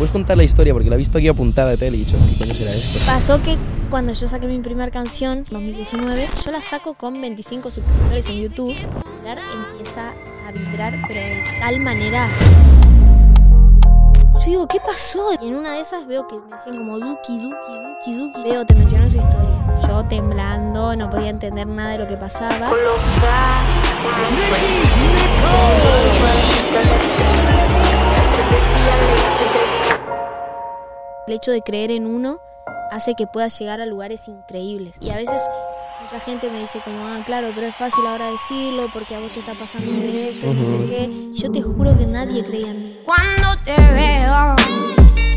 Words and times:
puedes 0.00 0.12
contar 0.12 0.34
la 0.38 0.44
historia? 0.44 0.72
Porque 0.72 0.88
la 0.88 0.94
he 0.94 0.98
visto 0.98 1.18
aquí 1.18 1.28
apuntada 1.28 1.68
de 1.68 1.76
tele 1.76 1.98
y 1.98 2.02
he 2.02 2.04
dicho, 2.06 2.16
¿qué 2.30 2.38
coño 2.38 2.54
será 2.54 2.72
esto? 2.72 2.98
Pasó 3.04 3.42
que 3.42 3.58
cuando 3.90 4.14
yo 4.14 4.26
saqué 4.26 4.46
mi 4.46 4.58
primera 4.60 4.90
canción, 4.90 5.44
2019, 5.50 6.26
yo 6.42 6.50
la 6.50 6.62
saco 6.62 6.94
con 6.94 7.20
25 7.20 7.70
suscriptores 7.70 8.26
en 8.30 8.40
YouTube. 8.40 8.70
Empieza 8.70 10.14
a 10.46 10.52
vibrar, 10.52 10.94
pero 11.06 11.20
de 11.20 11.44
tal 11.60 11.80
manera. 11.80 12.30
Yo 14.38 14.46
digo, 14.46 14.68
¿qué 14.68 14.78
pasó? 14.80 15.32
Y 15.42 15.48
en 15.48 15.54
una 15.54 15.74
de 15.74 15.82
esas 15.82 16.06
veo 16.06 16.26
que 16.26 16.36
me 16.36 16.56
decían 16.56 16.78
como 16.78 16.98
Duki, 16.98 17.38
Duki, 17.38 18.14
Duki, 18.14 18.18
Duki. 18.18 18.42
Veo, 18.48 18.64
te 18.64 18.74
menciono 18.74 19.10
su 19.10 19.18
historia. 19.18 19.76
Yo 19.86 20.02
temblando, 20.06 20.96
no 20.96 21.10
podía 21.10 21.28
entender 21.28 21.66
nada 21.66 21.90
de 21.90 21.98
lo 21.98 22.06
que 22.06 22.16
pasaba. 22.16 22.70
El 31.30 31.36
hecho 31.36 31.52
de 31.52 31.62
creer 31.62 31.92
en 31.92 32.08
uno 32.08 32.40
hace 32.90 33.14
que 33.14 33.28
puedas 33.28 33.56
llegar 33.56 33.80
a 33.80 33.86
lugares 33.86 34.26
increíbles. 34.26 34.96
Y 35.00 35.10
a 35.10 35.16
veces 35.16 35.40
mucha 36.02 36.18
gente 36.24 36.50
me 36.50 36.58
dice 36.58 36.80
como, 36.84 37.06
ah, 37.06 37.20
claro, 37.24 37.52
pero 37.54 37.68
es 37.68 37.76
fácil 37.76 38.04
ahora 38.04 38.28
decirlo 38.32 38.88
porque 38.92 39.14
a 39.14 39.20
vos 39.20 39.30
te 39.30 39.38
está 39.38 39.54
pasando 39.54 39.92
esto 39.92 40.46
y 40.46 40.54
no 40.54 40.66
sé 40.66 40.86
qué. 40.86 41.30
Yo 41.34 41.52
te 41.52 41.62
juro 41.62 41.96
que 41.96 42.04
nadie 42.04 42.42
creía 42.42 42.72
en 42.72 42.82
mí. 42.82 42.98
Cuando 43.04 43.46
te 43.64 43.76
veo, 43.76 44.56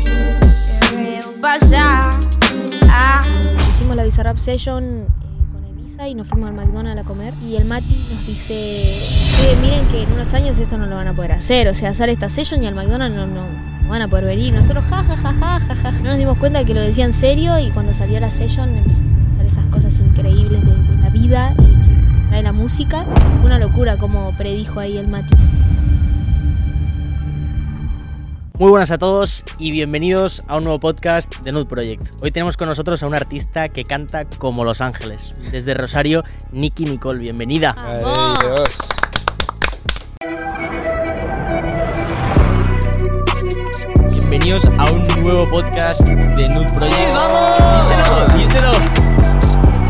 te 0.00 0.96
veo 0.96 1.40
pasar. 1.40 2.02
Ah. 2.90 3.20
Hicimos 3.70 3.94
la 3.94 4.02
Bizarrap 4.02 4.38
Session 4.38 5.06
eh, 5.06 5.52
con 5.52 5.64
Evisa 5.64 6.08
y 6.08 6.16
nos 6.16 6.26
fuimos 6.26 6.48
al 6.48 6.56
McDonald's 6.56 7.02
a 7.02 7.04
comer. 7.04 7.34
Y 7.40 7.54
el 7.54 7.66
Mati 7.66 8.04
nos 8.12 8.26
dice, 8.26 8.98
"Che, 9.36 9.54
miren 9.62 9.86
que 9.86 10.02
en 10.02 10.12
unos 10.12 10.34
años 10.34 10.58
esto 10.58 10.76
no 10.76 10.86
lo 10.86 10.96
van 10.96 11.06
a 11.06 11.14
poder 11.14 11.30
hacer. 11.30 11.68
O 11.68 11.74
sea, 11.74 11.90
hacer 11.90 12.08
esta 12.08 12.28
session 12.28 12.64
y 12.64 12.66
al 12.66 12.74
McDonald's 12.74 13.16
no, 13.16 13.28
no 13.28 13.73
van 13.88 14.02
a 14.02 14.08
poder 14.08 14.24
venir. 14.24 14.52
Nosotros, 14.54 14.84
ja, 14.86 15.04
ja, 15.04 15.16
ja, 15.16 15.32
ja, 15.32 15.60
ja, 15.60 15.74
ja. 15.74 15.90
No 15.92 16.10
nos 16.10 16.18
dimos 16.18 16.38
cuenta 16.38 16.60
de 16.60 16.64
que 16.64 16.74
lo 16.74 16.80
decía 16.80 17.04
en 17.04 17.12
serio 17.12 17.58
y 17.58 17.70
cuando 17.70 17.92
salió 17.92 18.20
la 18.20 18.30
session 18.30 18.76
empezaron 18.76 19.20
a 19.22 19.28
pasar 19.28 19.46
esas 19.46 19.66
cosas 19.66 19.98
increíbles 19.98 20.64
de, 20.64 20.72
de 20.74 21.02
la 21.02 21.10
vida 21.10 21.54
y 21.58 21.64
que 21.64 22.28
trae 22.28 22.42
la 22.42 22.52
música. 22.52 23.04
Fue 23.38 23.46
una 23.46 23.58
locura 23.58 23.96
como 23.96 24.36
predijo 24.36 24.80
ahí 24.80 24.96
el 24.96 25.08
Mati. 25.08 25.36
Muy 28.56 28.70
buenas 28.70 28.92
a 28.92 28.98
todos 28.98 29.44
y 29.58 29.72
bienvenidos 29.72 30.44
a 30.46 30.58
un 30.58 30.62
nuevo 30.62 30.78
podcast 30.78 31.40
de 31.40 31.50
Nude 31.50 31.64
Project. 31.64 32.22
Hoy 32.22 32.30
tenemos 32.30 32.56
con 32.56 32.68
nosotros 32.68 33.02
a 33.02 33.06
un 33.08 33.14
artista 33.14 33.68
que 33.68 33.82
canta 33.82 34.26
como 34.26 34.62
Los 34.62 34.80
Ángeles. 34.80 35.34
Desde 35.50 35.74
Rosario, 35.74 36.22
Nicky 36.52 36.84
Nicole, 36.84 37.18
bienvenida. 37.18 37.74
Ay, 37.84 38.04
Dios. 38.40 38.83
Nuevo 45.24 45.48
podcast 45.48 46.00
de 46.02 46.48
Nude 46.50 46.66
Project. 46.74 47.14
¡Vamos! 47.14 47.88
¡Díselo! 48.36 48.70
¡Díselo! 48.72 49.84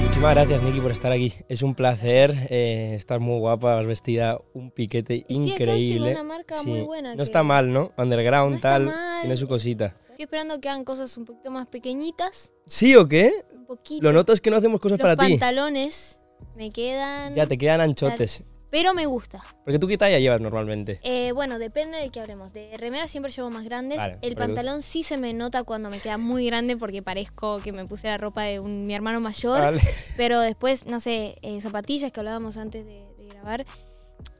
Muchísimas 0.00 0.34
gracias, 0.34 0.62
Nicky, 0.62 0.80
por 0.80 0.90
estar 0.90 1.12
aquí. 1.12 1.32
Es 1.48 1.62
un 1.62 1.74
placer. 1.74 2.34
eh, 2.50 2.92
estás 2.96 3.20
muy 3.20 3.38
guapa, 3.38 3.76
vas 3.76 3.86
vestida 3.86 4.38
un 4.52 4.70
piquete 4.70 5.24
increíble. 5.28 6.12
una 6.12 6.22
marca 6.24 6.62
muy 6.64 6.80
buena 6.82 7.10
No 7.12 7.16
que- 7.18 7.22
está 7.22 7.42
mal, 7.42 7.72
¿no? 7.72 7.92
Underground, 7.96 8.56
No 8.56 8.60
tal. 8.60 8.86
mal. 8.86 9.20
Tiene 9.22 9.36
su 9.36 9.46
cosita. 9.46 9.96
Estoy 10.10 10.24
esperando 10.24 10.60
que 10.60 10.68
hagan 10.68 10.84
cosas 10.84 11.16
un 11.16 11.24
poquito 11.24 11.50
más 11.50 11.66
pequeñitas. 11.68 12.52
¿Sí 12.66 12.96
o 12.96 13.06
qué? 13.06 13.32
Un 13.54 13.66
poquito. 13.66 14.02
Lo 14.02 14.12
notas 14.12 14.40
que 14.40 14.50
no 14.50 14.56
hacemos 14.56 14.80
cosas 14.80 14.98
Los 14.98 15.04
para 15.06 15.16
ti. 15.24 15.32
pantalones 15.32 16.20
me 16.56 16.70
quedan. 16.70 17.34
Ya 17.34 17.46
te 17.46 17.56
quedan 17.56 17.80
anchotes. 17.80 18.42
Pero 18.70 18.92
me 18.94 19.06
gusta. 19.06 19.42
Porque 19.64 19.78
tú 19.78 19.86
qué 19.88 19.96
talla 19.96 20.18
llevas 20.18 20.40
normalmente. 20.40 21.00
Eh, 21.02 21.32
bueno, 21.32 21.58
depende 21.58 21.96
de 21.98 22.10
qué 22.10 22.20
hablemos. 22.20 22.52
De 22.52 22.76
remera 22.76 23.08
siempre 23.08 23.32
llevo 23.32 23.48
más 23.50 23.64
grandes. 23.64 23.96
Vale, 23.98 24.18
el 24.20 24.34
tú- 24.34 24.40
pantalón 24.40 24.82
sí 24.82 25.02
se 25.02 25.16
me 25.16 25.32
nota 25.32 25.62
cuando 25.64 25.88
me 25.90 25.98
queda 25.98 26.18
muy 26.18 26.46
grande 26.46 26.76
porque 26.76 27.02
parezco 27.02 27.58
que 27.60 27.72
me 27.72 27.84
puse 27.86 28.08
la 28.08 28.18
ropa 28.18 28.42
de 28.42 28.60
un- 28.60 28.84
mi 28.84 28.94
hermano 28.94 29.20
mayor. 29.20 29.60
Vale. 29.60 29.80
Pero 30.16 30.40
después, 30.40 30.84
no 30.86 31.00
sé, 31.00 31.36
eh, 31.42 31.60
zapatillas 31.60 32.12
que 32.12 32.20
hablábamos 32.20 32.56
antes 32.58 32.84
de, 32.84 32.92
de 33.16 33.28
grabar. 33.34 33.64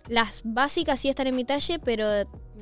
Las 0.09 0.41
básicas 0.45 1.01
sí 1.01 1.09
están 1.09 1.27
en 1.27 1.37
mi 1.37 1.45
talle, 1.45 1.79
pero 1.79 2.09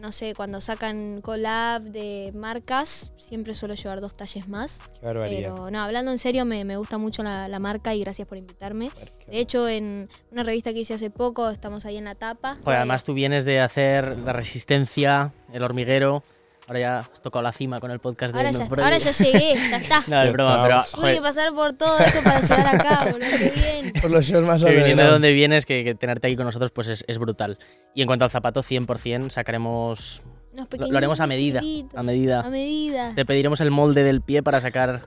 no 0.00 0.12
sé, 0.12 0.34
cuando 0.34 0.60
sacan 0.60 1.20
collab 1.20 1.82
de 1.82 2.30
marcas, 2.34 3.12
siempre 3.16 3.54
suelo 3.54 3.74
llevar 3.74 4.00
dos 4.00 4.14
talles 4.14 4.48
más. 4.48 4.80
Qué 5.00 5.06
barbaridad. 5.06 5.54
Pero 5.54 5.70
no, 5.70 5.82
hablando 5.82 6.12
en 6.12 6.18
serio, 6.18 6.44
me, 6.44 6.64
me 6.64 6.76
gusta 6.76 6.98
mucho 6.98 7.22
la, 7.22 7.48
la 7.48 7.58
marca 7.58 7.94
y 7.94 8.00
gracias 8.00 8.26
por 8.28 8.38
invitarme. 8.38 8.90
De 9.26 9.38
hecho, 9.38 9.68
en 9.68 10.08
una 10.30 10.42
revista 10.42 10.72
que 10.72 10.80
hice 10.80 10.94
hace 10.94 11.10
poco, 11.10 11.50
estamos 11.50 11.84
ahí 11.86 11.96
en 11.96 12.04
la 12.04 12.14
tapa. 12.14 12.56
Joder, 12.64 12.78
además 12.78 13.04
tú 13.04 13.14
vienes 13.14 13.44
de 13.44 13.60
hacer 13.60 14.18
La 14.18 14.32
Resistencia, 14.32 15.32
El 15.52 15.62
Hormiguero. 15.62 16.22
Ahora 16.68 16.80
ya 16.80 16.98
has 16.98 17.20
tocado 17.22 17.42
la 17.42 17.52
cima 17.52 17.78
con 17.78 17.90
el 17.92 18.00
podcast 18.00 18.34
de 18.34 18.40
ahora, 18.40 18.50
Nude 18.50 18.64
ya, 18.76 18.84
ahora 18.84 18.98
ya 18.98 19.12
llegué, 19.12 19.54
ya 19.70 19.76
está. 19.82 20.02
No, 20.08 20.22
es 20.22 20.32
broma, 20.32 20.62
pero 20.64 20.84
Tuve 20.94 21.14
que 21.14 21.20
pasar 21.22 21.54
por 21.54 21.72
todo 21.74 21.96
eso 21.98 22.22
para 22.24 22.40
llegar 22.40 22.74
acá, 22.74 23.04
boludo, 23.04 23.30
qué 23.38 23.52
bien. 23.82 23.92
Por 24.02 24.10
los 24.10 24.24
shows 24.26 24.44
más 24.44 24.64
que 24.64 24.72
viniendo 24.74 25.04
de 25.04 25.10
donde 25.10 25.32
vienes, 25.32 25.64
que, 25.64 25.84
que 25.84 25.94
tenerte 25.94 26.26
aquí 26.26 26.34
con 26.36 26.46
nosotros 26.46 26.72
pues 26.72 26.88
es, 26.88 27.04
es 27.06 27.18
brutal. 27.18 27.58
Y 27.94 28.02
en 28.02 28.08
cuanto 28.08 28.24
al 28.24 28.30
zapato, 28.32 28.62
100% 28.62 29.30
sacaremos... 29.30 30.22
Lo, 30.54 30.66
lo 30.88 30.96
haremos 30.96 31.20
a 31.20 31.26
medida, 31.26 31.60
a 31.94 32.02
medida. 32.02 32.40
A 32.40 32.48
medida. 32.48 33.14
Te 33.14 33.26
pediremos 33.26 33.60
el 33.60 33.70
molde 33.70 34.02
del 34.02 34.22
pie 34.22 34.42
para 34.42 34.60
sacar 34.62 35.02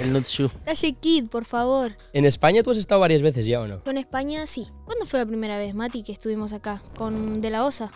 el 0.00 0.12
Nude 0.14 0.24
Shoe. 0.26 0.48
Talle 0.64 0.92
Kid, 0.94 1.26
por 1.28 1.44
favor. 1.44 1.92
En 2.14 2.24
España 2.24 2.62
tú 2.62 2.70
has 2.70 2.78
estado 2.78 3.02
varias 3.02 3.20
veces 3.20 3.44
ya, 3.44 3.60
¿o 3.60 3.66
no? 3.66 3.80
Con 3.80 3.98
España, 3.98 4.46
sí. 4.46 4.66
¿Cuándo 4.86 5.04
fue 5.04 5.20
la 5.20 5.26
primera 5.26 5.58
vez, 5.58 5.74
Mati, 5.74 6.02
que 6.02 6.12
estuvimos 6.12 6.54
acá? 6.54 6.80
Con 6.96 7.42
De 7.42 7.50
La 7.50 7.64
Osa. 7.66 7.90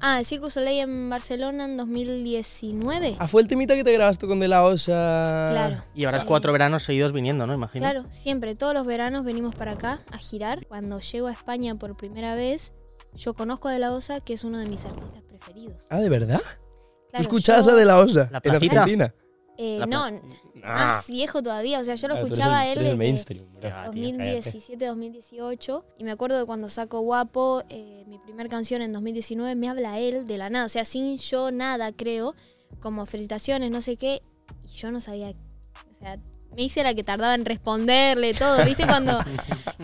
Ah, 0.00 0.18
el 0.18 0.24
Circus 0.26 0.52
Soleil 0.54 0.80
en 0.80 1.08
Barcelona 1.10 1.64
en 1.64 1.76
2019. 1.76 3.16
Ah, 3.18 3.26
fue 3.26 3.40
el 3.42 3.48
temita 3.48 3.74
que 3.74 3.82
te 3.82 3.92
grabaste 3.92 4.26
con 4.26 4.38
De 4.38 4.46
La 4.48 4.62
Osa. 4.62 5.48
Claro. 5.52 5.76
Y 5.94 6.04
ahora 6.04 6.18
es 6.18 6.24
cuatro 6.24 6.52
veranos 6.52 6.82
seguidos 6.84 7.12
viniendo, 7.12 7.46
¿no? 7.46 7.54
Imagino. 7.54 7.82
Claro, 7.82 8.04
siempre, 8.10 8.54
todos 8.54 8.74
los 8.74 8.86
veranos 8.86 9.24
venimos 9.24 9.54
para 9.54 9.72
acá 9.72 10.02
a 10.12 10.18
girar. 10.18 10.66
Cuando 10.66 11.00
llego 11.00 11.28
a 11.28 11.32
España 11.32 11.74
por 11.76 11.96
primera 11.96 12.34
vez, 12.34 12.72
yo 13.14 13.32
conozco 13.34 13.68
a 13.68 13.72
De 13.72 13.78
La 13.78 13.92
Osa, 13.92 14.20
que 14.20 14.34
es 14.34 14.44
uno 14.44 14.58
de 14.58 14.66
mis 14.66 14.84
artistas 14.84 15.22
preferidos. 15.22 15.86
Ah, 15.88 16.00
¿de 16.00 16.08
verdad? 16.10 16.40
¿Tú 16.40 17.10
Claro, 17.10 17.22
escuchabas 17.22 17.66
yo- 17.66 17.72
a 17.72 17.74
De 17.76 17.84
La 17.86 17.96
Osa 17.98 18.28
La 18.30 18.40
en. 18.44 18.54
Argentina? 18.54 19.14
Eh, 19.58 19.78
La 19.80 19.86
no, 19.86 20.20
más 20.62 21.06
viejo 21.08 21.42
todavía. 21.42 21.80
O 21.80 21.84
sea, 21.84 21.94
yo 21.94 22.08
lo 22.08 22.14
Claro, 22.14 22.26
tú 22.26 22.34
eres 22.34 22.38
escuchaba 22.38 22.60
a 22.60 22.66
él 22.68 22.74
tú 22.78 22.84
desde 22.84 22.96
mainstream, 22.96 23.46
bro. 23.54 23.70
Ah, 23.72 23.90
tío, 23.90 24.02
cállate. 24.18 24.50
2017-2018. 24.52 25.84
Y 25.96 26.04
me 26.04 26.10
acuerdo 26.10 26.38
de 26.38 26.44
cuando 26.44 26.68
saco 26.68 27.00
Guapo, 27.00 27.62
eh, 27.70 27.95
mi 28.06 28.18
primera 28.18 28.48
canción 28.48 28.82
en 28.82 28.92
2019, 28.92 29.54
me 29.54 29.68
habla 29.68 29.98
él 29.98 30.26
de 30.26 30.38
la 30.38 30.48
nada. 30.48 30.66
O 30.66 30.68
sea, 30.68 30.84
sin 30.84 31.16
yo 31.18 31.50
nada, 31.50 31.92
creo. 31.92 32.34
Como 32.80 33.06
felicitaciones, 33.06 33.70
no 33.70 33.82
sé 33.82 33.96
qué. 33.96 34.20
Y 34.64 34.76
yo 34.76 34.90
no 34.90 35.00
sabía. 35.00 35.30
O 35.30 36.00
sea, 36.00 36.18
me 36.54 36.62
hice 36.62 36.82
la 36.82 36.94
que 36.94 37.04
tardaba 37.04 37.34
en 37.34 37.44
responderle 37.44 38.34
todo, 38.34 38.64
¿viste? 38.64 38.86
Cuando. 38.86 39.18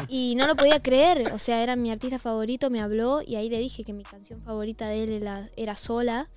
Y 0.08 0.34
no 0.34 0.46
lo 0.46 0.56
podía 0.56 0.82
creer. 0.82 1.32
O 1.32 1.38
sea, 1.38 1.62
era 1.62 1.74
mi 1.74 1.90
artista 1.90 2.18
favorito, 2.18 2.68
me 2.68 2.80
habló. 2.80 3.22
Y 3.22 3.36
ahí 3.36 3.48
le 3.48 3.58
dije 3.58 3.82
que 3.82 3.94
mi 3.94 4.02
canción 4.02 4.42
favorita 4.42 4.86
de 4.86 5.04
él 5.04 5.10
era, 5.10 5.48
era 5.56 5.74
Sola. 5.76 6.28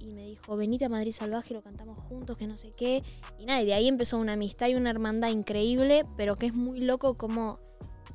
Y 0.00 0.06
me 0.12 0.22
dijo, 0.22 0.56
venite 0.56 0.86
a 0.86 0.88
Madrid 0.88 1.12
Salvaje, 1.12 1.52
lo 1.52 1.60
cantamos 1.60 1.98
juntos, 1.98 2.38
que 2.38 2.46
no 2.46 2.56
sé 2.56 2.70
qué. 2.78 3.02
Y 3.38 3.44
nada, 3.44 3.60
y 3.60 3.66
de 3.66 3.74
ahí 3.74 3.88
empezó 3.88 4.16
una 4.16 4.32
amistad 4.32 4.68
y 4.68 4.74
una 4.74 4.88
hermandad 4.88 5.28
increíble, 5.28 6.04
pero 6.16 6.36
que 6.36 6.46
es 6.46 6.54
muy 6.54 6.80
loco 6.80 7.14
como, 7.14 7.58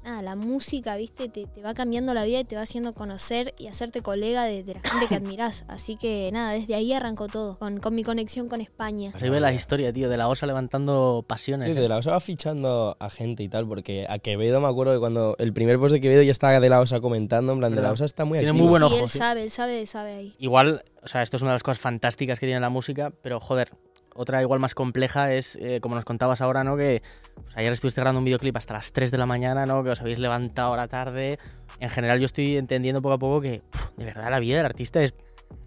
nada, 0.06 0.22
la 0.22 0.36
música, 0.36 0.96
viste, 0.96 1.28
te, 1.28 1.48
te 1.48 1.62
va 1.62 1.74
cambiando 1.74 2.14
la 2.14 2.24
vida 2.24 2.40
y 2.40 2.44
te 2.44 2.56
va 2.56 2.62
haciendo 2.62 2.94
conocer 2.94 3.54
y 3.58 3.68
hacerte 3.68 4.02
colega 4.02 4.44
de, 4.46 4.64
de 4.64 4.76
la 4.76 4.80
gente 4.82 5.08
que 5.08 5.16
admirás. 5.16 5.66
Así 5.68 5.96
que 5.98 6.30
nada, 6.32 6.52
desde 6.52 6.76
ahí 6.76 6.94
arrancó 6.94 7.28
todo, 7.28 7.56
con, 7.56 7.80
con 7.80 7.96
mi 7.96 8.04
conexión 8.04 8.48
con 8.48 8.62
España. 8.62 9.12
Ve 9.20 9.40
la 9.40 9.52
historia, 9.54 9.92
tío, 9.92 10.08
de 10.10 10.18
la 10.18 10.30
osa 10.30 10.46
levantando 10.46 11.26
pasiones. 11.28 11.72
Sí, 11.72 11.78
¿eh? 11.78 11.82
de 11.82 11.90
la 11.90 11.98
Osa 11.98 12.12
va 12.12 12.20
fichando 12.20 12.96
a 13.00 13.10
gente 13.10 13.44
y 13.44 13.50
tal, 13.50 13.68
porque 13.68 14.06
a 14.08 14.20
Quevedo 14.20 14.62
me 14.62 14.68
acuerdo 14.68 14.94
que 14.94 15.00
cuando 15.00 15.36
el 15.40 15.54
primer 15.54 15.80
post 15.80 15.94
de 15.94 16.02
Quevedo 16.02 16.22
ya 16.22 16.32
estaba 16.32 16.60
de 16.60 16.70
la 16.70 16.80
Osa 16.80 17.00
comentando, 17.00 17.54
en 17.54 17.60
plan, 17.60 17.76
de 17.76 17.82
la. 17.82 17.92
Osa 17.92 18.06
está 18.06 18.26
muy 18.26 18.40
Tiene 18.40 18.54
muy 18.54 18.68
buen 18.68 18.82
sí, 18.82 18.86
ojo, 18.86 19.04
él 19.04 19.10
sí. 19.10 19.18
sabe, 19.18 19.44
él 19.44 19.50
sabe, 19.50 19.86
sabe 19.86 20.14
ahí. 20.14 20.36
Igual, 20.40 20.84
o 21.04 21.08
sea, 21.08 21.22
esto 21.22 21.38
es 21.38 21.42
una 21.42 21.52
de 21.52 21.56
las 21.56 21.64
cosas 21.64 21.80
fantásticas 21.80 22.40
que 22.40 22.46
tiene 22.46 22.62
la 22.62 22.70
música, 22.70 23.12
pero 23.22 23.40
joder, 23.40 23.72
otra 24.16 24.42
igual 24.42 24.60
más 24.60 24.74
compleja 24.74 25.34
es, 25.34 25.58
eh, 25.62 25.80
como 25.82 25.96
nos 25.96 26.06
contabas 26.06 26.42
ahora, 26.42 26.64
¿no? 26.64 26.78
Que 26.78 27.04
pues, 27.36 27.58
ayer 27.58 27.72
estuviste 27.72 28.02
grabando 28.02 28.20
un 28.20 28.26
videoclip 28.26 28.56
hasta 28.56 28.74
las 28.74 28.94
3 28.94 29.12
de 29.12 29.18
la 29.18 29.26
mañana, 29.26 29.66
¿no? 29.66 29.84
Que 29.84 29.90
os 29.90 30.02
habéis 30.02 30.20
levantado 30.20 30.74
a 30.74 30.78
la 30.78 30.88
tarde. 30.88 31.38
En 31.80 31.90
general 31.90 32.20
yo 32.20 32.26
estoy 32.26 32.56
entendiendo 32.56 33.02
poco 33.02 33.14
a 33.14 33.18
poco 33.20 33.42
que, 33.42 33.62
puf, 33.70 33.90
de 33.98 34.06
verdad, 34.06 34.32
la 34.32 34.40
vida 34.40 34.58
del 34.58 34.66
artista 34.66 35.04
es 35.04 35.14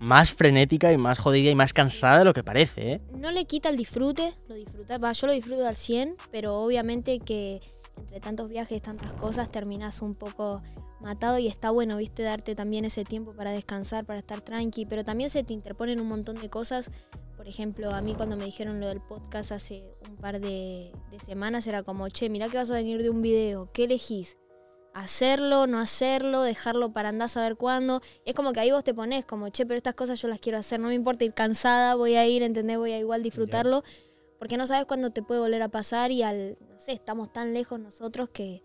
más 0.00 0.32
frenética 0.32 0.90
y 0.92 0.96
más 0.96 1.18
jodida 1.18 1.50
y 1.50 1.54
más 1.54 1.72
cansada 1.74 2.20
de 2.20 2.24
lo 2.24 2.32
que 2.32 2.42
parece, 2.42 2.92
¿eh? 2.92 3.00
No 3.12 3.30
le 3.30 3.44
quita 3.44 3.68
el 3.68 3.76
disfrute, 3.76 4.34
lo 4.48 4.54
disfruta, 4.54 4.96
va, 4.96 5.12
yo 5.12 5.26
lo 5.26 5.34
disfruto 5.34 5.66
al 5.66 5.76
100, 5.76 6.16
pero 6.30 6.54
obviamente 6.56 7.20
que 7.20 7.60
entre 7.98 8.20
tantos 8.20 8.50
viajes, 8.50 8.80
tantas 8.80 9.12
cosas, 9.12 9.50
terminas 9.50 10.00
un 10.00 10.14
poco 10.14 10.62
matado 11.00 11.38
y 11.38 11.48
está 11.48 11.70
bueno, 11.70 11.96
viste, 11.96 12.22
darte 12.22 12.54
también 12.54 12.84
ese 12.84 13.04
tiempo 13.04 13.32
para 13.32 13.50
descansar, 13.50 14.04
para 14.04 14.18
estar 14.18 14.40
tranqui, 14.40 14.86
pero 14.86 15.04
también 15.04 15.30
se 15.30 15.44
te 15.44 15.52
interponen 15.52 16.00
un 16.00 16.08
montón 16.08 16.36
de 16.40 16.48
cosas. 16.48 16.90
Por 17.38 17.48
ejemplo, 17.48 17.90
a 17.92 18.02
mí 18.02 18.14
cuando 18.14 18.36
me 18.36 18.44
dijeron 18.44 18.80
lo 18.80 18.88
del 18.88 19.00
podcast 19.00 19.52
hace 19.52 19.84
un 20.06 20.16
par 20.16 20.40
de, 20.40 20.92
de 21.10 21.18
semanas 21.20 21.66
era 21.66 21.82
como, 21.82 22.08
che, 22.10 22.28
mirá 22.28 22.48
que 22.48 22.58
vas 22.58 22.70
a 22.70 22.74
venir 22.74 23.00
de 23.00 23.08
un 23.08 23.22
video, 23.22 23.70
¿qué 23.72 23.84
elegís? 23.84 24.36
hacerlo, 24.94 25.68
no 25.68 25.78
hacerlo, 25.78 26.42
dejarlo 26.42 26.92
para 26.92 27.10
andar 27.10 27.26
a 27.26 27.28
saber 27.28 27.56
cuándo. 27.56 28.00
Es 28.24 28.34
como 28.34 28.52
que 28.52 28.60
ahí 28.60 28.72
vos 28.72 28.82
te 28.82 28.94
pones 28.94 29.24
como, 29.24 29.48
che, 29.50 29.64
pero 29.64 29.76
estas 29.76 29.94
cosas 29.94 30.20
yo 30.20 30.28
las 30.28 30.40
quiero 30.40 30.58
hacer, 30.58 30.80
no 30.80 30.88
me 30.88 30.94
importa 30.94 31.24
ir 31.24 31.34
cansada, 31.34 31.94
voy 31.94 32.16
a 32.16 32.26
ir, 32.26 32.42
¿entendés? 32.42 32.78
Voy 32.78 32.92
a 32.92 32.98
igual 32.98 33.22
disfrutarlo, 33.22 33.84
porque 34.38 34.56
no 34.56 34.66
sabes 34.66 34.86
cuándo 34.86 35.10
te 35.10 35.22
puede 35.22 35.40
volver 35.40 35.62
a 35.62 35.68
pasar 35.68 36.10
y 36.10 36.22
al, 36.22 36.58
no 36.68 36.78
sé, 36.78 36.92
estamos 36.92 37.32
tan 37.32 37.54
lejos 37.54 37.78
nosotros 37.78 38.30
que, 38.30 38.64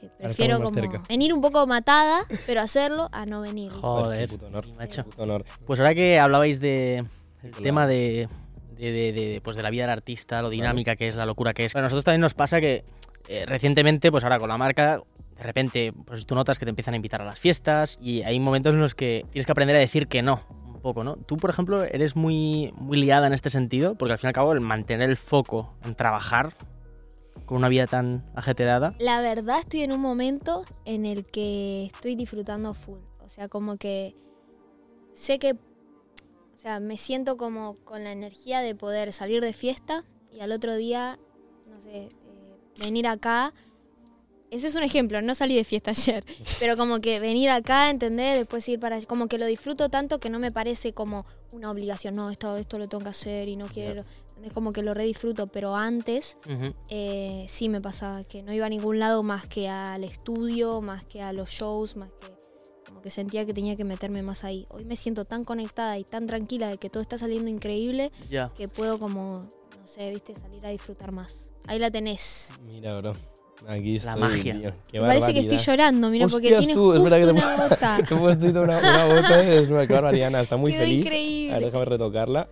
que 0.00 0.08
prefiero 0.18 0.58
como 0.60 0.74
cerca. 0.74 1.02
venir 1.08 1.32
un 1.32 1.40
poco 1.40 1.66
matada, 1.66 2.26
pero 2.46 2.60
hacerlo, 2.60 3.08
a 3.12 3.24
no 3.24 3.40
venir. 3.40 3.72
Joder, 3.72 4.28
qué 4.28 4.36
puto 4.36 4.46
honor. 4.46 4.66
macho. 4.76 5.02
Qué 5.02 5.10
puto 5.10 5.22
honor. 5.22 5.44
Pues 5.64 5.80
ahora 5.80 5.94
que 5.94 6.18
hablabais 6.18 6.60
de 6.60 7.04
el 7.44 7.50
Claro. 7.50 7.62
tema 7.62 7.86
de, 7.86 8.28
de, 8.76 8.92
de- 8.92 9.12
de, 9.12 9.40
pues 9.42 9.56
de 9.56 9.62
la 9.62 9.70
vida 9.70 9.84
del 9.84 9.90
artista, 9.90 10.42
lo 10.42 10.50
dinámica 10.50 10.96
que 10.96 11.06
es, 11.08 11.14
la 11.16 11.26
locura 11.26 11.54
que 11.54 11.64
es. 11.66 11.76
A 11.76 11.80
nosotros 11.80 12.04
también 12.04 12.20
nos 12.22 12.34
pasa 12.34 12.60
que 12.60 12.84
eh, 13.28 13.44
recientemente, 13.46 14.10
pues 14.10 14.24
ahora 14.24 14.38
con 14.38 14.48
la 14.48 14.58
marca, 14.58 15.00
de 15.36 15.42
repente, 15.42 15.90
pues 16.04 16.26
tú 16.26 16.34
notas 16.34 16.58
que 16.58 16.66
te 16.66 16.70
empiezan 16.70 16.94
a 16.94 16.96
invitar 16.96 17.22
a 17.22 17.24
las 17.24 17.38
fiestas 17.40 17.98
y 18.00 18.22
hay 18.22 18.38
momentos 18.40 18.74
en 18.74 18.80
los 18.80 18.94
que 18.94 19.24
tienes 19.30 19.46
que 19.46 19.52
aprender 19.52 19.76
a 19.76 19.78
decir 19.78 20.08
que 20.08 20.22
no. 20.22 20.40
Un 20.66 20.80
poco, 20.80 21.02
¿no? 21.04 21.16
Tú, 21.16 21.38
por 21.38 21.48
ejemplo, 21.48 21.82
eres 21.84 22.14
muy, 22.16 22.72
muy 22.76 22.98
liada 22.98 23.26
en 23.26 23.32
este 23.32 23.48
sentido, 23.48 23.94
porque 23.94 24.12
al 24.12 24.18
fin 24.18 24.26
y 24.26 24.28
al 24.28 24.34
cabo 24.34 24.52
el 24.52 24.60
mantener 24.60 25.08
el 25.08 25.16
foco 25.16 25.74
en 25.84 25.94
trabajar 25.94 26.52
con 27.46 27.56
una 27.58 27.68
vida 27.70 27.86
tan 27.86 28.24
ajetreada. 28.34 28.94
La 28.98 29.20
verdad 29.22 29.60
estoy 29.60 29.80
en 29.82 29.92
un 29.92 30.00
momento 30.00 30.64
en 30.84 31.06
el 31.06 31.24
que 31.24 31.86
estoy 31.86 32.16
disfrutando 32.16 32.74
full. 32.74 32.98
O 33.24 33.28
sea, 33.30 33.48
como 33.48 33.78
que 33.78 34.14
sé 35.14 35.38
que, 35.38 35.56
sea, 36.64 36.80
me 36.80 36.96
siento 36.96 37.36
como 37.36 37.76
con 37.84 38.04
la 38.04 38.12
energía 38.12 38.60
de 38.60 38.74
poder 38.74 39.12
salir 39.12 39.42
de 39.42 39.52
fiesta 39.52 40.04
y 40.32 40.40
al 40.40 40.50
otro 40.50 40.74
día, 40.76 41.18
no 41.66 41.78
sé, 41.78 42.04
eh, 42.04 42.10
venir 42.80 43.06
acá. 43.06 43.52
Ese 44.50 44.68
es 44.68 44.74
un 44.74 44.82
ejemplo, 44.82 45.20
no 45.20 45.34
salí 45.34 45.56
de 45.56 45.64
fiesta 45.64 45.90
ayer, 45.96 46.24
pero 46.58 46.78
como 46.78 47.00
que 47.00 47.20
venir 47.20 47.50
acá, 47.50 47.90
entender, 47.90 48.38
después 48.38 48.66
ir 48.68 48.80
para 48.80 48.96
allá, 48.96 49.06
como 49.06 49.28
que 49.28 49.36
lo 49.36 49.44
disfruto 49.44 49.90
tanto 49.90 50.18
que 50.20 50.30
no 50.30 50.38
me 50.38 50.52
parece 50.52 50.94
como 50.94 51.26
una 51.52 51.70
obligación, 51.70 52.14
no, 52.14 52.30
esto, 52.30 52.56
esto 52.56 52.78
lo 52.78 52.88
tengo 52.88 53.04
que 53.04 53.10
hacer 53.10 53.48
y 53.48 53.56
no 53.56 53.66
quiero, 53.66 54.04
es 54.42 54.52
como 54.52 54.72
que 54.72 54.82
lo 54.82 54.94
redisfruto, 54.94 55.48
pero 55.48 55.74
antes 55.74 56.38
eh, 56.88 57.44
sí 57.48 57.68
me 57.68 57.80
pasaba 57.80 58.24
que 58.24 58.42
no 58.42 58.52
iba 58.52 58.66
a 58.66 58.70
ningún 58.70 58.98
lado 58.98 59.22
más 59.22 59.46
que 59.46 59.68
al 59.68 60.04
estudio, 60.04 60.80
más 60.80 61.04
que 61.04 61.20
a 61.20 61.32
los 61.32 61.50
shows, 61.50 61.96
más 61.96 62.10
que 62.20 62.43
como 63.04 63.10
que 63.10 63.10
sentía 63.10 63.44
que 63.44 63.52
tenía 63.52 63.76
que 63.76 63.84
meterme 63.84 64.22
más 64.22 64.44
ahí. 64.44 64.66
Hoy 64.70 64.84
me 64.86 64.96
siento 64.96 65.24
tan 65.26 65.44
conectada 65.44 65.98
y 65.98 66.04
tan 66.04 66.26
tranquila 66.26 66.68
de 66.68 66.78
que 66.78 66.88
todo 66.88 67.02
está 67.02 67.18
saliendo 67.18 67.50
increíble 67.50 68.10
Ya. 68.30 68.50
que 68.56 68.66
puedo 68.66 68.98
como, 68.98 69.40
no 69.80 69.86
sé, 69.86 70.10
viste, 70.10 70.34
salir 70.34 70.64
a 70.64 70.70
disfrutar 70.70 71.12
más. 71.12 71.50
Ahí 71.66 71.78
la 71.78 71.90
tenés. 71.90 72.50
Mira, 72.72 72.96
bro. 72.96 73.14
Aquí 73.68 73.98
La 73.98 74.12
estoy, 74.12 74.20
magia. 74.20 74.54
tío. 74.60 74.70
Qué 74.90 75.00
Me 75.00 75.06
parece 75.06 75.32
que 75.34 75.40
estoy 75.40 75.58
llorando, 75.58 76.08
mira, 76.10 76.26
porque 76.28 76.46
Hostias, 76.46 76.58
tienes 76.60 76.74
tú, 76.76 76.92
es 76.92 76.98
justo 77.00 77.04
verdad 77.14 77.18
que 77.18 77.24
te 77.26 78.14
una 78.14 78.20
puesto 78.20 78.62
una, 78.62 78.78
una 78.78 79.04
bota 79.06 79.36
de 79.38 79.50
desnuda. 79.60 79.86
Qué 79.86 79.92
barbaridad, 79.94 80.28
Ana, 80.28 80.40
Está 80.40 80.56
muy 80.56 80.72
Quedó 80.72 80.80
feliz. 80.82 81.04
increíble. 81.04 81.52
A 81.54 81.58
ver, 81.58 81.64
déjame 81.66 81.84
retocarla. 81.84 82.48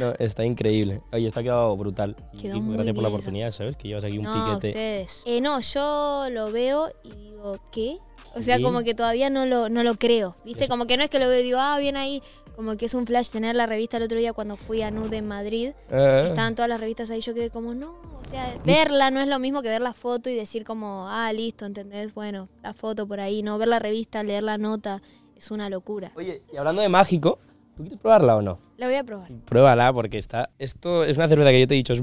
No, 0.00 0.12
está 0.18 0.44
increíble. 0.44 1.00
Oye, 1.12 1.26
esto 1.28 1.40
ha 1.40 1.42
quedado 1.42 1.76
brutal. 1.76 2.14
Y, 2.34 2.38
Quedó 2.38 2.56
y 2.56 2.60
muy 2.60 2.74
gracias 2.74 2.94
por 2.94 3.02
la 3.02 3.08
oportunidad, 3.08 3.50
¿sabes? 3.52 3.76
Que 3.76 3.88
llevas 3.88 4.04
aquí 4.04 4.18
un 4.18 4.24
no, 4.24 4.32
piquete. 4.34 4.68
ustedes. 4.68 5.22
Eh, 5.26 5.40
no, 5.40 5.58
yo 5.60 6.26
lo 6.30 6.50
veo 6.52 6.88
y 7.02 7.10
digo, 7.30 7.56
¿qué? 7.72 7.96
O 8.36 8.42
sea, 8.42 8.60
como 8.60 8.82
que 8.82 8.94
todavía 8.94 9.30
no 9.30 9.46
lo, 9.46 9.68
no 9.68 9.82
lo 9.82 9.94
creo. 9.96 10.36
¿Viste? 10.44 10.64
Eso. 10.64 10.70
Como 10.70 10.86
que 10.86 10.96
no 10.96 11.02
es 11.02 11.10
que 11.10 11.18
lo 11.18 11.28
veo 11.28 11.40
y 11.40 11.42
digo, 11.42 11.58
ah, 11.60 11.78
bien 11.78 11.96
ahí. 11.96 12.22
Como 12.54 12.76
que 12.76 12.86
es 12.86 12.94
un 12.94 13.06
flash 13.06 13.28
tener 13.30 13.54
la 13.56 13.66
revista 13.66 13.96
el 13.98 14.02
otro 14.04 14.18
día 14.18 14.32
cuando 14.32 14.56
fui 14.56 14.82
a 14.82 14.90
Nude 14.90 15.16
en 15.18 15.26
Madrid. 15.28 15.72
Eh, 15.90 16.24
Estaban 16.28 16.54
todas 16.54 16.68
las 16.68 16.80
revistas 16.80 17.10
ahí. 17.10 17.20
Yo 17.20 17.34
quedé 17.34 17.50
como, 17.50 17.74
no. 17.74 17.92
O 18.20 18.24
sea, 18.28 18.54
verla 18.64 19.10
no 19.10 19.20
es 19.20 19.28
lo 19.28 19.38
mismo 19.38 19.62
que 19.62 19.68
ver 19.68 19.80
la 19.82 19.92
foto 19.94 20.30
y 20.30 20.34
decir 20.34 20.64
como, 20.64 21.06
ah, 21.08 21.32
listo, 21.32 21.64
¿entendés? 21.66 22.14
Bueno, 22.14 22.48
la 22.62 22.72
foto 22.72 23.06
por 23.06 23.20
ahí. 23.20 23.42
No 23.42 23.58
ver 23.58 23.68
la 23.68 23.78
revista, 23.78 24.22
leer 24.22 24.42
la 24.42 24.58
nota. 24.58 25.02
Es 25.36 25.50
una 25.50 25.68
locura. 25.68 26.12
Oye, 26.16 26.42
y 26.52 26.56
hablando 26.56 26.80
de 26.82 26.88
mágico, 26.88 27.38
¿tú 27.76 27.82
quieres 27.82 27.98
probarla 27.98 28.36
o 28.36 28.42
no? 28.42 28.58
La 28.78 28.86
voy 28.86 28.96
a 28.96 29.04
probar. 29.04 29.30
Pruébala 29.44 29.92
porque 29.92 30.18
está. 30.18 30.50
Esto 30.58 31.04
es 31.04 31.16
una 31.18 31.28
cerveza 31.28 31.50
que 31.50 31.60
yo 31.60 31.66
te 31.68 31.74
he 31.74 31.76
dicho, 31.76 31.92
es 31.92 32.00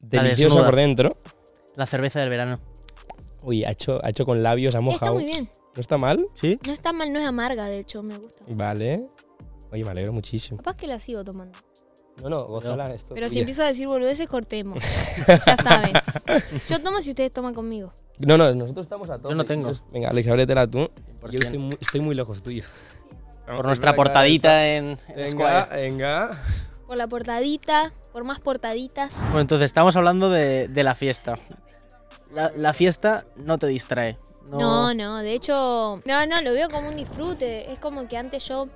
deliciosa 0.00 0.64
por 0.64 0.76
dentro. 0.76 1.16
La 1.76 1.86
cerveza 1.86 2.20
del 2.20 2.28
verano. 2.30 2.60
Uy, 3.42 3.64
ha 3.64 3.70
hecho, 3.72 4.00
ha 4.04 4.08
hecho 4.10 4.24
con 4.24 4.42
labios, 4.42 4.74
ha 4.74 4.78
Está 4.78 4.90
mojado. 4.90 5.14
muy 5.14 5.24
bien. 5.24 5.50
¿No 5.74 5.80
está 5.80 5.96
mal? 5.96 6.26
¿Sí? 6.34 6.58
No 6.66 6.72
está 6.72 6.92
mal, 6.92 7.12
no 7.12 7.18
es 7.18 7.26
amarga, 7.26 7.66
de 7.66 7.78
hecho, 7.78 8.02
me 8.02 8.16
gusta. 8.18 8.44
Vale. 8.48 9.06
Oye, 9.70 9.84
me 9.84 9.90
alegro 9.90 10.12
muchísimo. 10.12 10.58
Capaz 10.58 10.76
que 10.76 10.86
la 10.86 10.98
sigo 10.98 11.24
tomando. 11.24 11.58
No, 12.22 12.28
no, 12.28 12.44
gózala 12.44 12.92
esto. 12.92 13.14
Pero 13.14 13.30
si 13.30 13.38
empiezo 13.38 13.62
a 13.62 13.66
decir 13.66 13.86
boludeces, 13.88 14.28
cortemos. 14.28 14.84
ya 15.46 15.56
saben. 15.56 15.92
Yo 16.68 16.82
tomo 16.82 17.00
si 17.00 17.10
ustedes 17.10 17.32
toman 17.32 17.54
conmigo. 17.54 17.92
No, 18.18 18.36
no, 18.36 18.54
nosotros 18.54 18.84
estamos 18.84 19.08
a 19.08 19.18
tope. 19.18 19.34
no 19.34 19.44
tengo. 19.44 19.72
Venga, 19.92 20.10
Alex, 20.10 20.28
ábretela 20.28 20.66
tú. 20.66 20.90
100%. 21.22 21.30
Yo 21.30 21.38
estoy 21.38 21.58
muy, 21.58 21.76
estoy 21.80 22.00
muy 22.00 22.14
lejos 22.14 22.42
tuyo. 22.42 22.64
Por 23.46 23.64
nuestra 23.64 23.94
portadita 23.94 24.68
en, 24.68 24.98
en 25.08 25.16
Venga, 25.16 25.30
Square. 25.64 25.82
venga. 25.82 26.42
Por 26.86 26.96
la 26.98 27.06
portadita, 27.08 27.92
por 28.12 28.24
más 28.24 28.40
portaditas. 28.40 29.14
Bueno, 29.22 29.40
entonces 29.40 29.64
estamos 29.64 29.96
hablando 29.96 30.28
de, 30.28 30.68
de 30.68 30.82
la 30.84 30.94
fiesta. 30.94 31.38
La, 32.34 32.52
la 32.54 32.74
fiesta 32.74 33.24
no 33.36 33.58
te 33.58 33.66
distrae. 33.66 34.18
No, 34.50 34.58
No, 34.58 34.94
no, 34.94 35.18
de 35.18 35.34
hecho, 35.34 36.00
no, 36.04 36.26
no, 36.26 36.40
lo 36.42 36.52
veo 36.52 36.68
como 36.70 36.88
un 36.88 36.96
disfrute. 36.96 37.70
Es 37.72 37.78
como 37.78 38.06
que 38.08 38.16
antes 38.16 38.46
yo, 38.46 38.68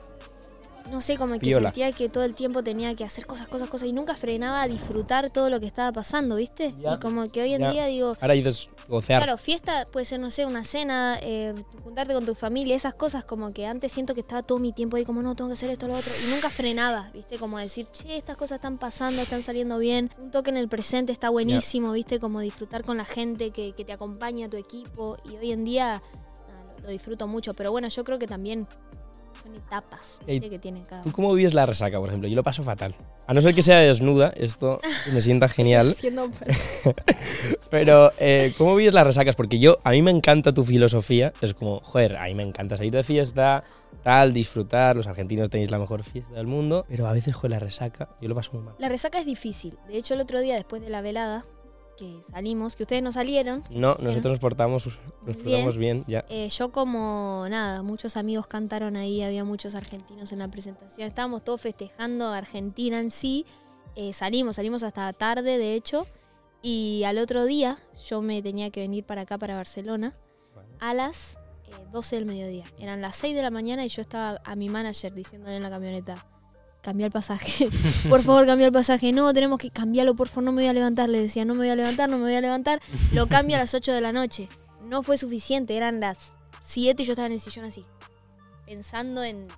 no 0.91 1.01
sé, 1.01 1.17
como 1.17 1.39
que 1.39 1.53
sentía 1.53 1.93
que 1.93 2.09
todo 2.09 2.25
el 2.25 2.35
tiempo 2.35 2.63
tenía 2.63 2.95
que 2.95 3.05
hacer 3.05 3.27
cosas, 3.27 3.49
cosas, 3.49 3.69
cosas 3.69 3.89
y 3.89 3.93
nunca 3.93 4.15
frenaba 4.15 4.63
a 4.63 4.69
disfrutar 4.69 5.31
todo 5.31 5.51
lo 5.51 5.61
que 5.61 5.67
estaba 5.67 5.93
pasando, 5.93 6.37
¿viste? 6.37 6.75
Y 6.79 7.01
como 7.01 7.31
que 7.31 7.43
hoy 7.43 7.55
en 7.55 7.71
día 7.71 7.87
digo, 7.87 8.17
Ahora 8.21 8.35
dices 8.35 8.69
gocear. 8.89 9.23
Claro, 9.23 9.39
fiesta 9.39 9.87
puede 9.91 10.07
ser, 10.07 10.21
no 10.21 10.31
sé, 10.31 10.47
una 10.47 10.65
cena, 10.65 11.19
eh, 11.21 11.55
juntarte 11.83 12.15
con 12.15 12.25
tu 12.25 12.35
familia, 12.35 12.77
esas 12.77 12.95
cosas 12.95 13.25
como 13.25 13.53
que 13.53 13.67
antes 13.67 13.93
siento 13.93 14.15
que 14.15 14.21
estaba 14.21 14.43
todo 14.43 14.59
mi 14.59 14.73
tiempo 14.73 14.97
ahí 14.97 15.05
como, 15.05 15.23
no, 15.23 15.35
tengo 15.35 15.49
que 15.49 15.55
hacer 15.55 15.71
esto, 15.71 15.89
lo 15.89 15.95
otro, 15.95 16.13
y 16.27 16.31
nunca 16.31 16.51
frenaba, 16.51 17.11
¿viste? 17.13 17.39
Como 17.39 17.59
decir, 17.59 17.87
che, 17.93 18.17
estas 18.17 18.37
cosas 18.37 18.57
están 18.57 18.79
pasando, 18.79 19.21
están 19.23 19.43
saliendo 19.43 19.79
bien, 19.79 20.11
un 20.19 20.31
toque 20.31 20.51
en 20.51 20.57
el 20.57 20.69
presente 20.69 21.13
está 21.13 21.31
buenísimo, 21.31 21.93
¿viste? 21.93 22.21
Como 22.21 22.41
disfrutar 22.41 22.85
con 22.85 22.97
la 22.97 23.05
gente 23.05 23.51
que, 23.51 23.73
que 23.73 23.85
te 23.85 23.93
acompaña, 23.93 24.49
tu 24.49 24.57
equipo, 24.57 25.17
y 25.25 25.37
hoy 25.37 25.53
en 25.53 25.65
día 25.65 26.03
lo 26.87 26.93
disfruto 26.93 27.27
mucho, 27.27 27.53
pero 27.55 27.73
bueno, 27.73 27.89
yo 27.89 28.05
creo 28.05 28.19
que 28.19 28.27
también 28.27 28.67
son 29.43 29.55
etapas, 29.55 30.19
que 30.27 30.59
tienen 30.59 30.85
cada 30.85 31.03
¿Tú 31.03 31.13
cómo 31.13 31.33
vives 31.35 31.55
la 31.55 31.67
resaca, 31.67 31.99
por 31.99 32.09
ejemplo? 32.09 32.29
Yo 32.29 32.37
lo 32.37 32.43
paso 32.43 32.63
fatal. 32.63 32.95
A 33.27 33.35
no 33.35 33.41
ser 33.41 33.55
que 33.55 33.63
sea 33.63 33.79
desnuda, 33.81 34.33
esto 34.37 34.81
me 35.13 35.21
sienta 35.21 35.49
genial. 35.49 35.95
Siendo- 35.95 36.31
Pero, 37.71 38.13
eh, 38.19 38.53
¿cómo 38.57 38.77
vives 38.77 38.95
las 38.95 39.07
resacas? 39.07 39.35
Porque 39.37 39.59
yo, 39.59 39.79
a 39.85 39.91
mí 39.91 40.03
me 40.03 40.11
encanta 40.11 40.53
tu 40.53 40.65
filosofía. 40.65 41.33
Es 41.41 41.55
como, 41.55 41.79
joder, 41.81 42.17
a 42.17 42.25
mí 42.25 42.35
me 42.35 42.43
encanta 42.43 42.77
salir 42.77 42.93
de 42.93 43.03
fiesta, 43.03 43.65
tal, 44.03 44.33
disfrutar. 44.33 44.97
Los 44.97 45.07
argentinos 45.07 45.51
tenéis 45.51 45.71
la 45.71 45.79
mejor 45.79 46.03
fiesta 46.05 46.35
del 46.35 46.47
mundo. 46.47 46.87
Pero 46.89 47.07
a 47.07 47.13
veces, 47.13 47.35
joder, 47.35 47.51
la 47.53 47.59
resaca, 47.59 48.09
yo 48.21 48.29
lo 48.29 48.35
paso 48.35 48.53
muy 48.55 48.63
mal. 48.63 48.75
La 48.79 48.89
resaca 48.89 49.19
es 49.19 49.27
difícil, 49.27 49.77
de 49.89 49.97
hecho 49.99 50.15
el 50.15 50.21
otro 50.21 50.41
día 50.41 50.55
después 50.55 50.81
de 50.83 50.91
la 50.91 51.01
velada, 51.01 51.45
que 51.97 52.21
salimos, 52.31 52.77
que 52.77 52.83
ustedes 52.85 53.03
no 53.03 53.13
salieron, 53.13 53.65
No, 53.71 53.97
nosotros 53.99 54.33
nos 54.33 54.39
portamos, 54.39 54.99
nos 55.25 55.37
portamos 55.37 55.79
bien, 55.79 56.05
ya. 56.07 56.25
Eh, 56.29 56.49
yo 56.51 56.71
como 56.71 57.47
nada, 57.49 57.83
muchos 57.83 58.17
amigos 58.17 58.47
cantaron 58.47 58.97
ahí, 58.97 59.23
había 59.23 59.45
muchos 59.45 59.75
argentinos 59.75 60.33
en 60.33 60.41
la 60.41 60.49
presentación, 60.49 61.07
estábamos 61.07 61.43
todos 61.45 61.61
festejando 61.61 62.27
a 62.27 62.37
Argentina 62.39 63.01
en 63.01 63.11
sí, 63.11 63.45
Eh, 63.99 64.13
salimos, 64.13 64.57
salimos 64.57 64.83
hasta 64.83 65.11
tarde 65.15 65.57
de 65.57 65.75
hecho, 65.75 66.07
y 66.61 67.05
al 67.05 67.17
otro 67.17 67.47
día 67.47 67.79
yo 68.07 68.21
me 68.21 68.43
tenía 68.43 68.69
que 68.71 68.81
venir 68.81 69.05
para 69.05 69.23
acá, 69.23 69.39
para 69.39 69.55
Barcelona, 69.57 70.13
a 70.81 70.93
las 70.93 71.39
eh, 71.65 71.71
12 71.93 72.17
del 72.17 72.27
mediodía. 72.27 72.67
Eran 72.79 73.01
las 73.01 73.17
6 73.17 73.35
de 73.35 73.41
la 73.41 73.49
mañana 73.51 73.87
y 73.87 73.89
yo 73.89 74.03
estaba 74.03 74.39
a 74.45 74.55
mi 74.55 74.69
manager 74.69 75.15
diciéndole 75.15 75.57
en 75.57 75.63
la 75.63 75.71
camioneta, 75.71 76.27
cambia 76.87 77.07
el 77.07 77.13
pasaje, 77.13 77.69
por 78.09 78.23
favor 78.23 78.47
cambia 78.47 78.69
el 78.69 78.73
pasaje, 78.73 79.11
no, 79.11 79.35
tenemos 79.35 79.59
que 79.59 79.73
cambiarlo, 79.73 80.15
por 80.15 80.29
favor, 80.29 80.45
no 80.45 80.53
me 80.53 80.63
voy 80.63 80.69
a 80.69 80.73
levantar, 80.73 81.09
le 81.09 81.21
decía, 81.21 81.45
no 81.45 81.55
me 81.55 81.63
voy 81.63 81.71
a 81.71 81.75
levantar, 81.75 82.09
no 82.09 82.17
me 82.17 82.23
voy 82.23 82.35
a 82.37 82.41
levantar, 82.41 82.81
lo 83.13 83.27
cambia 83.27 83.57
a 83.57 83.61
las 83.61 83.75
8 83.75 83.93
de 83.93 84.01
la 84.01 84.13
noche. 84.13 84.49
No 84.85 85.03
fue 85.03 85.19
suficiente, 85.19 85.77
eran 85.77 85.99
las 85.99 86.37
7 86.63 87.03
y 87.03 87.07
yo 87.07 87.15
estaba 87.15 87.27
en 87.27 87.33
el 87.33 87.41
sillón 87.41 87.65
así, 87.65 87.85
pensando 88.67 89.25
en... 89.25 89.49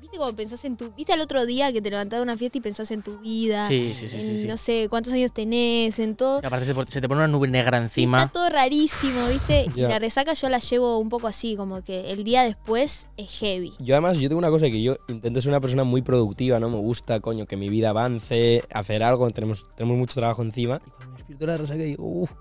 ¿Viste 0.00 0.16
cómo 0.16 0.34
pensás 0.34 0.64
en 0.64 0.76
tu... 0.78 0.92
¿Viste 0.92 1.12
al 1.12 1.20
otro 1.20 1.44
día 1.44 1.70
que 1.72 1.82
te 1.82 1.90
levantás 1.90 2.18
de 2.20 2.22
una 2.22 2.36
fiesta 2.36 2.56
y 2.56 2.60
pensás 2.62 2.90
en 2.90 3.02
tu 3.02 3.18
vida? 3.18 3.68
Sí, 3.68 3.92
sí, 3.94 4.08
sí, 4.08 4.16
en 4.16 4.22
sí. 4.22 4.36
sí. 4.38 4.48
no 4.48 4.56
sé 4.56 4.86
cuántos 4.88 5.12
años 5.12 5.30
tenés, 5.32 5.98
en 5.98 6.16
todo. 6.16 6.40
Y 6.42 6.46
aparte 6.46 6.64
se, 6.64 6.74
se 6.88 7.00
te 7.02 7.08
pone 7.08 7.18
una 7.20 7.28
nube 7.28 7.48
negra 7.48 7.78
Sí, 7.80 7.84
encima. 7.84 8.22
está 8.22 8.32
todo 8.32 8.48
rarísimo, 8.48 9.26
¿viste? 9.28 9.66
Y 9.76 9.80
Ya. 9.80 9.88
la 9.88 9.98
resaca 9.98 10.32
yo 10.32 10.48
la 10.48 10.58
llevo 10.58 10.98
un 10.98 11.10
poco 11.10 11.26
así, 11.26 11.54
como 11.54 11.82
que 11.82 12.10
el 12.12 12.24
día 12.24 12.42
después 12.44 13.08
es 13.18 13.30
heavy. 13.40 13.72
Yo 13.78 13.94
además, 13.94 14.16
yo 14.18 14.28
tengo 14.30 14.38
una 14.38 14.48
cosa 14.50 14.66
que 14.66 14.80
yo 14.82 14.96
intento 15.08 15.40
ser 15.42 15.50
una 15.50 15.60
persona 15.60 15.84
muy 15.84 16.00
productiva, 16.02 16.58
¿no? 16.58 16.70
Me 16.70 16.78
gusta, 16.78 17.20
coño, 17.20 17.44
que 17.46 17.56
mi 17.56 17.68
vida 17.68 17.90
avance, 17.90 18.64
hacer 18.72 19.02
algo, 19.02 19.28
tenemos, 19.30 19.68
tenemos 19.76 19.98
mucho 19.98 20.14
trabajo 20.14 20.40
encima. 20.42 20.80
Y 20.86 20.90
cuando 20.90 21.10
me 21.12 21.16
despierto 21.18 21.44
de 21.46 21.52
la 21.52 21.58
resaca 21.58 21.82
digo, 21.82 22.04
uff, 22.04 22.32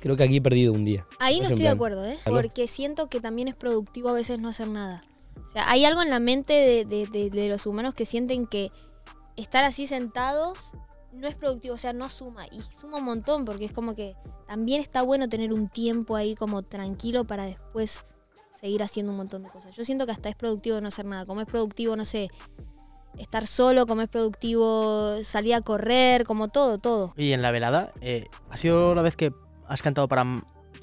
creo 0.00 0.16
que 0.16 0.24
aquí 0.24 0.36
he 0.38 0.42
perdido 0.42 0.72
un 0.72 0.84
día. 0.84 1.06
Ahí 1.20 1.36
no 1.38 1.46
en 1.46 1.52
estoy 1.52 1.58
de 1.58 1.64
plan, 1.66 1.74
acuerdo, 1.76 2.04
¿eh? 2.06 2.18
Porque 2.24 2.66
siento 2.66 3.06
que 3.08 3.20
también 3.20 3.46
es 3.48 3.54
productivo 3.54 4.08
a 4.08 4.12
veces 4.14 4.40
no 4.40 4.48
hacer 4.48 4.66
nada. 4.68 5.02
O 5.44 5.48
sea, 5.48 5.70
hay 5.70 5.84
algo 5.84 6.02
en 6.02 6.10
la 6.10 6.18
mente 6.18 6.52
de, 6.52 6.84
de- 6.84 7.06
de- 7.06 7.30
de 7.30 7.48
los 7.48 7.66
humanos 7.66 7.94
que 7.94 8.04
sienten 8.04 8.46
que 8.46 8.70
estar 9.36 9.64
así 9.64 9.86
sentados 9.86 10.72
no 11.12 11.28
es 11.28 11.36
productivo, 11.36 11.74
o 11.74 11.78
sea, 11.78 11.92
no 11.92 12.08
suma. 12.08 12.46
Y 12.50 12.60
suma 12.60 12.98
un 12.98 13.04
montón 13.04 13.44
porque 13.44 13.64
es 13.64 13.72
como 13.72 13.94
que 13.94 14.16
también 14.48 14.80
está 14.80 15.02
bueno 15.02 15.28
tener 15.28 15.52
un 15.52 15.68
tiempo 15.68 16.16
ahí 16.16 16.34
como 16.34 16.62
tranquilo 16.62 17.24
para 17.24 17.44
después 17.44 18.04
seguir 18.60 18.82
haciendo 18.82 19.12
un 19.12 19.18
montón 19.18 19.42
de 19.44 19.48
cosas. 19.50 19.76
Yo 19.76 19.84
siento 19.84 20.06
que 20.06 20.12
hasta 20.12 20.28
es 20.28 20.34
productivo 20.34 20.80
no 20.80 20.88
hacer 20.88 21.04
nada. 21.04 21.24
Como 21.24 21.40
es 21.40 21.46
productivo, 21.46 21.94
no 21.94 22.04
sé, 22.04 22.30
estar 23.16 23.46
solo, 23.46 23.86
como 23.86 24.02
es 24.02 24.08
productivo 24.08 25.22
salir 25.22 25.54
a 25.54 25.60
correr, 25.60 26.24
como 26.24 26.48
todo, 26.48 26.78
todo. 26.78 27.12
Y 27.16 27.30
en 27.32 27.42
la 27.42 27.52
velada, 27.52 27.92
eh, 28.00 28.26
¿ha 28.50 28.56
sido 28.56 28.94
la 28.96 29.02
vez 29.02 29.14
que 29.14 29.32
has 29.68 29.82
cantado 29.82 30.08
para 30.08 30.24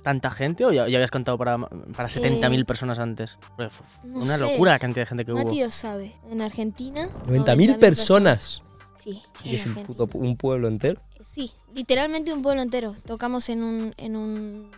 tanta 0.03 0.31
gente 0.31 0.65
o 0.65 0.71
ya, 0.71 0.87
ya 0.87 0.97
habías 0.97 1.11
cantado 1.11 1.37
para, 1.37 1.57
para 1.57 2.07
70.000 2.09 2.65
personas 2.65 2.99
antes? 2.99 3.37
Fue 3.55 3.69
no 4.03 4.21
una 4.21 4.37
sé. 4.37 4.41
locura 4.51 4.71
la 4.73 4.79
cantidad 4.79 5.03
de 5.03 5.07
gente 5.07 5.25
que 5.25 5.31
hubo. 5.31 5.43
Mati 5.43 5.55
Dios 5.55 5.73
sabe. 5.73 6.15
En 6.29 6.41
Argentina. 6.41 7.09
90.000 7.27 7.77
personas. 7.79 8.63
Sí, 8.99 9.21
Y 9.43 9.55
es 9.55 9.65
un, 9.65 9.75
puto, 9.83 10.07
un 10.13 10.37
pueblo 10.37 10.67
entero. 10.67 11.01
Sí, 11.21 11.51
literalmente 11.73 12.31
un 12.33 12.41
pueblo 12.43 12.61
entero. 12.61 12.93
Tocamos 13.05 13.49
en 13.49 13.63
un, 13.63 13.93
en 13.97 14.15
un 14.15 14.69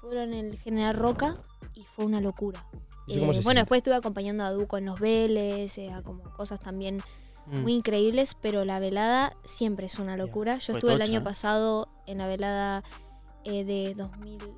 pueblo 0.00 0.22
en 0.22 0.34
el 0.34 0.58
General 0.58 0.94
Roca 0.94 1.36
y 1.74 1.82
fue 1.84 2.04
una 2.04 2.20
locura. 2.20 2.64
¿Y 3.06 3.12
eso 3.12 3.20
cómo 3.20 3.32
Eh, 3.32 3.34
bueno, 3.36 3.42
siente? 3.42 3.60
después 3.60 3.78
estuve 3.78 3.94
acompañando 3.96 4.44
a 4.44 4.50
Duco 4.50 4.76
en 4.76 4.84
los 4.86 5.00
Vélez, 5.00 5.78
eh, 5.78 5.90
a 5.90 6.02
como 6.02 6.22
cosas 6.34 6.60
también 6.60 7.02
Mm. 7.46 7.62
muy 7.62 7.72
increíbles, 7.72 8.36
pero 8.40 8.64
la 8.64 8.78
velada 8.78 9.34
siempre 9.44 9.86
es 9.86 9.98
una 9.98 10.16
locura. 10.16 10.58
Yo 10.58 10.66
Fue 10.66 10.74
estuve 10.74 10.92
el 10.94 11.02
año 11.02 11.18
¿eh? 11.18 11.22
pasado 11.22 11.88
en 12.06 12.18
la 12.18 12.28
velada 12.28 12.84
eh, 13.44 13.64
de 13.64 13.94
2000... 13.94 14.38
¿cuándo 14.38 14.54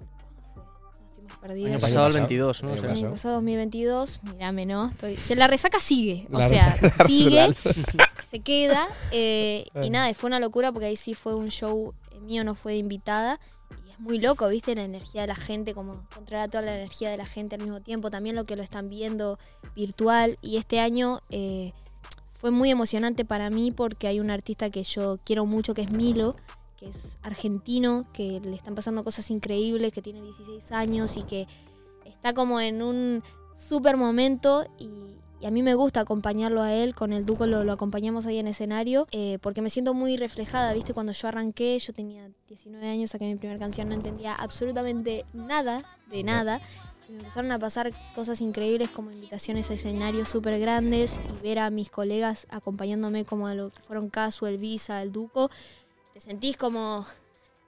fue? 0.55 0.63
No, 0.63 1.09
estoy 1.09 1.25
más 1.27 1.39
perdida. 1.39 1.69
Año 1.69 1.79
pasado 1.81 2.07
el 2.07 2.13
pasado. 2.13 2.27
22, 2.27 2.63
¿no? 2.63 2.69
Año 2.71 2.79
O 2.79 2.81
sea, 2.81 2.85
El 2.85 2.91
año 2.91 2.95
pasado. 2.95 3.13
pasado 3.13 3.35
2022, 3.35 4.21
mírame, 4.25 4.67
¿no? 4.67 4.87
Estoy... 4.89 5.19
La 5.37 5.47
resaca 5.47 5.81
sigue, 5.81 6.27
o 6.33 6.39
La 6.39 6.49
sea, 6.49 6.77
resaca 6.77 7.05
sigue, 7.07 7.55
se 8.31 8.41
queda. 8.41 8.87
eh, 9.13 9.67
y 9.83 9.91
nada, 9.91 10.13
fue 10.15 10.29
una 10.29 10.41
locura 10.41 10.73
porque 10.73 10.87
ahí 10.87 10.97
sí 10.97 11.15
fue 11.15 11.35
un 11.35 11.49
show 11.51 11.95
eh, 12.13 12.21
mío, 12.21 12.45
no 12.45 12.55
fue 12.55 12.73
de 12.73 12.79
invitada. 12.79 13.41
Y 13.87 13.91
es 13.91 13.99
muy 14.01 14.19
loco, 14.19 14.49
¿viste? 14.49 14.75
La 14.75 14.83
energía 14.83 15.23
de 15.23 15.27
la 15.29 15.37
gente, 15.37 15.73
como 15.75 16.01
controlar 16.15 16.51
toda 16.51 16.63
la 16.63 16.75
energía 16.77 17.11
de 17.11 17.17
la 17.17 17.27
gente 17.27 17.57
al 17.57 17.63
mismo 17.63 17.81
tiempo. 17.81 18.11
También 18.11 18.35
lo 18.37 18.45
que 18.45 18.57
lo 18.57 18.63
están 18.63 18.89
viendo 18.89 19.39
virtual. 19.77 20.39
Y 20.43 20.57
este 20.57 20.81
año 20.81 21.21
eh, 21.31 21.73
fue 22.31 22.51
muy 22.51 22.71
emocionante 22.71 23.25
para 23.25 23.51
mí 23.51 23.71
porque 23.73 24.07
hay 24.09 24.21
un 24.21 24.31
artista 24.31 24.69
que 24.71 24.83
yo 24.83 25.19
quiero 25.25 25.47
mucho, 25.47 25.75
que 25.75 25.83
es 25.83 25.91
Milo, 25.91 26.37
que 26.77 26.89
es 26.89 27.19
argentino, 27.23 28.05
que 28.13 28.41
le 28.41 28.57
están 28.57 28.75
pasando 28.75 29.05
cosas 29.05 29.31
increíbles, 29.31 29.93
que 29.93 30.03
tiene 30.03 30.23
16 30.23 30.73
años 30.73 31.17
y 31.17 31.23
que 31.23 31.47
está 32.05 32.35
como 32.35 32.61
en 32.61 32.83
un 32.83 33.23
súper 33.57 33.97
momento 33.97 34.67
y, 34.79 34.89
y 35.45 35.47
a 35.47 35.51
mí 35.51 35.63
me 35.63 35.75
gusta 35.75 36.01
acompañarlo 36.01 36.63
a 36.63 36.73
él, 36.73 36.95
con 36.95 37.13
el 37.13 37.27
Duco 37.27 37.47
lo, 37.47 37.65
lo 37.65 37.73
acompañamos 37.73 38.25
ahí 38.25 38.39
en 38.39 38.47
escenario, 38.47 39.07
eh, 39.13 39.39
porque 39.43 39.61
me 39.61 39.69
siento 39.69 39.93
muy 39.93 40.17
reflejada, 40.17 40.73
¿viste? 40.73 40.95
Cuando 40.95 41.13
yo 41.13 41.29
arranqué, 41.29 41.79
yo 41.79 41.93
tenía 41.93 42.31
19 42.49 42.89
años, 42.89 43.11
saqué 43.11 43.27
mi 43.27 43.37
primera 43.37 43.59
canción, 43.59 43.91
no 43.91 43.95
entendía 43.95 44.35
absolutamente 44.35 45.27
nada 45.35 45.83
de 46.11 46.23
nada. 46.23 46.63
Y 47.11 47.13
me 47.13 47.19
empezaron 47.19 47.53
a 47.53 47.59
pasar 47.59 47.93
cosas 48.15 48.41
increíbles 48.41 48.89
como 48.89 49.11
invitaciones 49.11 49.71
a 49.71 49.75
escenarios 49.75 50.31
súper 50.31 50.59
grandes 50.59 51.21
y 51.29 51.43
ver 51.43 51.59
a 51.59 51.69
mis 51.69 51.91
colegas 51.91 52.47
acompañándome 52.49 53.27
como 53.27 53.47
a 53.47 53.55
lo 53.55 53.69
que 53.69 53.83
fueron 53.83 54.09
Casu, 54.09 54.47
el 54.47 54.57
Visa, 54.57 55.03
el 55.03 55.13
Duco. 55.13 55.51
Te 56.15 56.21
sentís 56.21 56.57
como 56.57 57.05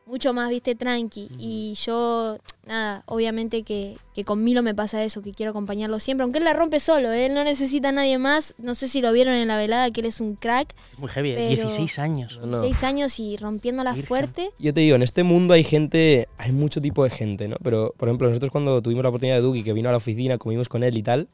mucho 0.06 0.32
más, 0.32 0.48
viste, 0.50 0.76
tranqui. 0.76 1.28
Y 1.36 1.74
yo, 1.84 2.38
nada, 2.64 3.02
obviamente 3.06 3.64
que, 3.64 3.96
que 4.14 4.22
con 4.22 4.44
Milo 4.44 4.62
me 4.62 4.72
pasa 4.72 5.02
eso, 5.02 5.20
que 5.20 5.32
quiero 5.32 5.50
acompañarlo 5.50 5.98
siempre, 5.98 6.22
aunque 6.22 6.38
él 6.38 6.44
la 6.44 6.52
rompe 6.52 6.78
solo, 6.78 7.10
¿eh? 7.10 7.26
él 7.26 7.34
no 7.34 7.42
necesita 7.42 7.88
a 7.88 7.92
nadie 7.92 8.18
más. 8.18 8.54
No 8.58 8.76
sé 8.76 8.86
si 8.86 9.00
lo 9.00 9.10
vieron 9.12 9.34
en 9.34 9.48
la 9.48 9.58
velada, 9.58 9.90
que 9.90 10.00
él 10.00 10.06
es 10.06 10.20
un 10.20 10.36
crack. 10.36 10.76
es 10.92 10.98
muy 11.00 11.08
heavy, 11.08 11.30
¿eh? 11.30 11.34
Pero- 11.56 11.62
16 11.62 11.98
años. 11.98 12.38
No, 12.40 12.46
no. 12.46 12.62
Seis 12.62 12.84
años 12.84 13.18
y 13.18 13.36
rompiéndola 13.36 13.90
Virgen. 13.94 14.06
fuerte. 14.06 14.50
Yo 14.60 14.72
te 14.72 14.80
digo, 14.82 14.94
en 14.94 15.02
este 15.02 15.24
mundo 15.24 15.54
hay 15.54 15.64
gente, 15.64 16.28
hay 16.38 16.52
mucho 16.52 16.80
tipo 16.80 17.02
de 17.02 17.10
gente, 17.10 17.48
¿no? 17.48 17.56
Pero, 17.64 17.92
por 17.96 18.08
ejemplo, 18.08 18.28
nosotros 18.28 18.52
cuando 18.52 18.80
tuvimos 18.80 19.02
la 19.02 19.08
oportunidad 19.08 19.34
de 19.36 19.42
Duki, 19.42 19.64
que 19.64 19.72
vino 19.72 19.88
a 19.88 19.92
la 19.92 19.98
oficina, 19.98 20.38
comimos 20.38 20.68
con 20.68 20.84
él 20.84 20.96
y 20.96 21.02
tal, 21.02 21.26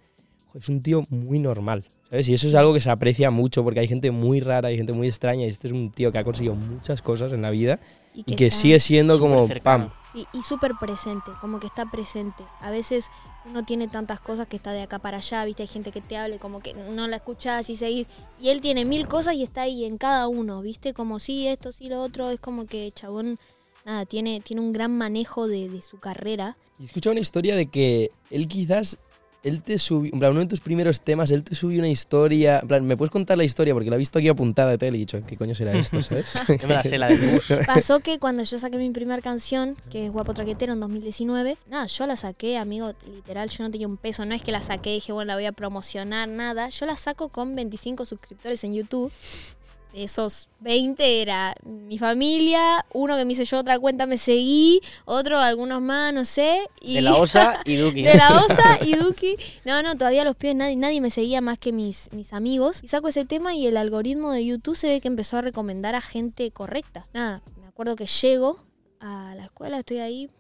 es 0.54 0.71
un 0.71 0.83
tío 0.83 1.04
muy 1.11 1.38
normal, 1.38 1.85
¿sabes? 2.12 2.28
Y 2.28 2.35
eso 2.35 2.47
es 2.47 2.54
algo 2.54 2.75
que 2.75 2.81
se 2.81 2.90
aprecia 2.90 3.31
mucho 3.31 3.64
porque 3.64 3.81
hay 3.81 3.88
gente 3.88 4.11
muy 4.11 4.40
rara, 4.40 4.69
hay 4.69 4.76
gente 4.76 4.92
muy 4.92 5.09
extraña 5.09 5.47
y 5.47 5.49
este 5.49 5.69
es 5.69 5.73
un 5.73 5.90
tío 5.90 6.12
que 6.12 6.19
ha 6.19 6.25
conseguido 6.25 6.54
muchas 6.54 7.00
cosas 7.00 7.33
en 7.33 7.40
la 7.40 7.49
vida 7.49 7.81
y 8.12 8.35
que 8.37 8.50
sigue 8.50 8.78
siendo 8.81 9.19
como, 9.19 9.49
cercano. 9.49 9.88
pam, 9.88 10.02
Sí, 10.12 10.26
y 10.35 10.42
súper 10.42 10.73
presente, 10.78 11.31
como 11.40 11.59
que 11.59 11.66
está 11.66 11.90
presente. 11.90 12.45
A 12.61 12.71
veces 12.71 13.09
uno 13.47 13.64
tiene 13.64 13.88
tantas 13.88 14.21
cosas 14.21 14.47
que 14.47 14.57
está 14.57 14.73
de 14.73 14.83
acá 14.83 14.99
para 14.99 15.16
allá, 15.16 15.42
viste, 15.47 15.62
hay 15.62 15.69
gente 15.69 15.90
que 15.90 16.02
te 16.02 16.19
hable 16.19 16.38
como 16.38 16.61
que 16.61 16.75
no 16.75 17.09
la 17.09 17.16
escuchás 17.16 17.71
y 17.71 17.76
seguís. 17.76 18.07
Y 18.38 18.50
él 18.50 18.61
tiene 18.61 18.85
mil 18.85 19.09
cosas 19.09 19.35
y 19.35 19.42
está 19.42 19.62
ahí 19.62 19.87
en 19.87 19.97
cada 19.97 20.28
uno, 20.28 20.61
viste, 20.61 20.92
como 20.92 21.19
sí, 21.19 21.49
esto, 21.49 21.73
sí, 21.73 21.88
lo 21.88 22.02
otro. 22.02 22.28
Es 22.28 22.40
como 22.40 22.66
que 22.66 22.92
chabón, 22.95 23.38
nada, 23.87 24.04
tiene, 24.04 24.42
tiene 24.42 24.61
un 24.61 24.75
gran 24.75 24.95
manejo 24.99 25.49
de, 25.49 25.71
de 25.71 25.81
su 25.81 25.99
carrera. 25.99 26.59
Y 26.78 26.83
he 26.83 26.87
escuchado 26.87 27.12
una 27.12 27.21
historia 27.21 27.57
de 27.57 27.64
que 27.64 28.11
él 28.31 28.49
quizás, 28.49 28.99
él 29.43 29.61
te 29.61 29.79
subió, 29.79 30.13
en 30.13 30.19
plan, 30.19 30.33
uno 30.33 30.41
de 30.41 30.47
tus 30.47 30.61
primeros 30.61 31.01
temas, 31.01 31.31
él 31.31 31.43
te 31.43 31.55
subió 31.55 31.79
una 31.79 31.89
historia, 31.89 32.61
en 32.61 32.69
plan, 32.69 32.87
¿me 32.87 32.97
puedes 32.97 33.11
contar 33.11 33.37
la 33.37 33.45
historia? 33.45 33.75
Porque 33.75 33.91
la 33.91 33.97
he 33.97 33.99
visto 33.99 34.19
aquí 34.19 34.29
apuntada 34.29 34.71
de 34.71 34.79
tele 34.79 34.97
y 34.97 35.01
he 35.01 35.05
dicho, 35.05 35.21
¿qué 35.27 35.37
coño 35.37 35.55
será 35.55 35.73
esto, 35.73 36.01
sabes? 36.01 36.27
Yo 36.61 36.69
me 36.69 36.75
la 36.75 36.83
sé, 36.83 36.99
la 36.99 37.09
del 37.09 37.19
bus. 37.19 37.53
Pasó 37.67 38.01
que 38.01 38.19
cuando 38.19 38.43
yo 38.43 38.59
saqué 38.59 38.79
mi 38.79 38.91
primera 38.91 39.21
canción, 39.21 39.77
que 39.91 40.07
es 40.07 40.13
Guapo 40.13 40.35
Traquetero 40.35 40.73
en 40.73 40.81
2019, 40.81 41.57
nada, 41.69 41.87
yo 41.87 42.07
la 42.07 42.17
saqué, 42.17 42.57
amigo, 42.57 42.93
literal, 43.07 43.49
yo 43.49 43.65
no 43.65 43.71
tenía 43.71 43.89
un 43.89 43.97
peso, 43.97 44.25
no 44.27 44.35
es 44.35 44.43
que 44.43 44.53
la 44.53 44.63
saqué 44.63 44.91
y 44.91 44.95
dije, 44.95 45.13
bueno, 45.13 45.29
la 45.29 45.35
voy 45.35 45.47
a 45.47 45.53
promocionar, 45.53 46.29
nada, 46.29 46.69
yo 46.69 46.87
la 46.87 46.97
saco 46.97 47.29
con 47.29 47.55
25 47.55 48.05
suscriptores 48.05 48.63
en 48.65 48.75
YouTube. 48.75 49.13
De 49.93 50.05
esos 50.05 50.49
20 50.61 51.21
era 51.21 51.55
mi 51.65 51.99
familia, 51.99 52.87
uno 52.95 53.17
que 53.17 53.25
me 53.27 53.35
hice 53.35 53.45
yo 53.45 53.59
otra 53.59 53.79
cuenta 53.79 54.07
me 54.07 54.17
seguí, 54.17 54.81
otro 55.05 55.39
algunos 55.39 55.83
más, 55.83 56.15
no 56.15 56.25
sé. 56.25 56.67
Y 56.81 56.95
De 56.95 57.03
la 57.03 57.15
Osa 57.17 57.61
y 57.67 57.77
Duki. 57.77 58.03
de 58.03 58.15
la 58.15 58.43
Osa 58.43 58.79
y 58.83 58.95
Duki. 58.95 59.37
No, 59.67 59.83
no, 59.83 59.95
todavía 59.97 60.25
los 60.25 60.35
pibes 60.37 60.57
nadie, 60.57 60.77
nadie 60.77 61.01
me 61.01 61.11
seguía 61.11 61.41
más 61.43 61.59
que 61.59 61.73
mis, 61.73 62.09
mis 62.13 62.33
amigos. 62.33 62.81
Y 62.83 62.89
saco 62.89 63.09
ese 63.09 63.27
tema 63.27 63.55
y 63.55 63.67
el 63.67 63.77
algoritmo 63.77 64.33
de 64.33 64.47
YouTube 64.47 64.77
se 64.77 64.89
ve 64.89 65.01
que 65.01 65.09
empezó 65.09 65.37
a 65.37 65.43
recomendar 65.43 65.95
a 65.95 66.01
gente 66.01 66.51
correcta. 66.53 67.07
Nada, 67.13 67.43
me 67.61 67.67
acuerdo 67.67 67.95
que 67.95 68.07
llego 68.07 68.59
a 69.01 69.35
la 69.37 69.45
escuela, 69.45 69.79
estoy 69.79 69.99
ahí, 69.99 70.31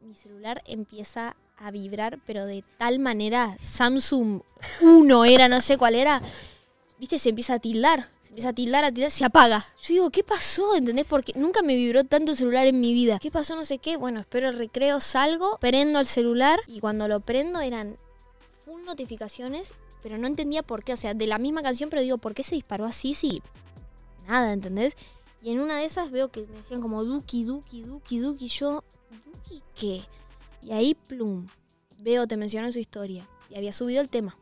mi 0.00 0.14
celular 0.14 0.62
empieza 0.66 1.36
a 1.58 1.70
vibrar, 1.70 2.18
pero 2.24 2.46
de 2.46 2.64
tal 2.78 2.98
manera, 2.98 3.58
Samsung 3.60 4.40
1 4.80 5.24
era, 5.26 5.48
no 5.48 5.60
sé 5.60 5.76
cuál 5.76 5.94
era, 5.94 6.22
viste, 6.98 7.18
se 7.18 7.28
empieza 7.28 7.54
a 7.54 7.58
tildar. 7.58 8.08
Empieza 8.38 8.50
a 8.50 8.52
tildar, 8.52 8.84
a 8.84 8.92
tildar, 8.92 9.10
se 9.10 9.24
apaga. 9.24 9.66
Yo 9.82 9.94
digo, 9.94 10.10
¿qué 10.10 10.22
pasó? 10.22 10.76
¿Entendés? 10.76 11.04
Porque 11.06 11.32
nunca 11.34 11.60
me 11.60 11.74
vibró 11.74 12.04
tanto 12.04 12.30
el 12.30 12.38
celular 12.38 12.68
en 12.68 12.78
mi 12.78 12.92
vida. 12.92 13.18
¿Qué 13.18 13.32
pasó? 13.32 13.56
No 13.56 13.64
sé 13.64 13.78
qué. 13.78 13.96
Bueno, 13.96 14.20
espero 14.20 14.48
el 14.48 14.56
recreo, 14.56 15.00
salgo, 15.00 15.58
prendo 15.58 15.98
el 15.98 16.06
celular 16.06 16.60
y 16.68 16.78
cuando 16.78 17.08
lo 17.08 17.18
prendo 17.18 17.58
eran 17.58 17.96
full 18.64 18.84
notificaciones, 18.84 19.74
pero 20.04 20.18
no 20.18 20.28
entendía 20.28 20.62
por 20.62 20.84
qué. 20.84 20.92
O 20.92 20.96
sea, 20.96 21.14
de 21.14 21.26
la 21.26 21.38
misma 21.38 21.64
canción, 21.64 21.90
pero 21.90 22.00
digo, 22.00 22.18
¿por 22.18 22.32
qué 22.32 22.44
se 22.44 22.54
disparó 22.54 22.84
así? 22.84 23.12
Sí, 23.12 23.42
nada, 24.28 24.52
¿entendés? 24.52 24.96
Y 25.42 25.50
en 25.50 25.58
una 25.58 25.78
de 25.78 25.86
esas 25.86 26.12
veo 26.12 26.28
que 26.28 26.46
me 26.46 26.58
decían 26.58 26.80
como 26.80 27.02
Duki, 27.02 27.42
Duki, 27.42 27.82
Duki, 27.82 28.20
Duki. 28.20 28.46
Yo, 28.46 28.84
¿Duki 29.10 29.64
qué? 29.74 30.02
Y 30.62 30.70
ahí, 30.70 30.94
plum, 30.94 31.48
veo, 31.98 32.28
te 32.28 32.36
menciono 32.36 32.70
su 32.70 32.78
historia. 32.78 33.26
Y 33.50 33.56
había 33.56 33.72
subido 33.72 34.00
el 34.00 34.08
tema. 34.08 34.38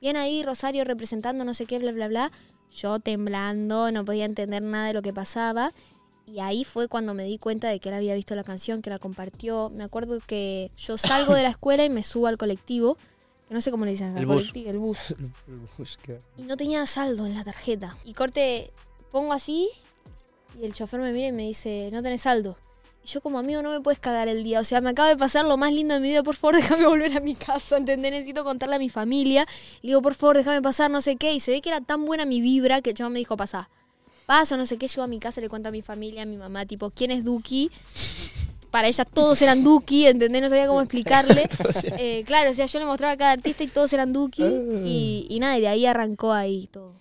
Bien 0.00 0.16
ahí, 0.16 0.42
Rosario 0.42 0.82
representando 0.82 1.44
no 1.44 1.54
sé 1.54 1.66
qué, 1.66 1.78
bla, 1.78 1.92
bla, 1.92 2.08
bla. 2.08 2.32
Yo 2.74 2.98
temblando, 3.00 3.90
no 3.92 4.04
podía 4.04 4.24
entender 4.24 4.62
nada 4.62 4.86
de 4.88 4.92
lo 4.94 5.02
que 5.02 5.12
pasaba. 5.12 5.72
Y 6.26 6.40
ahí 6.40 6.64
fue 6.64 6.88
cuando 6.88 7.14
me 7.14 7.24
di 7.24 7.38
cuenta 7.38 7.68
de 7.68 7.80
que 7.80 7.88
él 7.88 7.94
había 7.94 8.14
visto 8.14 8.34
la 8.36 8.44
canción, 8.44 8.82
que 8.82 8.90
la 8.90 8.98
compartió. 8.98 9.70
Me 9.70 9.82
acuerdo 9.84 10.18
que 10.26 10.70
yo 10.76 10.96
salgo 10.98 11.32
de 11.34 11.42
la 11.42 11.48
escuela 11.50 11.84
y 11.84 11.90
me 11.90 12.02
subo 12.02 12.26
al 12.26 12.36
colectivo. 12.36 12.98
Que 13.48 13.54
no 13.54 13.62
sé 13.62 13.70
cómo 13.70 13.86
le 13.86 13.92
dicen 13.92 14.16
El 14.18 14.26
bus. 14.26 14.36
colectivo, 14.52 14.70
el 14.70 14.78
bus. 14.78 14.98
Que- 16.02 16.20
Y 16.36 16.42
no 16.42 16.56
tenía 16.58 16.84
saldo 16.86 17.24
en 17.24 17.34
la 17.34 17.44
tarjeta. 17.44 17.96
Y 18.04 18.12
corte, 18.12 18.70
pongo 19.10 19.32
así 19.32 19.70
y 20.60 20.66
el 20.66 20.74
chofer 20.74 21.00
me 21.00 21.12
mira 21.12 21.28
y 21.28 21.32
me 21.32 21.44
dice, 21.44 21.88
no 21.92 22.02
tenés 22.02 22.20
saldo. 22.22 22.58
Yo 23.04 23.20
como 23.22 23.38
amigo 23.38 23.62
no 23.62 23.70
me 23.70 23.80
puedes 23.80 23.98
cagar 23.98 24.28
el 24.28 24.44
día. 24.44 24.60
O 24.60 24.64
sea, 24.64 24.80
me 24.80 24.90
acaba 24.90 25.08
de 25.08 25.16
pasar 25.16 25.44
lo 25.46 25.56
más 25.56 25.72
lindo 25.72 25.94
de 25.94 26.00
mi 26.00 26.08
vida. 26.08 26.22
Por 26.22 26.36
favor, 26.36 26.56
déjame 26.60 26.86
volver 26.86 27.16
a 27.16 27.20
mi 27.20 27.34
casa, 27.34 27.76
¿entendés? 27.76 28.12
Necesito 28.12 28.44
contarle 28.44 28.76
a 28.76 28.78
mi 28.78 28.88
familia. 28.90 29.46
Le 29.82 29.88
digo, 29.90 30.02
por 30.02 30.14
favor, 30.14 30.36
déjame 30.36 30.60
pasar, 30.60 30.90
no 30.90 31.00
sé 31.00 31.16
qué. 31.16 31.32
Y 31.32 31.40
se 31.40 31.50
ve 31.52 31.60
que 31.60 31.70
era 31.70 31.80
tan 31.80 32.04
buena 32.04 32.24
mi 32.24 32.40
vibra 32.40 32.82
que 32.82 32.90
el 32.90 32.96
chaval 32.96 33.12
me 33.12 33.18
dijo, 33.18 33.36
pasá. 33.36 33.70
Paso, 34.26 34.56
no 34.58 34.66
sé 34.66 34.76
qué. 34.76 34.88
Llego 34.88 35.02
a 35.02 35.06
mi 35.06 35.18
casa, 35.18 35.40
le 35.40 35.48
cuento 35.48 35.70
a 35.70 35.72
mi 35.72 35.80
familia, 35.82 36.22
a 36.22 36.26
mi 36.26 36.36
mamá, 36.36 36.66
tipo, 36.66 36.90
¿quién 36.90 37.10
es 37.10 37.24
Duki? 37.24 37.70
Para 38.70 38.88
ella 38.88 39.06
todos 39.06 39.40
eran 39.40 39.64
Duki, 39.64 40.06
¿entendés? 40.06 40.42
No 40.42 40.48
sabía 40.50 40.66
cómo 40.66 40.80
explicarle. 40.82 41.48
Eh, 41.98 42.24
claro, 42.26 42.50
o 42.50 42.54
sea, 42.54 42.66
yo 42.66 42.78
le 42.78 42.84
mostraba 42.84 43.14
a 43.14 43.16
cada 43.16 43.32
artista 43.32 43.64
y 43.64 43.68
todos 43.68 43.92
eran 43.92 44.12
Duki. 44.12 44.44
Y, 44.84 45.26
y 45.30 45.40
nada, 45.40 45.56
y 45.56 45.62
de 45.62 45.68
ahí 45.68 45.86
arrancó 45.86 46.32
ahí 46.32 46.68
todo. 46.70 46.92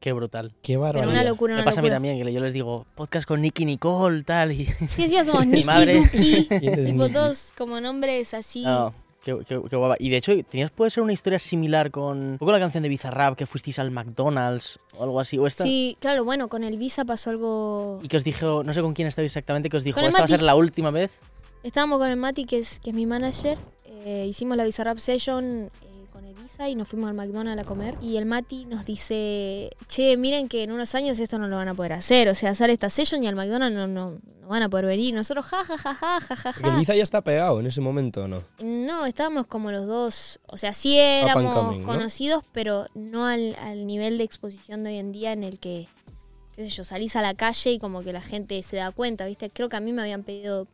Qué 0.00 0.12
brutal. 0.14 0.52
Qué 0.62 0.72
Pero 0.74 0.80
una 0.80 0.92
barbaridad. 0.92 1.24
locura, 1.26 1.54
Me 1.54 1.60
una 1.60 1.64
pasa 1.66 1.80
a 1.80 1.82
mí 1.82 1.90
también, 1.90 2.22
que 2.24 2.32
yo 2.32 2.40
les 2.40 2.52
digo, 2.54 2.86
podcast 2.94 3.28
con 3.28 3.42
Nicky 3.42 3.66
Nicole, 3.66 4.22
tal, 4.22 4.52
y... 4.52 4.64
Sí, 4.88 5.04
encima 5.04 5.24
somos 5.26 5.44
Mi 5.46 5.52
Nicky, 5.56 5.64
madre. 5.66 5.94
Duki, 6.00 6.46
¿Quién 6.60 6.78
es 6.78 6.86
tipo 6.86 7.08
todos 7.10 7.52
como 7.58 7.80
nombres 7.80 8.32
así. 8.34 8.62
No, 8.62 8.94
Qué, 9.22 9.36
qué- 9.46 9.60
qué 9.68 9.76
guapa. 9.76 9.96
Y 9.98 10.08
de 10.08 10.16
hecho, 10.16 10.32
¿tenías 10.44 10.70
puede 10.70 10.90
ser 10.90 11.02
una 11.02 11.12
historia 11.12 11.38
similar 11.38 11.90
con 11.90 12.18
un 12.18 12.38
poco 12.38 12.50
la 12.52 12.58
canción 12.58 12.82
de 12.82 12.88
Bizarrap 12.88 13.36
que 13.36 13.44
fuisteis 13.46 13.78
al 13.78 13.90
McDonald's 13.90 14.78
o 14.96 15.02
algo 15.04 15.20
así? 15.20 15.36
O 15.36 15.46
esta, 15.46 15.64
Sí, 15.64 15.98
claro, 16.00 16.24
bueno, 16.24 16.48
con 16.48 16.64
el 16.64 16.78
Visa 16.78 17.04
pasó 17.04 17.28
algo... 17.28 17.98
Y 18.02 18.08
que 18.08 18.16
os 18.16 18.24
dijo, 18.24 18.62
no 18.64 18.72
sé 18.72 18.80
con 18.80 18.94
quién 18.94 19.06
estabais 19.08 19.30
exactamente, 19.32 19.68
que 19.68 19.76
os 19.76 19.84
dijo, 19.84 20.00
esta 20.00 20.18
va 20.20 20.24
a 20.24 20.28
ser 20.28 20.40
la 20.40 20.54
última 20.54 20.90
vez. 20.90 21.10
Estábamos 21.62 21.98
con 21.98 22.08
el 22.08 22.16
Mati, 22.16 22.46
que 22.46 22.56
es, 22.60 22.80
que 22.80 22.88
es 22.88 22.96
mi 22.96 23.04
manager. 23.04 23.58
eh, 24.06 24.24
hicimos 24.26 24.56
la 24.56 24.64
Bizarrap 24.64 24.96
Session 24.96 25.70
y 26.68 26.74
nos 26.74 26.88
fuimos 26.88 27.08
al 27.08 27.14
McDonald's 27.14 27.62
a 27.62 27.66
comer. 27.66 27.94
Y 28.00 28.16
el 28.16 28.26
Mati 28.26 28.66
nos 28.66 28.84
dice, 28.84 29.70
che, 29.86 30.16
miren 30.16 30.48
que 30.48 30.62
en 30.62 30.72
unos 30.72 30.94
años 30.94 31.18
esto 31.18 31.38
no 31.38 31.48
lo 31.48 31.56
van 31.56 31.68
a 31.68 31.74
poder 31.74 31.92
hacer. 31.92 32.28
O 32.28 32.34
sea, 32.34 32.50
hacer 32.50 32.70
esta 32.70 32.90
session 32.90 33.22
y 33.22 33.28
al 33.28 33.34
McDonald's 33.34 33.76
no, 33.76 33.86
no, 33.86 34.18
no 34.40 34.48
van 34.48 34.62
a 34.62 34.68
poder 34.68 34.86
venir. 34.86 35.14
Nosotros, 35.14 35.46
ja, 35.46 35.64
ja, 35.64 35.78
ja, 35.78 35.94
ja, 35.94 36.20
ja, 36.20 36.36
ja, 36.36 36.52
Porque 36.52 36.68
el 36.68 36.74
ja. 36.74 36.78
Biza 36.78 36.94
ya 36.94 37.02
está 37.02 37.22
pegado 37.22 37.60
en 37.60 37.66
ese 37.66 37.80
momento, 37.80 38.24
¿o 38.24 38.28
¿no? 38.28 38.42
No, 38.60 39.06
estábamos 39.06 39.46
como 39.46 39.70
los 39.70 39.86
dos, 39.86 40.40
o 40.46 40.56
sea, 40.56 40.74
sí 40.74 40.98
éramos 40.98 41.54
coming, 41.54 41.80
¿no? 41.80 41.86
conocidos, 41.86 42.44
pero 42.52 42.86
no 42.94 43.26
al, 43.26 43.56
al 43.56 43.86
nivel 43.86 44.18
de 44.18 44.24
exposición 44.24 44.84
de 44.84 44.90
hoy 44.90 44.98
en 44.98 45.12
día 45.12 45.32
en 45.32 45.44
el 45.44 45.58
que, 45.58 45.88
qué 46.54 46.64
sé 46.64 46.70
yo, 46.70 46.84
salís 46.84 47.16
a 47.16 47.22
la 47.22 47.34
calle 47.34 47.72
y 47.72 47.78
como 47.78 48.02
que 48.02 48.12
la 48.12 48.22
gente 48.22 48.62
se 48.62 48.76
da 48.76 48.90
cuenta, 48.90 49.26
¿viste? 49.26 49.50
Creo 49.50 49.68
que 49.68 49.76
a 49.76 49.80
mí 49.80 49.92
me 49.92 50.02
habían 50.02 50.24
pedido, 50.24 50.66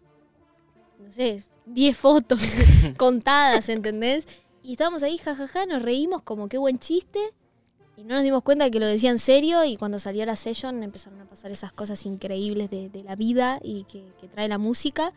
no 0.98 1.12
sé, 1.12 1.42
10 1.66 1.96
fotos 1.96 2.40
contadas, 2.96 3.68
¿entendés? 3.68 4.26
Y 4.66 4.72
estábamos 4.72 5.04
ahí, 5.04 5.16
jajaja, 5.16 5.64
nos 5.66 5.80
reímos 5.80 6.22
como 6.22 6.48
qué 6.48 6.58
buen 6.58 6.80
chiste. 6.80 7.20
Y 7.96 8.02
no 8.02 8.16
nos 8.16 8.24
dimos 8.24 8.42
cuenta 8.42 8.68
que 8.68 8.80
lo 8.80 8.86
decía 8.86 9.10
en 9.10 9.20
serio 9.20 9.64
y 9.64 9.76
cuando 9.76 10.00
salió 10.00 10.26
la 10.26 10.34
session 10.34 10.82
empezaron 10.82 11.20
a 11.20 11.24
pasar 11.24 11.52
esas 11.52 11.72
cosas 11.72 12.04
increíbles 12.04 12.68
de, 12.68 12.88
de 12.88 13.04
la 13.04 13.14
vida 13.14 13.60
y 13.62 13.84
que, 13.84 14.02
que 14.20 14.26
trae 14.26 14.48
la 14.48 14.58
música. 14.58 15.12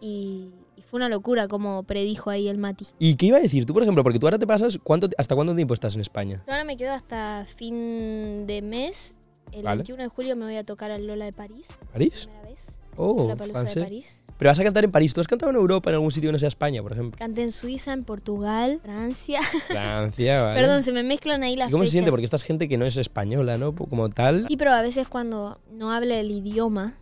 Y, 0.00 0.50
y 0.76 0.82
fue 0.82 0.98
una 0.98 1.08
locura 1.08 1.48
como 1.48 1.82
predijo 1.82 2.30
ahí 2.30 2.46
el 2.46 2.56
Mati. 2.56 2.86
¿Y 3.00 3.16
qué 3.16 3.26
iba 3.26 3.38
a 3.38 3.40
decir? 3.40 3.66
Tú, 3.66 3.74
por 3.74 3.82
ejemplo, 3.82 4.04
porque 4.04 4.20
tú 4.20 4.26
ahora 4.28 4.38
te 4.38 4.46
pasas, 4.46 4.78
¿cuánto, 4.80 5.08
¿hasta 5.18 5.34
cuánto 5.34 5.56
tiempo 5.56 5.74
estás 5.74 5.96
en 5.96 6.00
España? 6.00 6.44
Yo 6.46 6.52
ahora 6.52 6.64
me 6.64 6.76
quedo 6.76 6.92
hasta 6.92 7.46
fin 7.46 8.46
de 8.46 8.62
mes. 8.62 9.16
El 9.50 9.64
Vale. 9.64 9.78
21 9.78 10.04
de 10.04 10.08
julio 10.08 10.36
me 10.36 10.44
voy 10.44 10.56
a 10.56 10.64
tocar 10.64 10.92
al 10.92 11.04
Lola 11.06 11.24
de 11.24 11.32
París. 11.32 11.66
¿París? 11.92 12.28
Oh, 12.96 13.28
Palusa 13.28 13.44
de 13.44 13.52
francés. 13.52 13.84
París. 13.84 14.24
Pero 14.36 14.50
vas 14.50 14.58
a 14.58 14.64
cantar 14.64 14.84
en 14.84 14.90
París. 14.90 15.14
¿Tú 15.14 15.20
has 15.20 15.28
cantado 15.28 15.50
en 15.50 15.56
Europa, 15.56 15.90
en 15.90 15.94
algún 15.94 16.10
sitio 16.10 16.28
que 16.28 16.32
no 16.32 16.38
sea 16.38 16.48
España, 16.48 16.82
por 16.82 16.92
ejemplo? 16.92 17.16
Canté 17.18 17.42
en 17.42 17.52
Suiza, 17.52 17.92
en 17.92 18.02
Portugal, 18.04 18.80
Francia. 18.82 19.40
Francia, 19.68 20.42
¿vale? 20.42 20.60
Perdón, 20.60 20.82
se 20.82 20.92
me 20.92 21.02
mezclan 21.04 21.42
ahí 21.44 21.54
las 21.56 21.68
¿Y 21.68 21.72
¿Cómo 21.72 21.84
se 21.84 21.86
fechas. 21.86 21.92
siente? 21.92 22.10
Porque 22.10 22.24
esta 22.24 22.36
es 22.36 22.42
gente 22.42 22.68
que 22.68 22.76
no 22.76 22.84
es 22.84 22.96
española, 22.96 23.58
¿no? 23.58 23.74
Como 23.74 24.08
tal. 24.10 24.46
Sí, 24.48 24.56
pero 24.56 24.72
a 24.72 24.82
veces 24.82 25.06
cuando 25.08 25.60
no 25.72 25.92
habla 25.92 26.18
el 26.18 26.30
idioma 26.30 26.94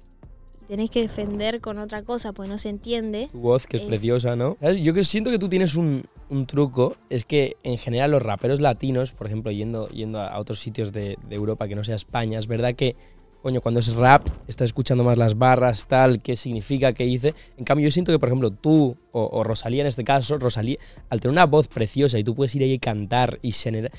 tenés 0.69 0.91
que 0.91 1.03
defender 1.03 1.61
con 1.61 1.79
otra 1.79 2.03
cosa 2.03 2.33
pues 2.33 2.49
no 2.49 2.57
se 2.57 2.69
entiende. 2.71 3.29
Tu 3.33 3.39
voz, 3.41 3.67
que 3.67 3.77
es, 3.79 3.83
Es- 3.83 3.89
preciosa, 3.89 4.37
¿no? 4.37 4.57
¿Sabes? 4.61 4.79
Yo 4.83 4.95
que 4.95 5.03
siento 5.05 5.31
que 5.31 5.39
tú 5.39 5.49
tienes 5.49 5.75
un, 5.75 6.05
un 6.31 6.47
truco, 6.47 6.95
es 7.11 7.25
que 7.25 7.57
en 7.63 7.77
general 7.79 8.11
los 8.13 8.23
raperos 8.23 8.61
latinos, 8.61 9.13
por 9.13 9.27
ejemplo, 9.27 9.51
yendo, 9.53 9.89
yendo 9.89 10.21
a 10.21 10.39
otros 10.39 10.61
sitios 10.61 10.93
de, 10.93 11.19
de 11.29 11.35
Europa 11.37 11.67
que 11.69 11.75
no 11.75 11.85
sea 11.85 11.97
España, 11.97 12.39
es 12.39 12.47
verdad 12.47 12.75
que, 12.75 12.95
coño, 13.43 13.61
cuando 13.61 13.81
es 13.81 13.93
rap, 13.95 14.27
estás 14.47 14.67
escuchando 14.67 15.03
más 15.03 15.19
las 15.19 15.37
barras, 15.37 15.87
tal, 15.87 16.23
qué 16.23 16.37
significa, 16.37 16.93
qué 16.93 17.05
dice. 17.05 17.35
En 17.59 17.65
cambio, 17.65 17.85
yo 17.85 17.91
siento 17.91 18.13
que, 18.13 18.19
por 18.19 18.29
ejemplo, 18.29 18.51
tú 18.51 18.97
o, 19.11 19.29
o 19.33 19.43
Rosalía 19.43 19.83
en 19.83 19.89
este 19.89 20.05
caso, 20.05 20.37
Rosalía, 20.37 20.79
al 21.11 21.21
tener 21.21 21.33
una 21.33 21.47
voz 21.47 21.69
preciosa 21.69 22.19
y 22.19 22.25
tú 22.25 22.35
puedes 22.35 22.55
ir 22.55 22.63
ahí 22.63 22.73
y 22.73 22.79
cantar 22.79 23.39
y 23.43 23.53
generar... 23.53 23.91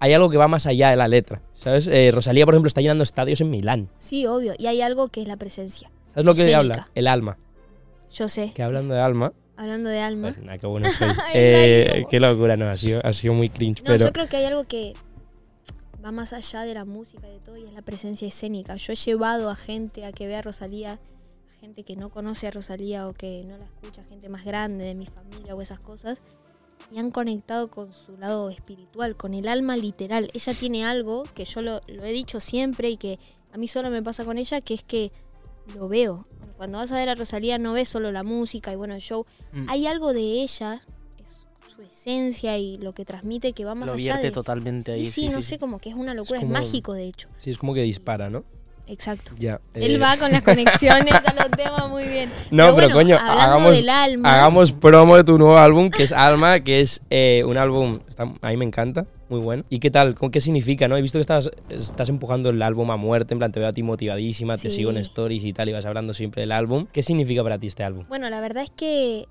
Hay 0.00 0.12
algo 0.12 0.30
que 0.30 0.36
va 0.36 0.46
más 0.48 0.66
allá 0.66 0.90
de 0.90 0.96
la 0.96 1.08
letra, 1.08 1.42
¿sabes? 1.54 1.88
Eh, 1.88 2.10
Rosalía, 2.12 2.44
por 2.44 2.54
ejemplo, 2.54 2.68
está 2.68 2.80
llenando 2.80 3.02
estadios 3.02 3.40
en 3.40 3.50
Milán. 3.50 3.88
Sí, 3.98 4.26
obvio. 4.26 4.54
Y 4.56 4.66
hay 4.68 4.80
algo 4.80 5.08
que 5.08 5.22
es 5.22 5.28
la 5.28 5.36
presencia. 5.36 5.90
¿Sabes 6.08 6.24
lo 6.24 6.34
que 6.34 6.54
habla? 6.54 6.88
El 6.94 7.08
alma. 7.08 7.36
Yo 8.12 8.28
sé, 8.28 8.52
Que 8.54 8.62
hablando 8.62 8.94
de 8.94 9.00
alma, 9.00 9.32
hablando 9.56 9.90
de 9.90 10.00
alma. 10.00 10.34
Nah, 10.42 10.56
qué 10.56 10.66
bueno 10.66 10.88
Eh, 11.34 12.04
qué 12.08 12.20
locura, 12.20 12.56
no, 12.56 12.70
ha 12.70 12.76
sido, 12.76 13.00
ha 13.04 13.12
sido 13.12 13.34
muy 13.34 13.50
cringe, 13.50 13.80
No, 13.80 13.88
pero... 13.88 14.06
yo 14.06 14.12
creo 14.12 14.28
que 14.28 14.36
hay 14.38 14.44
algo 14.46 14.64
que 14.64 14.94
va 16.04 16.12
más 16.12 16.32
allá 16.32 16.62
de 16.62 16.74
la 16.74 16.84
música 16.84 17.28
y 17.28 17.32
de 17.32 17.40
todo 17.40 17.56
y 17.56 17.64
es 17.64 17.72
la 17.72 17.82
presencia 17.82 18.28
escénica. 18.28 18.76
Yo 18.76 18.92
he 18.92 18.96
llevado 18.96 19.50
a 19.50 19.56
gente 19.56 20.04
a 20.04 20.12
que 20.12 20.26
vea 20.26 20.40
a 20.40 20.42
Rosalía, 20.42 20.94
a 20.94 21.60
gente 21.60 21.82
que 21.84 21.96
no 21.96 22.10
conoce 22.10 22.46
a 22.46 22.50
Rosalía 22.50 23.08
o 23.08 23.12
que 23.12 23.44
no 23.44 23.56
la 23.56 23.64
escucha, 23.64 24.02
gente 24.04 24.28
más 24.28 24.44
grande 24.44 24.84
de 24.84 24.94
mi 24.94 25.06
familia 25.06 25.54
o 25.54 25.60
esas 25.60 25.80
cosas, 25.80 26.22
y 26.90 26.98
han 26.98 27.10
conectado 27.10 27.68
con 27.68 27.92
su 27.92 28.16
lado 28.16 28.48
espiritual, 28.50 29.16
con 29.16 29.34
el 29.34 29.48
alma 29.48 29.76
literal. 29.76 30.30
Ella 30.32 30.54
tiene 30.54 30.84
algo 30.84 31.24
que 31.34 31.44
yo 31.44 31.62
lo, 31.62 31.80
lo 31.86 32.04
he 32.04 32.12
dicho 32.12 32.40
siempre 32.40 32.90
y 32.90 32.96
que 32.96 33.18
a 33.52 33.58
mí 33.58 33.68
solo 33.68 33.90
me 33.90 34.02
pasa 34.02 34.24
con 34.24 34.38
ella, 34.38 34.60
que 34.60 34.74
es 34.74 34.84
que 34.84 35.12
lo 35.74 35.88
veo. 35.88 36.26
Cuando 36.56 36.78
vas 36.78 36.90
a 36.92 36.96
ver 36.96 37.08
a 37.08 37.14
Rosalía 37.14 37.58
no 37.58 37.72
ves 37.72 37.88
solo 37.88 38.10
la 38.10 38.22
música 38.22 38.72
y 38.72 38.76
bueno, 38.76 38.94
el 38.94 39.00
show. 39.00 39.26
Mm. 39.52 39.66
Hay 39.68 39.86
algo 39.86 40.12
de 40.12 40.42
ella, 40.42 40.82
su 41.78 41.82
esencia 41.84 42.58
y 42.58 42.76
lo 42.78 42.92
que 42.92 43.04
transmite 43.04 43.52
que 43.52 43.64
va 43.64 43.74
más 43.76 43.86
Lo 43.86 43.92
allá 43.92 44.02
vierte 44.14 44.26
de... 44.26 44.30
totalmente 44.32 44.92
Sí, 44.94 44.98
ahí. 44.98 45.06
sí, 45.06 45.28
no 45.28 45.40
sé, 45.42 45.58
como 45.58 45.78
que 45.78 45.90
es 45.90 45.94
una 45.94 46.12
locura, 46.12 46.40
es, 46.40 46.44
como- 46.44 46.58
mágico 46.58 46.92
de 46.92 47.04
hecho. 47.04 47.28
Sí, 47.38 47.50
es 47.50 47.58
como 47.58 47.72
que 47.72 47.82
dispara, 47.82 48.28
¿no? 48.30 48.42
Exacto. 48.88 49.32
Ya. 49.38 49.60
Él 49.74 49.96
eh, 49.96 49.98
va 49.98 50.16
con 50.16 50.32
las 50.32 50.42
conexiones 50.44 51.14
a 51.14 51.34
los 51.34 51.50
temas 51.50 51.88
muy 51.90 52.04
bien. 52.04 52.30
No, 52.50 52.74
pero, 52.74 52.88
bueno, 52.88 52.94
coño, 52.94 53.16
hagamos, 53.18 53.70
del 53.76 53.88
alma. 53.90 54.34
hagamos 54.34 54.72
promo 54.72 55.14
de 55.16 55.24
tu 55.24 55.36
nuevo 55.38 55.56
álbum, 55.58 55.90
que 55.90 56.02
es 56.04 56.10
Alma, 56.12 56.60
que 56.60 56.80
es 56.80 57.00
eh, 57.10 57.42
un 57.46 57.58
álbum, 57.58 58.00
está- 58.08 58.26
a 58.40 58.48
mí 58.48 58.56
me 58.56 58.64
encanta, 58.64 59.06
muy 59.28 59.40
bueno. 59.40 59.62
¿Y 59.68 59.78
qué 59.78 59.90
tal? 59.90 60.14
¿Con 60.16 60.30
qué 60.30 60.40
significa? 60.40 60.88
no 60.88 60.96
He 60.96 61.02
visto 61.02 61.18
que 61.18 61.20
estás, 61.20 61.50
estás 61.68 62.08
empujando 62.08 62.48
el 62.50 62.60
álbum 62.62 62.90
a 62.90 62.96
muerte, 62.96 63.34
en 63.34 63.38
plan, 63.38 63.52
te 63.52 63.60
veo 63.60 63.68
a 63.68 63.72
ti 63.74 63.82
motivadísima, 63.82 64.56
te 64.56 64.70
sigo 64.70 64.90
en 64.90 64.96
stories 64.96 65.44
y 65.44 65.52
tal, 65.52 65.68
y 65.68 65.72
vas 65.74 65.84
hablando 65.84 66.12
siempre 66.14 66.40
del 66.40 66.50
álbum. 66.52 66.86
¿Qué 66.90 67.02
significa 67.02 67.42
para 67.44 67.58
ti 67.58 67.66
este 67.66 67.84
álbum? 67.84 68.04
Bueno, 68.08 68.28
la 68.30 68.40
verdad 68.40 68.62
es 68.64 68.70
que 68.70 69.26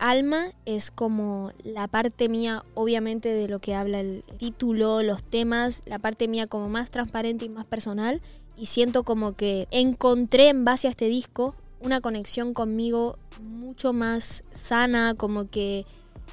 Alma 0.00 0.52
es 0.64 0.90
como 0.90 1.52
la 1.62 1.86
parte 1.86 2.30
mía, 2.30 2.64
obviamente, 2.74 3.28
de 3.28 3.48
lo 3.48 3.58
que 3.60 3.74
habla 3.74 4.00
el 4.00 4.24
título, 4.38 5.02
los 5.02 5.22
temas, 5.22 5.82
la 5.84 5.98
parte 5.98 6.26
mía 6.26 6.46
como 6.46 6.70
más 6.70 6.90
transparente 6.90 7.44
y 7.44 7.50
más 7.50 7.66
personal. 7.66 8.22
Y 8.56 8.66
siento 8.66 9.04
como 9.04 9.34
que 9.34 9.68
encontré 9.70 10.48
en 10.48 10.64
base 10.64 10.88
a 10.88 10.90
este 10.90 11.06
disco 11.06 11.54
una 11.80 12.00
conexión 12.00 12.54
conmigo 12.54 13.18
mucho 13.42 13.92
más 13.92 14.42
sana, 14.50 15.14
como 15.14 15.48
que 15.50 15.84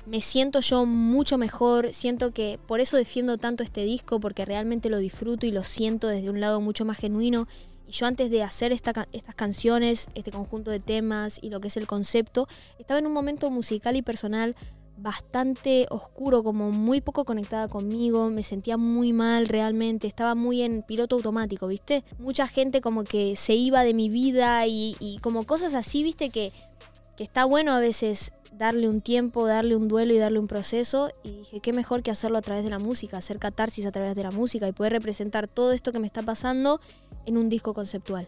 me 0.06 0.22
siento 0.22 0.62
yo 0.62 0.86
mucho 0.86 1.38
mejor, 1.38 1.94
siento 1.94 2.32
que 2.32 2.60
por 2.68 2.80
eso 2.80 2.96
defiendo 2.96 3.38
tanto 3.38 3.64
este 3.64 3.84
disco, 3.84 4.22
porque 4.22 4.46
realmente 4.46 4.90
lo 4.90 4.98
disfruto 4.98 5.46
y 5.46 5.52
lo 5.52 5.64
siento 5.64 6.08
desde 6.08 6.30
un 6.30 6.40
lado 6.40 6.62
mucho 6.62 6.86
más 6.86 6.98
genuino. 6.98 7.48
Y 7.88 7.92
yo 7.92 8.06
antes 8.06 8.30
de 8.30 8.44
hacer 8.44 8.72
estas 8.74 9.36
canciones, 9.36 10.08
este 10.14 10.32
conjunto 10.32 10.72
de 10.72 10.80
temas 10.80 11.40
y 11.42 11.50
lo 11.50 11.62
que 11.62 11.70
es 11.70 11.78
el 11.78 11.88
concepto, 11.88 12.48
estaba 12.78 13.00
en 13.00 13.08
un 13.08 13.14
momento 13.14 13.50
musical 13.50 13.96
y 13.96 14.02
personal 14.02 14.56
bastante 14.98 15.86
oscuro, 15.90 16.44
como 16.44 16.72
muy 16.72 17.02
poco 17.02 17.24
conectada 17.24 17.68
conmigo, 17.68 18.30
me 18.30 18.44
sentía 18.44 18.78
muy 18.78 19.14
mal 19.14 19.48
realmente, 19.48 20.08
estaba 20.08 20.34
muy 20.36 20.64
en 20.64 20.82
piloto 20.82 21.16
automático, 21.16 21.68
¿viste? 21.68 22.04
Mucha 22.18 22.48
gente 22.48 22.82
como 22.82 23.04
que 23.04 23.36
se 23.36 23.54
iba 23.54 23.84
de 23.84 23.94
mi 23.94 24.10
vida 24.10 24.66
y, 24.66 24.96
y 25.00 25.20
como 25.20 25.46
cosas 25.46 25.76
así, 25.76 26.04
¿viste? 26.04 26.32
Que, 26.32 26.52
que 27.16 27.24
está 27.24 27.46
bueno 27.46 27.74
a 27.74 27.80
veces 27.80 28.32
darle 28.58 28.90
un 28.90 29.02
tiempo, 29.02 29.46
darle 29.46 29.76
un 29.76 29.88
duelo 29.88 30.14
y 30.14 30.18
darle 30.18 30.40
un 30.40 30.48
proceso. 30.48 31.12
Y 31.24 31.32
dije, 31.38 31.60
qué 31.60 31.74
mejor 31.74 32.04
que 32.04 32.12
hacerlo 32.12 32.38
a 32.38 32.42
través 32.42 32.64
de 32.64 32.70
la 32.70 32.80
música, 32.80 33.18
hacer 33.18 33.40
catarsis 33.40 33.86
a 33.86 33.92
través 33.92 34.16
de 34.16 34.24
la 34.24 34.32
música 34.32 34.68
y 34.68 34.72
poder 34.72 34.94
representar 34.94 35.48
todo 35.48 35.72
esto 35.72 35.92
que 35.92 36.00
me 36.00 36.08
está 36.08 36.24
pasando 36.24 36.82
en 37.28 37.38
un 37.38 37.50
disco 37.50 37.76
conceptual. 37.76 38.28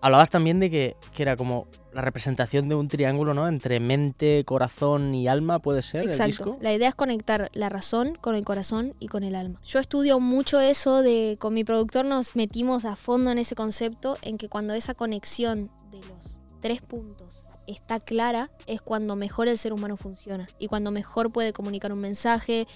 Hablabas 0.00 0.30
también 0.30 0.60
de 0.60 0.70
que, 0.70 0.96
que 1.14 1.22
era 1.22 1.36
como 1.36 1.66
la 1.92 2.02
representación 2.02 2.68
de 2.68 2.74
un 2.74 2.88
triángulo, 2.88 3.34
¿no? 3.34 3.48
Entre 3.48 3.80
mente, 3.80 4.44
corazón 4.44 5.14
y 5.14 5.28
alma, 5.28 5.58
puede 5.58 5.82
ser 5.82 6.02
el 6.02 6.08
Exacto. 6.10 6.26
disco. 6.26 6.58
La 6.60 6.72
idea 6.72 6.90
es 6.90 6.94
conectar 6.94 7.50
la 7.54 7.68
razón 7.70 8.16
con 8.20 8.34
el 8.34 8.44
corazón 8.44 8.94
y 9.00 9.08
con 9.08 9.24
el 9.24 9.34
alma. 9.34 9.58
Yo 9.64 9.78
estudio 9.78 10.20
mucho 10.20 10.60
eso 10.60 11.02
de 11.02 11.36
con 11.40 11.54
mi 11.54 11.64
productor 11.64 12.04
nos 12.04 12.36
metimos 12.36 12.84
a 12.84 12.96
fondo 12.96 13.30
en 13.30 13.38
ese 13.38 13.54
concepto 13.54 14.18
en 14.22 14.36
que 14.36 14.48
cuando 14.48 14.74
esa 14.74 14.94
conexión 14.94 15.70
de 15.90 15.98
los 16.08 16.40
tres 16.60 16.82
puntos 16.82 17.40
está 17.66 17.98
clara 17.98 18.50
es 18.66 18.82
cuando 18.82 19.16
mejor 19.16 19.48
el 19.48 19.58
ser 19.58 19.72
humano 19.72 19.96
funciona 19.96 20.46
y 20.58 20.68
cuando 20.68 20.90
mejor 20.90 21.32
puede 21.32 21.52
comunicar 21.52 21.92
un 21.92 22.00
mensaje. 22.00 22.66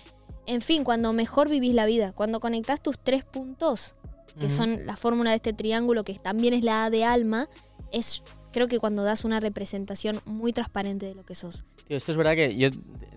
En 0.47 0.63
fin, 0.63 0.83
cuando 0.83 1.13
mejor 1.13 1.51
vivís 1.51 1.75
la 1.75 1.87
vida, 1.87 2.13
cuando 2.13 2.41
conectás 2.41 2.83
tus 2.83 2.99
tres 2.99 3.25
puntos, 3.25 3.95
que 4.39 4.49
son 4.49 4.87
la 4.87 4.97
fórmula 4.97 5.31
de 5.31 5.37
este 5.37 5.53
triángulo 5.53 6.05
que 6.05 6.15
también 6.15 6.55
es 6.55 6.63
la 6.63 6.85
A 6.85 6.91
de 6.91 7.05
alma, 7.05 7.49
es 7.93 8.23
creo 8.53 8.69
que 8.69 8.79
cuando 8.79 9.03
das 9.05 9.25
una 9.25 9.41
representación 9.41 10.21
muy 10.25 10.53
transparente 10.53 11.07
de 11.07 11.15
lo 11.15 11.25
que 11.25 11.35
sos. 11.35 11.65
Tío, 11.87 11.97
esto 11.97 12.11
es 12.11 12.17
verdad 12.17 12.35
que 12.35 12.57
yo 12.57 12.69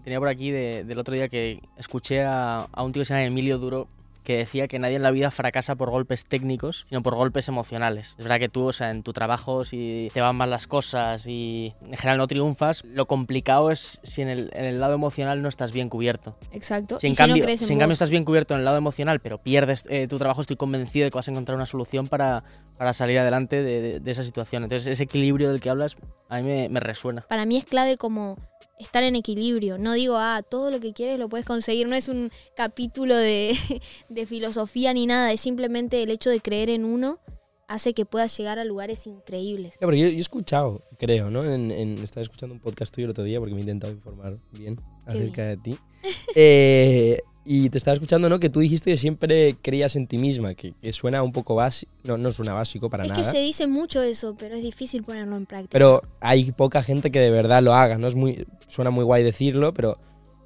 tenía 0.03 0.19
por 0.19 0.27
aquí 0.27 0.51
de- 0.51 0.83
del 0.83 0.99
otro 0.99 1.13
día 1.15 1.27
que 1.27 1.61
escuché 1.77 2.21
a, 2.23 2.67
a 2.71 2.83
un 2.83 2.91
tío 2.91 3.01
que 3.01 3.05
se 3.05 3.13
llama 3.13 3.25
Emilio 3.25 3.57
Duro 3.57 3.87
que 4.23 4.37
decía 4.37 4.67
que 4.67 4.79
nadie 4.79 4.95
en 4.95 5.03
la 5.03 5.11
vida 5.11 5.29
fracasa 5.31 5.75
por 5.75 5.89
golpes 5.91 6.25
técnicos, 6.25 6.85
sino 6.89 7.03
por 7.03 7.15
golpes 7.15 7.47
emocionales. 7.47 8.15
Es 8.17 8.23
verdad 8.25 8.39
que 8.39 8.49
tú, 8.49 8.65
o 8.67 8.73
sea, 8.73 8.89
en 8.91 9.03
tu 9.03 9.13
trabajo, 9.13 9.63
si 9.65 10.09
te 10.13 10.21
van 10.21 10.35
mal 10.35 10.49
las 10.49 10.67
cosas 10.67 11.27
y 11.27 11.73
en 11.81 11.95
general 11.97 12.17
no 12.17 12.27
triunfas, 12.27 12.83
lo 12.85 13.05
complicado 13.05 13.71
es 13.71 13.99
si 14.03 14.21
en 14.21 14.29
el, 14.29 14.49
en 14.53 14.65
el 14.65 14.79
lado 14.79 14.93
emocional 14.95 15.41
no 15.41 15.49
estás 15.49 15.71
bien 15.71 15.89
cubierto. 15.89 16.37
Exacto. 16.51 16.99
Si 16.99 17.07
en, 17.07 17.13
si 17.15 17.21
no 17.21 17.27
cambio, 17.27 17.43
crees 17.43 17.61
en 17.61 17.67
si 17.67 17.73
en 17.73 17.79
cambio 17.79 17.93
estás 17.93 18.09
bien 18.09 18.25
cubierto 18.25 18.53
en 18.53 18.59
el 18.59 18.65
lado 18.65 18.77
emocional, 18.77 19.19
pero 19.19 19.37
pierdes 19.37 19.83
eh, 19.89 20.07
tu 20.07 20.17
trabajo, 20.17 20.41
estoy 20.41 20.55
convencido 20.55 21.05
de 21.05 21.11
que 21.11 21.17
vas 21.17 21.27
a 21.27 21.31
encontrar 21.31 21.55
una 21.55 21.65
solución 21.65 22.07
para, 22.07 22.43
para 22.77 22.93
salir 22.93 23.19
adelante 23.19 23.61
de, 23.63 23.81
de- 23.81 23.99
de 23.99 24.11
esa 24.11 24.23
situación. 24.23 24.63
Entonces, 24.63 24.87
ese 24.87 25.03
equilibrio 25.03 25.49
del 25.49 25.59
que 25.59 25.69
hablas 25.69 25.95
a 26.29 26.37
mí 26.37 26.43
me, 26.43 26.69
me 26.69 26.79
resuena. 26.79 27.21
Para 27.29 27.45
mí 27.45 27.57
es 27.57 27.65
clave 27.65 27.97
como 27.97 28.37
estar 28.79 29.03
en 29.03 29.15
equilibrio. 29.15 29.77
No 29.77 29.93
digo, 29.93 30.15
ah, 30.17 30.41
todo 30.47 30.71
lo 30.71 30.79
que 30.79 30.93
quieres 30.93 31.19
lo 31.19 31.29
puedes 31.29 31.45
conseguir. 31.45 31.87
No 31.87 31.95
es 31.95 32.07
un 32.09 32.31
capítulo 32.55 33.15
de, 33.15 33.55
de 34.09 34.25
filosofía 34.25 34.93
ni 34.93 35.05
nada. 35.05 35.31
Es 35.31 35.39
simplemente 35.41 36.03
el 36.03 36.09
hecho 36.11 36.29
de 36.29 36.39
creer 36.41 36.69
en 36.69 36.85
uno 36.85 37.19
hace 37.67 37.93
que 37.93 38.05
puedas 38.05 38.37
llegar 38.37 38.59
a 38.59 38.65
lugares 38.65 39.07
increíbles. 39.07 39.75
Yo, 39.81 39.89
yo 39.91 40.05
he 40.05 40.19
escuchado, 40.19 40.83
creo, 40.99 41.31
¿no? 41.31 41.43
En, 41.45 41.71
en- 41.71 41.97
estaba 41.99 42.21
escuchando 42.21 42.53
un 42.53 42.59
podcast 42.61 42.93
tuyo 42.93 43.05
el 43.05 43.11
otro 43.11 43.23
día 43.23 43.39
porque 43.39 43.53
me 43.53 43.59
he 43.59 43.63
intentado 43.63 43.93
informar 43.93 44.37
bien 44.51 44.75
Qué 44.75 44.83
acerca 45.07 45.45
de 45.45 45.57
ti. 45.57 45.77
Eh, 46.35 47.19
y 47.45 47.69
te 47.69 47.77
estaba 47.77 47.93
escuchando, 47.93 48.29
¿no? 48.29 48.39
Que 48.39 48.49
tú 48.49 48.61
dijiste 48.61 48.91
que 48.91 48.97
siempre 48.97 49.57
creías 49.61 49.95
en 49.95 50.07
ti 50.07 50.17
misma, 50.17 50.53
que, 50.53 50.73
que 50.81 50.93
suena 50.93 51.21
un 51.23 51.33
poco 51.33 51.55
básico. 51.55 51.91
No, 52.03 52.17
no 52.17 52.31
suena 52.31 52.53
básico 52.53 52.89
para 52.89 53.03
es 53.03 53.09
nada. 53.09 53.21
que 53.21 53.29
se 53.29 53.39
dice 53.39 53.67
mucho 53.67 54.01
eso, 54.01 54.35
pero 54.37 54.55
es 54.55 54.63
difícil 54.63 55.03
ponerlo 55.03 55.35
en 55.35 55.45
práctica. 55.45 55.71
Pero 55.71 56.01
hay 56.21 56.51
poca 56.51 56.81
gente 56.83 57.11
que 57.11 57.19
de 57.19 57.29
verdad 57.31 57.61
lo 57.61 57.73
haga, 57.73 57.97
¿no? 57.97 58.07
Es 58.07 58.15
muy, 58.15 58.47
suena 58.67 58.91
muy 58.91 59.03
guay 59.03 59.23
decirlo, 59.23 59.73
pero 59.73 59.97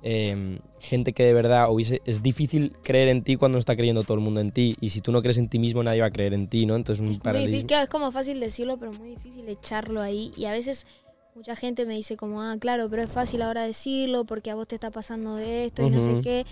eh, 0.02 0.60
gente 0.80 1.14
que 1.14 1.24
de 1.24 1.34
verdad 1.34 1.72
hubiese... 1.72 2.02
Es 2.06 2.24
difícil 2.24 2.76
creer 2.84 3.10
en 3.10 3.22
ti 3.22 3.36
cuando 3.36 3.58
no 3.58 3.60
está 3.60 3.76
creyendo 3.76 4.02
todo 4.02 4.16
el 4.16 4.24
mundo 4.24 4.42
en 4.42 4.50
ti. 4.50 4.76
Y 4.82 4.90
si 4.90 5.02
tú 5.02 5.12
no 5.12 5.22
crees 5.22 5.38
en 5.38 5.50
ti 5.50 5.60
mismo, 5.60 5.84
nadie 5.84 6.02
va 6.02 6.08
a 6.08 6.12
creer 6.12 6.34
en 6.34 6.48
ti, 6.48 6.66
¿no? 6.66 6.76
Entonces 6.76 7.00
un 7.00 7.08
muy 7.08 7.14
difícil, 7.14 7.24
paralelismo. 7.24 7.68
claro, 7.68 7.84
es 7.84 7.90
como 7.90 8.12
fácil 8.12 8.40
decirlo, 8.40 8.78
pero 8.78 8.92
muy 8.94 9.10
difícil 9.10 9.48
echarlo 9.48 10.02
ahí. 10.02 10.32
Y 10.36 10.46
a 10.46 10.52
veces 10.52 10.88
mucha 11.36 11.56
gente 11.56 11.86
me 11.86 11.94
dice 11.94 12.18
como, 12.18 12.42
ah, 12.42 12.58
claro, 12.60 12.90
pero 12.90 13.04
es 13.04 13.12
fácil 13.12 13.44
ahora 13.44 13.62
decirlo 13.62 14.26
porque 14.26 14.50
a 14.50 14.56
vos 14.56 14.68
te 14.68 14.74
está 14.74 14.90
pasando 14.90 15.36
de 15.36 15.66
esto 15.66 15.86
y 15.86 15.92
no 15.92 16.02
sé 16.02 16.22
qué. 16.24 16.46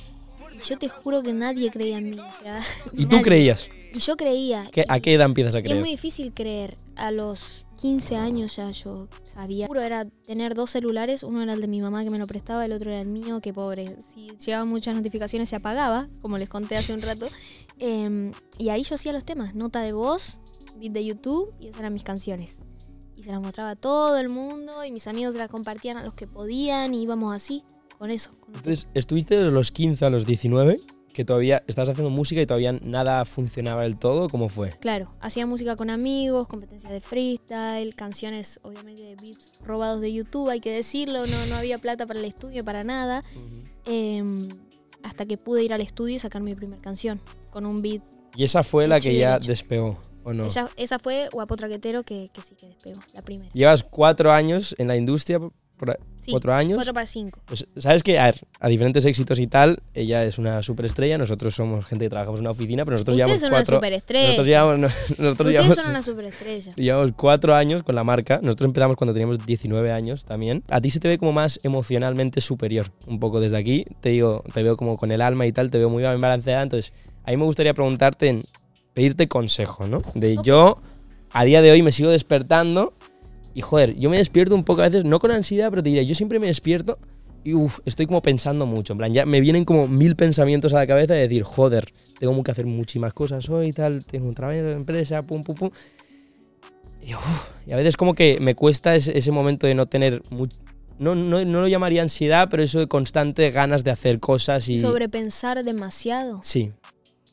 Y 0.56 0.68
yo 0.68 0.78
te 0.78 0.90
juro 0.90 1.22
que 1.24 1.34
nadie 1.34 1.70
creía 1.72 1.98
en 1.98 2.10
mí. 2.12 2.20
o 2.20 2.42
sea, 2.44 2.62
¿Y 2.94 3.06
tú 3.06 3.22
creías? 3.22 3.70
Y 3.94 4.00
yo 4.00 4.18
creía. 4.18 4.68
¿Qué- 4.72 4.86
¿A 4.90 5.00
qué 5.00 5.14
edad 5.14 5.26
empiezas 5.26 5.56
a 5.56 5.60
Y 5.60 5.62
es 5.62 5.66
creer? 5.68 5.80
muy 5.80 5.90
difícil 5.92 6.34
creer. 6.34 6.76
A 6.96 7.12
los 7.12 7.66
15 7.78 8.16
años 8.18 8.56
ya 8.56 8.70
yo 8.72 9.08
sabía. 9.24 9.68
Puro 9.68 9.82
era 9.82 10.06
tener 10.06 10.54
dos 10.56 10.72
celulares. 10.72 11.24
Uno 11.24 11.42
era 11.44 11.54
el 11.54 11.62
de 11.62 11.68
mi 11.68 11.82
mamá 11.82 12.04
que 12.04 12.10
me 12.10 12.18
lo 12.20 12.28
prestaba, 12.28 12.66
el 12.66 12.72
otro 12.74 12.90
era 12.92 13.02
el 13.02 13.08
mío, 13.08 13.40
que 13.42 13.54
pobre. 13.54 13.96
Si 14.02 14.30
llegaban 14.38 14.68
muchas 14.68 14.96
notificaciones 14.96 15.50
se 15.50 15.56
apagaba, 15.56 16.08
como 16.22 16.38
les 16.38 16.50
conté 16.50 16.76
hace 16.78 16.94
un 16.94 17.02
rato. 17.02 17.28
Em, 17.80 18.32
y 18.58 18.70
ahí 18.70 18.84
yo 18.84 18.96
hacía 18.96 19.12
los 19.14 19.26
temas. 19.26 19.56
Nota 19.56 19.82
de 19.82 19.92
voz, 19.94 20.40
beat 20.78 20.94
de 20.94 21.04
YouTube 21.06 21.52
y 21.60 21.68
esas 21.68 21.80
eran 21.82 21.94
mis 21.94 22.04
canciones. 22.04 22.60
Y 23.18 23.24
se 23.24 23.32
las 23.32 23.42
mostraba 23.42 23.72
a 23.72 23.76
todo 23.78 24.18
el 24.18 24.28
mundo 24.30 24.84
y 24.84 24.92
mis 24.92 25.08
amigos 25.08 25.34
se 25.34 25.40
las 25.40 25.50
compartían 25.50 25.96
a 25.98 26.04
los 26.04 26.14
que 26.14 26.28
podían 26.28 26.94
y 26.94 27.02
íbamos 27.04 27.34
así, 27.34 27.64
con 27.98 28.12
eso. 28.12 28.32
con 28.40 28.56
Entonces, 28.56 28.88
estuviste 28.94 29.38
desde 29.38 29.52
los 29.52 29.72
15 29.72 30.06
a 30.06 30.10
los 30.10 30.26
19, 30.26 30.82
que 31.16 31.24
todavía 31.24 31.64
estabas 31.66 31.90
haciendo 31.90 32.10
música 32.10 32.42
y 32.42 32.46
todavía 32.46 32.74
nada 32.74 33.24
funcionaba 33.24 33.84
del 33.84 33.98
todo. 33.98 34.30
¿Cómo 34.30 34.50
fue? 34.50 34.72
Claro, 34.82 35.10
hacía 35.22 35.46
música 35.46 35.78
con 35.78 35.90
amigos, 35.90 36.46
competencias 36.48 36.92
de 36.92 37.00
freestyle, 37.00 37.96
canciones 37.96 38.60
obviamente 38.64 39.02
de 39.02 39.16
beats 39.16 39.54
robados 39.62 40.02
de 40.02 40.12
YouTube, 40.12 40.50
hay 40.50 40.60
que 40.60 40.72
decirlo, 40.72 41.26
no, 41.26 41.46
no 41.48 41.56
había 41.56 41.78
plata 41.78 42.06
para 42.06 42.20
el 42.20 42.26
estudio, 42.26 42.66
para 42.66 42.84
nada. 42.84 43.24
Em, 43.86 44.50
hasta 45.04 45.26
que 45.26 45.38
pude 45.38 45.64
ir 45.64 45.72
al 45.72 45.82
estudio 45.82 46.16
y 46.16 46.20
sacar 46.20 46.42
mi 46.42 46.54
primera 46.54 46.82
canción 46.82 47.22
con 47.50 47.66
un 47.66 47.82
beat. 47.82 48.02
Y 48.36 48.44
esa 48.44 48.64
fue 48.64 48.86
la 48.86 49.00
que 49.00 49.16
ya 49.16 49.40
despegó, 49.40 49.98
¿o 50.24 50.34
no? 50.34 50.46
Esa, 50.46 50.70
esa 50.76 51.00
fue 51.00 51.30
Guapo 51.32 51.56
Traquetero 51.56 52.04
que, 52.04 52.30
que 52.34 52.42
sí 52.42 52.56
que 52.56 52.66
despegó, 52.66 53.00
la 53.14 53.22
primera. 53.22 53.52
Llevas 53.54 53.84
cuatro 53.84 54.34
años 54.34 54.76
en 54.78 54.90
la 54.90 54.98
industria, 54.98 55.40
por 55.78 55.98
Sí, 56.18 56.32
cuatro 56.32 56.54
años. 56.54 56.76
cuatro 56.78 56.94
para 56.94 57.06
cinco. 57.06 57.40
Pues, 57.46 57.68
Sabes 57.78 58.02
que, 58.02 58.18
a, 58.18 58.34
a 58.60 58.68
diferentes 58.68 59.06
éxitos 59.06 59.38
y 59.40 59.46
tal, 59.48 59.80
ella 59.94 60.24
es 60.24 60.38
una 60.40 60.64
superestrella, 60.64 61.18
nosotros 61.20 61.54
somos 61.54 61.86
gente 61.86 62.06
que 62.06 62.10
trabajamos 62.10 62.40
en 62.40 62.44
una 62.46 62.52
oficina, 62.52 62.84
pero 62.86 62.94
nosotros 62.96 63.16
Ustedes 63.16 63.28
llevamos 63.28 63.42
son 63.42 63.50
cuatro... 63.52 63.74
una 63.76 63.78
superestrella. 63.78 64.24
Nosotros 64.28 64.48
llevamos, 64.48 64.80
no, 64.80 64.88
nosotros 65.24 65.50
llevamos, 65.52 65.76
son 65.76 65.90
una 65.90 66.02
superestrella. 66.02 66.74
llevamos 66.76 67.12
cuatro 67.16 67.54
años 67.56 67.84
con 67.84 67.94
la 67.96 68.04
marca. 68.04 68.40
Nosotros 68.42 68.68
empezamos 68.70 68.96
cuando 68.98 69.14
teníamos 69.14 69.46
19 69.46 69.92
años 69.92 70.24
también. 70.26 70.64
A 70.70 70.82
ti 70.82 70.90
se 70.90 71.00
te 71.00 71.08
ve 71.08 71.18
como 71.20 71.32
más 71.34 71.60
emocionalmente 71.64 72.42
superior, 72.42 72.88
un 73.06 73.20
poco 73.20 73.40
desde 73.40 73.58
aquí. 73.58 73.86
Te 74.02 74.10
digo, 74.10 74.44
te 74.54 74.64
veo 74.64 74.78
como 74.78 74.98
con 74.98 75.12
el 75.12 75.22
alma 75.22 75.46
y 75.46 75.52
tal, 75.52 75.70
te 75.70 75.78
veo 75.78 75.90
muy 75.90 76.02
bien 76.02 76.20
balanceada. 76.20 76.64
Entonces, 76.64 76.94
a 77.24 77.32
mí 77.32 77.38
me 77.38 77.44
gustaría 77.44 77.74
preguntarte, 77.74 78.30
en- 78.30 78.46
pedirte 78.94 79.28
consejo, 79.28 79.88
¿no? 79.88 80.02
De 80.16 80.38
Ok. 80.38 80.44
yo, 80.46 80.82
a 81.34 81.44
día 81.44 81.62
de 81.62 81.70
hoy, 81.72 81.82
me 81.82 81.92
sigo 81.92 82.10
despertando 82.10 82.94
y, 83.56 83.62
joder, 83.62 83.96
yo 83.96 84.10
me 84.10 84.18
despierto 84.18 84.54
un 84.54 84.66
poco 84.66 84.82
a 84.82 84.90
veces, 84.90 85.06
no 85.06 85.18
con 85.20 85.32
ansiedad, 85.32 85.70
pero 85.70 85.82
te 85.82 85.88
diría, 85.88 86.04
yo 86.04 86.14
siempre 86.14 86.40
me 86.40 86.48
despierto 86.48 87.00
y, 87.42 87.54
uff, 87.54 87.80
estoy 87.86 88.06
como 88.06 88.22
pensando 88.22 88.66
mucho. 88.66 88.92
En 88.92 88.98
plan, 88.98 89.14
ya 89.14 89.26
me 89.26 89.40
vienen 89.40 89.64
como 89.64 89.88
mil 89.88 90.18
pensamientos 90.18 90.74
a 90.74 90.76
la 90.76 90.86
cabeza 90.86 91.14
de 91.14 91.22
decir, 91.22 91.44
joder, 91.44 91.88
tengo 92.20 92.44
que 92.44 92.52
hacer 92.52 92.66
muchísimas 92.66 93.14
cosas 93.14 93.48
hoy 93.48 93.72
tal, 93.72 94.04
tengo 94.04 94.28
un 94.28 94.36
trabajo 94.36 94.60
en 94.60 94.70
la 94.72 94.76
empresa, 94.76 95.22
pum, 95.22 95.42
pum, 95.42 95.56
pum. 95.56 95.70
Y, 97.02 97.16
uf, 97.16 97.52
y 97.66 97.72
a 97.72 97.78
veces 97.78 97.96
como 97.96 98.14
que 98.14 98.40
me 98.42 98.56
cuesta 98.56 98.94
ese, 98.94 99.18
ese 99.18 99.32
momento 99.32 99.68
de 99.68 99.74
no 99.74 99.86
tener 99.86 100.22
mucho... 100.30 100.58
No, 101.00 101.16
no, 101.16 101.46
no 101.46 101.62
lo 101.62 101.68
llamaría 101.70 102.02
ansiedad, 102.02 102.50
pero 102.52 102.62
eso 102.62 102.80
de 102.80 102.88
constante 102.88 103.52
ganas 103.52 103.86
de 103.86 103.92
hacer 103.92 104.20
cosas 104.20 104.68
y... 104.68 104.80
Sobrepensar 104.80 105.64
demasiado. 105.64 106.42
Sí. 106.44 106.72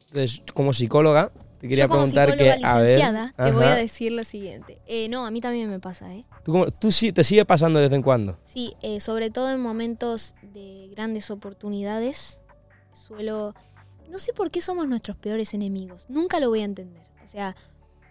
Entonces, 0.07 0.43
como 0.55 0.73
psicóloga, 0.73 1.33
te 1.63 1.69
quería 1.69 1.85
Yo 1.85 1.89
como 1.91 2.01
preguntar 2.03 2.37
que, 2.37 2.51
a 2.51 2.75
ver... 2.77 2.89
licenciada 2.89 3.33
te 3.37 3.53
voy 3.53 3.65
a 3.65 3.77
decir 3.77 4.11
lo 4.11 4.25
siguiente. 4.25 4.79
Eh, 4.87 5.09
no, 5.09 5.25
a 5.25 5.31
mí 5.31 5.41
también 5.41 5.71
me 5.71 5.79
pasa, 5.79 6.13
¿eh? 6.13 6.25
¿tú, 6.45 6.51
cómo- 6.53 6.71
tú 6.73 6.91
sí, 6.91 7.13
te 7.13 7.23
sigue 7.23 7.45
pasando 7.45 7.79
de 7.79 7.87
vez 7.87 7.95
en 7.95 8.03
cuando? 8.03 8.37
Sí, 8.45 8.75
eh, 8.83 8.99
sobre 8.99 9.31
todo 9.31 9.49
en 9.51 9.61
momentos 9.61 10.35
de 10.43 10.89
grandes 10.91 11.31
oportunidades, 11.31 12.41
suelo... 12.93 13.55
No 14.11 14.19
sé 14.19 14.33
por 14.33 14.51
qué 14.51 14.61
somos 14.61 14.89
nuestros 14.89 15.17
peores 15.17 15.55
enemigos. 15.55 16.05
Nunca 16.09 16.41
lo 16.41 16.49
voy 16.51 16.61
a 16.61 16.65
entender. 16.65 17.05
O 17.25 17.29
sea, 17.29 17.55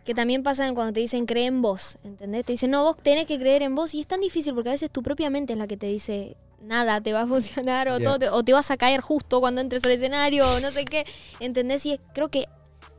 que 0.05 0.15
también 0.15 0.41
pasa 0.43 0.73
cuando 0.73 0.93
te 0.93 1.01
dicen 1.01 1.25
cree 1.25 1.45
en 1.45 1.61
vos, 1.61 1.97
¿entendés? 2.05 2.45
Te 2.45 2.53
dicen, 2.53 2.71
no, 2.71 2.83
vos 2.83 2.95
tenés 3.03 3.27
que 3.27 3.37
creer 3.37 3.61
en 3.63 3.75
vos 3.75 3.93
y 3.93 3.99
es 3.99 4.07
tan 4.07 4.21
difícil 4.21 4.53
porque 4.55 4.69
a 4.69 4.71
veces 4.71 4.89
tu 4.89 5.03
propia 5.03 5.29
mente 5.29 5.53
es 5.53 5.59
la 5.59 5.67
que 5.67 5.75
te 5.77 5.87
dice 5.87 6.37
nada 6.63 7.01
te 7.01 7.11
va 7.11 7.23
a 7.23 7.27
funcionar 7.27 7.89
o, 7.89 7.97
Ya. 7.99 8.05
todo 8.05 8.17
te, 8.19 8.29
o 8.29 8.43
te 8.43 8.53
vas 8.53 8.71
a 8.71 8.77
caer 8.77 9.01
justo 9.01 9.41
cuando 9.41 9.59
entres 9.61 9.83
al 9.83 9.91
escenario 9.91 10.49
o 10.49 10.59
no 10.61 10.71
sé 10.71 10.85
qué, 10.85 11.05
¿entendés? 11.41 11.85
Y 11.85 11.91
es- 11.93 11.99
creo 12.13 12.29
que 12.29 12.47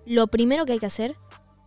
lo 0.06 0.26
primero 0.26 0.66
que 0.66 0.72
hay 0.72 0.78
que 0.78 0.86
hacer 0.86 1.16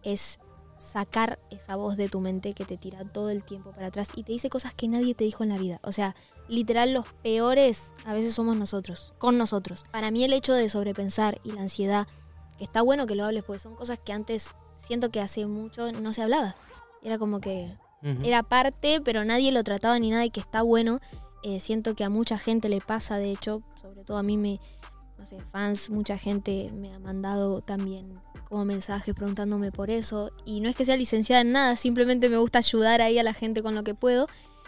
es 0.04 0.40
sacar 0.78 1.40
esa 1.50 1.76
voz 1.76 1.98
de 1.98 2.10
tu 2.10 2.20
mente 2.20 2.54
que 2.54 2.66
te 2.66 2.78
tira 2.78 3.04
todo 3.06 3.30
el 3.30 3.44
tiempo 3.44 3.72
para 3.72 3.88
atrás 3.88 4.10
y 4.16 4.24
te 4.24 4.34
dice 4.34 4.50
cosas 4.50 4.74
que 4.74 4.88
nadie 4.88 5.16
te 5.16 5.24
dijo 5.24 5.44
en 5.44 5.50
la 5.50 5.58
vida. 5.58 5.80
O 5.84 5.92
sea, 5.92 6.16
literal 6.48 6.94
los 6.94 7.06
peores 7.24 7.94
a 8.06 8.14
veces 8.14 8.34
somos 8.34 8.56
nosotros, 8.56 9.14
con 9.18 9.38
nosotros. 9.38 9.84
Para 9.92 10.12
mí 10.12 10.24
el 10.24 10.34
hecho 10.34 10.54
de 10.54 10.70
sobrepensar 10.70 11.40
y 11.44 11.52
la 11.52 11.62
ansiedad, 11.62 12.08
que 12.58 12.64
está 12.64 12.82
bueno 12.82 13.06
que 13.06 13.16
lo 13.16 13.26
hables 13.26 13.44
porque 13.44 13.60
son 13.60 13.76
cosas 13.76 14.00
que 14.00 14.14
antes 14.14 14.54
siento 14.78 15.12
que 15.12 15.22
hace 15.22 15.46
mucho 15.46 15.92
no 15.92 16.14
se 16.14 16.22
hablaba. 16.22 16.56
Era 17.02 17.18
como 17.18 17.40
que 17.40 17.76
era 18.24 18.44
parte, 18.44 19.02
pero 19.02 19.26
nadie 19.26 19.52
lo 19.52 19.64
trataba 19.64 19.98
ni 19.98 20.12
nada 20.12 20.26
y 20.26 20.30
que 20.30 20.40
está 20.40 20.62
bueno. 20.62 21.00
Eh, 21.42 21.60
siento 21.60 21.96
que 21.96 22.04
a 22.04 22.10
mucha 22.10 22.38
gente 22.38 22.70
le 22.70 22.80
pasa, 22.80 23.18
de 23.18 23.32
hecho, 23.32 23.64
sobre 23.82 24.04
todo 24.04 24.18
a 24.18 24.24
mí 24.24 24.38
me, 24.38 24.60
no 25.26 25.30
sé, 25.30 25.44
fans, 25.52 25.90
mucha 25.90 26.20
gente 26.20 26.72
me 26.72 26.94
ha 26.94 27.00
mandado 27.00 27.62
también 27.62 28.14
como 28.48 28.64
mensajes 28.64 29.16
preguntándome 29.16 29.72
por 29.72 29.90
eso. 29.90 30.32
Y 30.46 30.62
no 30.62 30.70
es 30.70 30.76
que 30.76 30.86
sea 30.86 30.98
licenciada 30.98 31.42
en 31.42 31.52
nada, 31.52 31.76
simplemente 31.76 32.30
me 32.30 32.38
gusta 32.38 32.60
ayudar 32.60 33.02
ahí 33.02 33.18
a 33.18 33.24
la 33.24 33.34
gente 33.34 33.64
con 33.64 33.74
lo 33.74 33.84
que 33.84 33.96
puedo. 33.96 34.28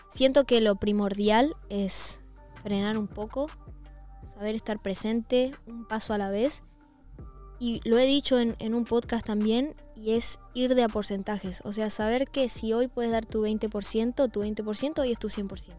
Siento 0.09 0.45
que 0.45 0.59
lo 0.59 0.75
primordial 0.75 1.55
es 1.69 2.21
frenar 2.63 2.97
un 2.97 3.07
poco, 3.07 3.51
saber 4.23 4.55
estar 4.55 4.79
presente 4.79 5.53
un 5.67 5.85
paso 5.85 6.15
a 6.15 6.17
la 6.17 6.31
vez. 6.31 6.63
Y 7.59 7.81
lo 7.87 7.99
he 7.99 8.05
dicho 8.05 8.39
en, 8.39 8.73
un 8.73 8.85
podcast 8.85 9.27
también, 9.27 9.75
y 9.95 10.13
es 10.13 10.39
ir 10.55 10.73
de 10.73 10.83
a 10.83 10.89
porcentajes. 10.89 11.61
O 11.65 11.71
sea, 11.71 11.91
saber 11.91 12.27
que 12.27 12.49
si 12.49 12.73
hoy 12.73 12.87
puedes 12.87 13.11
dar 13.11 13.27
tu 13.27 13.43
20%, 13.43 14.31
tu 14.31 14.41
20% 14.41 14.99
hoy 14.99 15.11
es 15.11 15.19
tu 15.19 15.27
100%. 15.27 15.73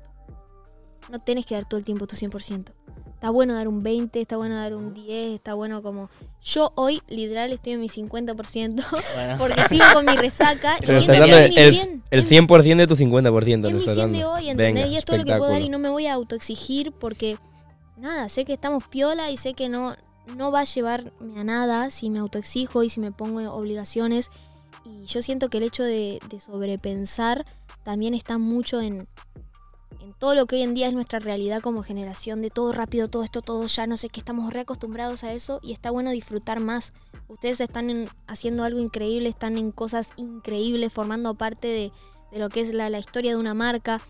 No 1.10 1.18
tienes 1.18 1.46
que 1.46 1.56
dar 1.56 1.64
todo 1.64 1.78
el 1.78 1.84
tiempo 1.84 2.06
tu 2.06 2.14
100%. 2.14 2.72
Está 3.18 3.31
bueno 3.31 3.52
dar 3.54 3.66
un 3.66 3.83
20, 3.83 4.20
está 4.20 4.37
bueno 4.37 4.54
dar 4.54 4.74
un 4.74 4.94
10, 4.94 5.35
está 5.35 5.54
bueno 5.54 5.83
como... 5.83 6.09
Yo 6.40 6.70
hoy, 6.76 7.02
literal, 7.09 7.52
estoy 7.52 7.72
en 7.72 7.81
mi 7.81 7.88
50% 7.88 8.85
Bueno. 9.16 9.35
porque 9.38 9.64
sigo 9.68 9.85
con 9.92 10.07
mi 10.07 10.16
resaca 10.16 10.76
y 10.81 10.87
Pero 10.87 11.00
siento 11.02 11.12
estás 11.24 11.28
que 11.28 11.44
es 11.46 11.50
mi 11.50 11.61
el, 11.61 11.74
100. 11.74 12.02
el 12.11 12.20
es- 12.20 12.31
100% 12.31 12.76
de 12.76 12.87
tu 12.87 12.94
50%. 12.94 13.66
es 13.66 13.72
mi 13.72 13.78
estás 13.81 13.94
100 13.96 14.12
de 14.12 14.24
hoy, 14.24 14.48
¿entendés? 14.50 14.74
Venga, 14.85 14.87
y 14.87 14.96
es 14.96 15.04
todo 15.04 15.16
lo 15.16 15.24
que 15.24 15.35
puedo 15.37 15.50
dar 15.50 15.62
y 15.62 15.68
no 15.68 15.81
me 15.81 15.88
voy 15.88 16.07
a 16.07 16.14
autoexigir 16.14 16.92
porque, 16.92 17.38
nada, 17.96 18.28
sé 18.28 18.44
que 18.44 18.52
estamos 18.52 18.85
piola 18.87 19.33
y 19.33 19.37
sé 19.37 19.54
que 19.54 19.68
no, 19.68 19.96
no 20.37 20.52
va 20.52 20.61
a 20.61 20.64
llevarme 20.64 21.11
a 21.40 21.42
nada 21.42 21.90
si 21.90 22.11
me 22.11 22.20
autoexijo 22.20 22.85
y 22.85 22.88
si 22.88 23.00
me 23.00 23.11
pongo 23.11 23.52
obligaciones. 23.52 24.31
Y 24.85 25.07
yo 25.07 25.22
siento 25.22 25.48
que 25.48 25.59
el 25.59 25.64
hecho 25.64 25.83
de, 25.83 26.20
de 26.31 26.38
sobrepensar 26.38 27.44
también 27.83 28.14
está 28.14 28.38
mucho 28.38 28.81
en, 28.81 29.09
todo 30.18 30.34
lo 30.34 30.46
que 30.46 30.56
hoy 30.56 30.62
en 30.62 30.74
día 30.74 30.88
es 30.88 30.94
nuestra 30.94 31.18
realidad 31.18 31.60
como 31.60 31.82
generación, 31.82 32.40
de 32.42 32.50
todo 32.50 32.72
rápido, 32.72 33.08
todo 33.08 33.22
esto, 33.24 33.42
todo 33.42 33.66
ya, 33.66 33.86
no 33.86 33.96
sé 33.96 34.08
qué, 34.08 34.20
estamos 34.20 34.52
reacostumbrados 34.52 35.24
a 35.24 35.32
eso 35.32 35.60
y 35.62 35.72
está 35.72 35.90
bueno 35.90 36.10
disfrutar 36.10 36.60
más. 36.60 36.92
Ustedes 37.28 37.60
están 37.60 37.90
en- 37.90 38.08
haciendo 38.26 38.64
algo 38.64 38.78
increíble, 38.80 39.28
están 39.28 39.58
en 39.58 39.72
cosas 39.72 40.12
increíbles, 40.16 40.92
formando 40.92 41.34
parte 41.34 41.68
de, 41.68 41.92
de 42.32 42.38
lo 42.38 42.48
que 42.48 42.60
es 42.60 42.72
la, 42.72 42.88
la 42.90 42.98
historia 42.98 43.32
de 43.32 43.36
una 43.36 43.54
marca. 43.54 44.00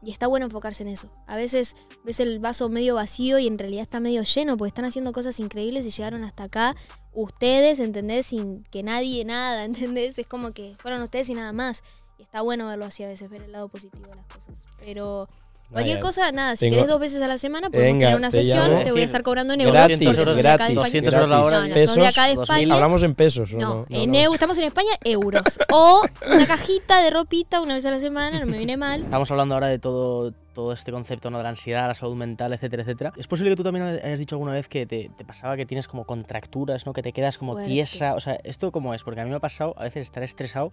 Y 0.00 0.12
está 0.12 0.28
bueno 0.28 0.46
enfocarse 0.46 0.84
en 0.84 0.90
eso. 0.90 1.10
A 1.26 1.34
veces 1.34 1.74
ves 2.04 2.20
el 2.20 2.38
vaso 2.38 2.68
medio 2.68 2.94
vacío 2.94 3.40
y 3.40 3.48
en 3.48 3.58
realidad 3.58 3.82
está 3.82 3.98
medio 3.98 4.22
lleno, 4.22 4.56
porque 4.56 4.68
están 4.68 4.84
haciendo 4.84 5.10
cosas 5.12 5.40
increíbles 5.40 5.84
y 5.86 5.90
llegaron 5.90 6.22
hasta 6.22 6.44
acá 6.44 6.76
ustedes, 7.12 7.80
¿entendés? 7.80 8.26
Sin 8.26 8.62
que 8.70 8.84
nadie 8.84 9.24
nada, 9.24 9.64
¿entendés? 9.64 10.16
Es 10.18 10.26
como 10.28 10.52
que 10.52 10.74
fueron 10.78 11.02
ustedes 11.02 11.28
y 11.30 11.34
nada 11.34 11.52
más. 11.52 11.82
Y 12.16 12.22
está 12.22 12.42
bueno 12.42 12.66
verlo 12.68 12.84
así 12.84 13.02
a 13.02 13.08
veces, 13.08 13.28
ver 13.28 13.42
el 13.42 13.50
lado 13.50 13.68
positivo 13.68 14.06
de 14.06 14.14
las 14.16 14.26
cosas. 14.26 14.54
Pero 14.78 15.28
Cualquier 15.70 15.98
cosa, 16.00 16.32
nada, 16.32 16.56
si 16.56 16.60
Tengo- 16.66 16.76
querés 16.76 16.88
dos 16.88 16.98
veces 16.98 17.20
a 17.20 17.28
la 17.28 17.36
semana, 17.36 17.68
podemos 17.68 17.92
Venga, 17.94 18.06
tener 18.06 18.16
una 18.16 18.30
te 18.30 18.42
sesión, 18.42 18.70
llamo. 18.70 18.82
te 18.84 18.90
voy 18.92 19.02
a 19.02 19.04
estar 19.04 19.22
cobrando 19.22 19.52
en 19.54 19.60
euros. 19.60 19.74
Gratis, 19.74 19.98
porque 19.98 20.16
sos 20.16 20.24
de 20.24 20.30
acá 20.30 20.36
de 20.36 20.42
gratis, 20.42 20.62
España. 20.68 20.84
200 20.84 21.14
euros 21.14 21.28
la 21.28 21.42
hora. 21.42 21.58
No, 21.60 21.68
no, 21.68 21.74
pesos, 21.74 21.90
sos 21.94 22.02
de 22.02 22.06
acá 22.08 22.22
de 22.26 22.34
2000. 22.36 22.42
España. 22.62 22.74
Hablamos 22.74 23.02
en 23.02 23.14
pesos, 23.14 23.52
¿o 23.52 23.58
No, 23.58 23.74
no? 23.74 23.86
en 23.90 24.10
no. 24.12 24.18
eu- 24.18 24.32
estamos 24.34 24.56
en 24.58 24.64
España, 24.64 24.90
euros. 25.04 25.58
O 25.72 26.02
una 26.26 26.46
cajita 26.46 27.02
de 27.02 27.10
ropita 27.10 27.60
una 27.60 27.74
vez 27.74 27.84
a 27.84 27.90
la 27.90 28.00
semana, 28.00 28.40
no 28.40 28.46
me 28.46 28.56
viene 28.56 28.76
mal. 28.78 29.02
Estamos 29.02 29.30
hablando 29.30 29.54
ahora 29.54 29.66
de 29.66 29.78
todo, 29.78 30.32
todo 30.54 30.72
este 30.72 30.90
concepto 30.90 31.30
¿no? 31.30 31.36
de 31.36 31.44
la 31.44 31.50
ansiedad, 31.50 31.86
la 31.86 31.94
salud 31.94 32.16
mental, 32.16 32.52
etcétera, 32.54 32.82
etcétera. 32.82 33.12
¿Es 33.16 33.26
posible 33.26 33.50
que 33.50 33.56
tú 33.56 33.62
también 33.62 33.84
hayas 33.86 34.18
dicho 34.18 34.36
alguna 34.36 34.52
vez 34.52 34.68
que 34.68 34.86
te, 34.86 35.10
te 35.18 35.24
pasaba 35.24 35.56
que 35.56 35.66
tienes 35.66 35.86
como 35.86 36.04
contracturas, 36.04 36.86
¿no? 36.86 36.92
que 36.94 37.02
te 37.02 37.12
quedas 37.12 37.36
como 37.36 37.52
Fuerte. 37.52 37.70
tiesa? 37.70 38.14
O 38.14 38.20
sea, 38.20 38.38
¿esto 38.42 38.72
cómo 38.72 38.94
es? 38.94 39.04
Porque 39.04 39.20
a 39.20 39.24
mí 39.24 39.30
me 39.30 39.36
ha 39.36 39.40
pasado 39.40 39.74
a 39.76 39.82
veces 39.84 40.02
estar 40.02 40.22
estresado 40.22 40.72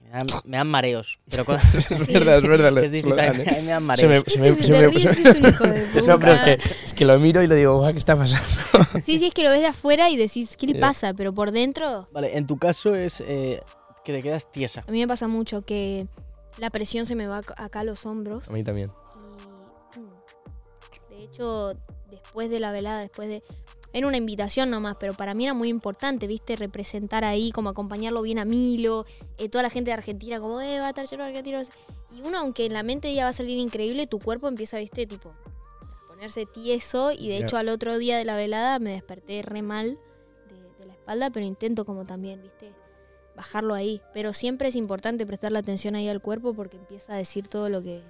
me 0.00 0.10
dan, 0.10 0.26
me 0.44 0.56
dan 0.56 0.66
mareos. 0.68 1.18
Pero 1.30 1.44
con- 1.44 1.56
Es 1.74 1.88
verdad, 2.08 2.38
es 2.38 2.42
verdad. 2.48 2.78
es 2.84 2.92
distinto, 2.92 3.20
a 3.20 3.32
mí, 3.32 3.42
a 3.46 3.52
mí 3.52 3.62
me 3.62 3.66
dan 3.66 3.96
Se 3.96 4.06
me, 4.08 4.20
mareos. 4.20 4.24
se 4.26 4.38
me, 4.38 4.54
Si 4.54 4.62
se 4.62 4.72
te 4.72 4.78
me- 4.80 4.88
ríes, 4.88 5.02
se 5.02 5.08
me- 5.22 5.28
es 5.30 5.36
un 5.36 5.46
hijo 5.46 5.64
de 5.64 6.02
No, 6.06 6.18
pero 6.18 6.32
es 6.32 6.38
puta. 6.38 6.44
que, 6.56 6.62
es 6.84 6.94
que 6.94 7.04
lo 7.04 7.18
miro 7.18 7.42
y 7.42 7.46
le 7.46 7.54
digo, 7.56 7.76
"Guau, 7.78 7.92
¿qué 7.92 7.98
está 7.98 8.16
pasando? 8.16 8.46
Sí, 9.04 9.18
sí, 9.18 9.26
es 9.26 9.34
que 9.34 9.42
lo 9.42 9.50
ves 9.50 9.60
de 9.60 9.66
afuera 9.66 10.08
y 10.10 10.16
decís, 10.16 10.56
¿qué 10.56 10.66
le 10.66 10.76
pasa? 10.76 11.12
Pero 11.14 11.32
por 11.34 11.50
dentro, 11.52 12.08
Vale, 12.12 12.36
en 12.38 12.46
tu 12.46 12.56
caso 12.58 12.94
es 12.94 13.22
eh, 13.26 13.60
que 14.04 14.12
te 14.12 14.22
quedas 14.22 14.50
tiesa. 14.50 14.84
a 14.86 14.90
mí 14.90 15.00
me 15.00 15.08
pasa 15.08 15.28
mucho 15.28 15.62
que 15.62 16.06
la 16.58 16.70
presión 16.70 17.04
se 17.06 17.14
me 17.14 17.26
va 17.26 17.40
ac- 17.42 17.54
acá 17.56 17.80
a 17.80 17.84
los 17.84 18.06
hombros. 18.06 18.48
A 18.48 18.52
mí 18.52 18.64
también. 18.64 18.90
Y, 19.94 19.98
mm, 20.00 21.16
de 21.18 21.24
hecho, 21.24 21.74
después 22.10 22.48
de 22.50 22.60
la 22.60 22.72
velada, 22.72 23.00
después 23.00 23.28
de... 23.28 23.42
Era 23.92 24.06
una 24.06 24.18
invitación 24.18 24.70
nomás, 24.70 24.96
pero 25.00 25.14
para 25.14 25.32
mí 25.32 25.44
era 25.44 25.54
muy 25.54 25.68
importante, 25.68 26.26
¿viste? 26.26 26.56
Representar 26.56 27.24
ahí, 27.24 27.52
como 27.52 27.70
acompañarlo 27.70 28.20
bien 28.20 28.38
a 28.38 28.44
Milo, 28.44 29.06
eh, 29.38 29.48
toda 29.48 29.62
la 29.62 29.70
gente 29.70 29.90
de 29.90 29.94
Argentina, 29.94 30.38
como, 30.40 30.60
eh, 30.60 30.78
va 30.78 30.86
a 30.86 30.90
estar 30.90 31.06
lleno 31.06 31.24
de 31.24 31.30
argentinos. 31.30 31.70
Y 32.10 32.20
uno, 32.20 32.38
aunque 32.38 32.66
en 32.66 32.74
la 32.74 32.82
mente 32.82 33.14
ya 33.14 33.24
va 33.24 33.30
a 33.30 33.32
salir 33.32 33.58
increíble, 33.58 34.06
tu 34.06 34.18
cuerpo 34.18 34.46
empieza, 34.46 34.78
¿viste? 34.78 35.06
Tipo, 35.06 35.30
a 35.30 36.08
ponerse 36.08 36.44
tieso. 36.44 37.12
Y 37.12 37.28
de 37.28 37.38
hecho, 37.38 37.56
al 37.56 37.70
otro 37.70 37.96
día 37.96 38.18
de 38.18 38.24
la 38.24 38.36
velada 38.36 38.78
me 38.78 38.92
desperté 38.92 39.40
re 39.42 39.62
mal 39.62 39.98
de, 40.50 40.62
de 40.78 40.86
la 40.86 40.92
espalda, 40.92 41.30
pero 41.30 41.46
intento 41.46 41.86
como 41.86 42.04
también, 42.04 42.42
¿viste? 42.42 42.72
Bajarlo 43.36 43.72
ahí. 43.72 44.02
Pero 44.12 44.34
siempre 44.34 44.68
es 44.68 44.76
importante 44.76 45.24
prestarle 45.24 45.60
atención 45.60 45.94
ahí 45.94 46.08
al 46.08 46.20
cuerpo 46.20 46.52
porque 46.52 46.76
empieza 46.76 47.14
a 47.14 47.16
decir 47.16 47.48
todo 47.48 47.70
lo 47.70 47.82
que 47.82 48.02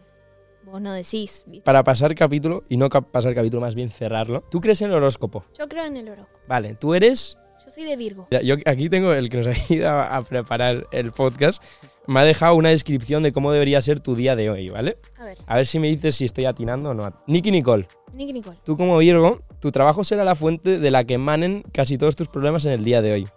vos 0.65 0.81
no 0.81 0.93
decís, 0.93 1.45
¿viste? 1.47 1.65
Para 1.65 1.85
pasar 1.85 2.15
capítulo, 2.15 2.65
y 2.69 2.77
no 2.77 2.89
pasar 2.89 3.35
capítulo, 3.35 3.61
más 3.61 3.75
bien 3.75 3.91
cerrarlo, 3.91 4.43
¿tú 4.51 4.61
crees 4.61 4.81
en 4.83 4.91
el 4.91 4.97
horóscopo? 4.97 5.45
Yo 5.59 5.69
creo 5.69 5.85
en 5.85 5.97
el 5.97 6.09
horóscopo. 6.09 6.41
Vale, 6.47 6.75
tú 6.75 6.95
eres... 6.95 7.37
Yo 7.65 7.71
soy 7.71 7.85
de 7.85 7.97
Virgo. 7.97 8.29
Yo 8.43 8.57
aquí 8.65 8.89
tengo 8.89 9.13
el 9.13 9.29
que 9.29 9.39
nos 9.39 9.47
ha 9.71 9.73
ido 9.73 9.91
a, 9.91 10.23
preparar 10.23 10.87
el 10.93 11.13
podcast. 11.13 11.63
Me 12.07 12.21
ha 12.21 12.25
dejado 12.25 12.55
una 12.55 12.71
descripción 12.71 13.23
de 13.23 13.33
cómo 13.33 13.53
debería 13.53 13.83
ser 13.83 14.01
tu 14.01 14.15
día 14.15 14.35
de 14.37 14.49
hoy, 14.49 14.71
¿vale? 14.71 14.97
A 15.19 15.25
ver, 15.25 15.39
A 15.47 15.57
ver 15.57 15.67
si 15.67 15.79
me 15.79 15.89
dices 15.89 16.15
si 16.15 16.25
estoy 16.25 16.47
atinando 16.47 16.91
o 16.91 16.95
no. 16.95 17.13
Nicky 17.27 17.51
Nicole, 17.51 17.87
Nick 18.15 18.33
Nicole. 18.33 18.57
tú 18.65 18.77
como 18.77 18.97
Virgo, 18.99 19.41
tu 19.61 19.71
trabajo 19.71 20.05
será 20.05 20.25
la 20.25 20.35
fuente 20.35 20.79
de 20.79 20.91
la 20.91 21.05
que 21.05 21.15
emanen 21.15 21.63
casi 21.73 21.99
todos 21.99 22.17
tus 22.17 22.29
problemas 22.29 22.65
en 22.65 22.73
el 22.73 22.85
día 22.85 23.03
de 23.03 23.13
hoy. 23.13 23.29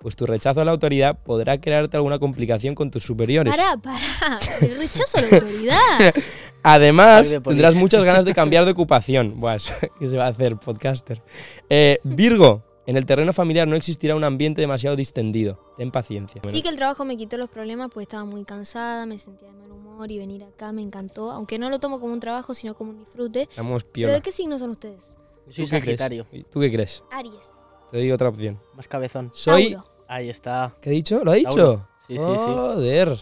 Pues 0.00 0.16
tu 0.16 0.24
rechazo 0.24 0.62
a 0.62 0.64
la 0.64 0.70
autoridad 0.70 1.18
podrá 1.22 1.60
crearte 1.60 1.96
alguna 1.98 2.18
complicación 2.18 2.74
con 2.74 2.90
tus 2.90 3.02
superiores. 3.02 3.54
Pará, 3.54 3.76
pará. 3.76 4.38
El 4.62 4.76
rechazo 4.78 5.18
a 5.18 5.20
la 5.20 5.28
autoridad. 5.36 6.14
Además, 6.62 7.38
tendrás 7.44 7.76
muchas 7.76 8.02
ganas 8.02 8.24
de 8.24 8.32
cambiar 8.32 8.64
de 8.64 8.70
ocupación. 8.72 9.38
Buah, 9.38 9.56
eso- 9.56 9.74
¿qué 9.98 10.08
se 10.08 10.16
va 10.16 10.24
a 10.24 10.28
hacer, 10.28 10.56
podcaster? 10.56 11.22
Eh, 11.68 11.98
Virgo, 12.02 12.62
en 12.86 12.96
el 12.96 13.04
terreno 13.04 13.34
familiar 13.34 13.68
no 13.68 13.76
existirá 13.76 14.16
un 14.16 14.24
ambiente 14.24 14.62
demasiado 14.62 14.96
distendido. 14.96 15.72
Ten 15.76 15.90
paciencia. 15.90 16.40
Sí 16.50 16.62
que 16.62 16.70
el 16.70 16.76
trabajo 16.76 17.04
me 17.04 17.18
quitó 17.18 17.36
los 17.36 17.50
problemas 17.50 17.90
pues 17.92 18.04
estaba 18.04 18.24
muy 18.24 18.44
cansada, 18.44 19.04
me 19.04 19.18
sentía 19.18 19.48
de 19.48 19.54
mal 19.54 19.70
humor 19.70 20.10
y 20.10 20.18
venir 20.18 20.44
acá 20.44 20.72
me 20.72 20.80
encantó. 20.80 21.30
Aunque 21.30 21.58
no 21.58 21.68
lo 21.68 21.78
tomo 21.78 22.00
como 22.00 22.14
un 22.14 22.20
trabajo, 22.20 22.54
sino 22.54 22.74
como 22.74 22.90
un 22.92 22.98
disfrute. 23.00 23.42
Estamos 23.42 23.84
¿Pero 23.84 24.12
de 24.12 24.22
qué 24.22 24.32
signo 24.32 24.58
son 24.58 24.70
ustedes? 24.70 25.14
Yo 25.46 25.52
soy 25.52 25.64
¿Tú 25.66 25.70
qué 25.70 25.80
crees? 25.82 25.98
Sagitario, 25.98 26.26
¿Tú 26.50 26.60
qué 26.60 26.72
crees? 26.72 27.04
Aries. 27.10 27.52
Te 27.90 27.96
doy 27.98 28.12
otra 28.12 28.28
opción. 28.28 28.60
más 28.76 28.86
cabezón. 28.86 29.30
Soy... 29.34 29.72
Tauro. 29.72 29.89
Ahí 30.10 30.28
está. 30.28 30.72
¿Qué 30.82 30.90
he 30.90 30.92
dicho? 30.92 31.22
¿Lo 31.24 31.30
ha 31.30 31.34
dicho? 31.36 31.50
Tauro. 31.50 31.88
Sí, 32.08 32.18
sí, 32.18 32.24
sí. 32.24 32.26
Joder. 32.36 33.16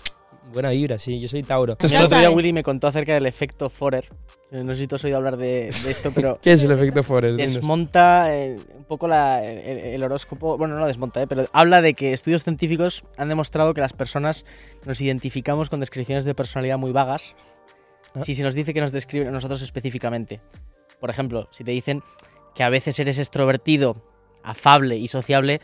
Buena 0.55 0.71
vibra, 0.71 0.99
sí. 0.99 1.21
Yo 1.21 1.29
soy 1.29 1.43
Tauro. 1.43 1.77
El 1.79 1.97
otro 2.03 2.19
día. 2.19 2.31
Willy 2.31 2.55
me 2.55 2.63
contó 2.63 2.87
acerca 2.87 3.13
del 3.13 3.27
efecto 3.27 3.69
Forer. 3.69 4.07
Eh, 4.51 4.65
No 4.65 4.73
sé 4.75 4.81
si 4.81 4.87
tú 4.87 4.95
has 4.95 5.05
oído 5.05 5.19
hablar 5.19 5.37
de, 5.37 5.71
de 5.85 5.91
esto, 5.91 6.11
pero 6.15 6.39
¿Qué 6.43 6.53
es 6.53 6.63
el 6.63 6.71
efecto? 6.71 7.03
Dinos. 7.21 7.37
desmonta 7.37 8.35
eh, 8.35 8.57
un 8.75 8.85
poco 8.85 9.07
la- 9.07 9.45
el, 9.45 9.59
el 9.79 10.03
horóscopo. 10.03 10.57
Bueno, 10.57 10.75
no 10.77 10.81
lo 10.81 10.87
desmonta, 10.87 11.21
eh, 11.23 11.27
pero 11.27 11.45
habla 11.53 11.83
de 11.83 11.93
que 11.93 12.15
estudios 12.15 12.45
científicos 12.45 13.05
han 13.19 13.29
demostrado 13.29 13.75
que 13.75 13.83
las 13.83 13.93
personas 13.93 14.47
nos 14.87 14.99
identificamos 15.03 15.69
con 15.69 15.81
descripciones 15.81 16.25
de 16.25 16.35
personalidad 16.35 16.79
muy 16.79 16.93
vagas 16.93 17.35
Ah. 18.15 18.25
si 18.25 18.33
se 18.33 18.43
nos 18.43 18.55
dice 18.55 18.73
que 18.73 18.81
nos 18.81 18.91
describen 18.93 19.29
a 19.29 19.33
nosotros 19.33 19.61
específicamente. 19.61 20.41
Por 20.99 21.11
ejemplo, 21.11 21.47
si 21.51 21.63
te 21.63 21.73
dicen 21.73 22.03
que 22.55 22.63
a 22.63 22.71
veces 22.71 22.99
eres 22.99 23.19
extrovertido, 23.19 24.03
afable 24.43 24.97
y 24.97 25.09
sociable, 25.09 25.61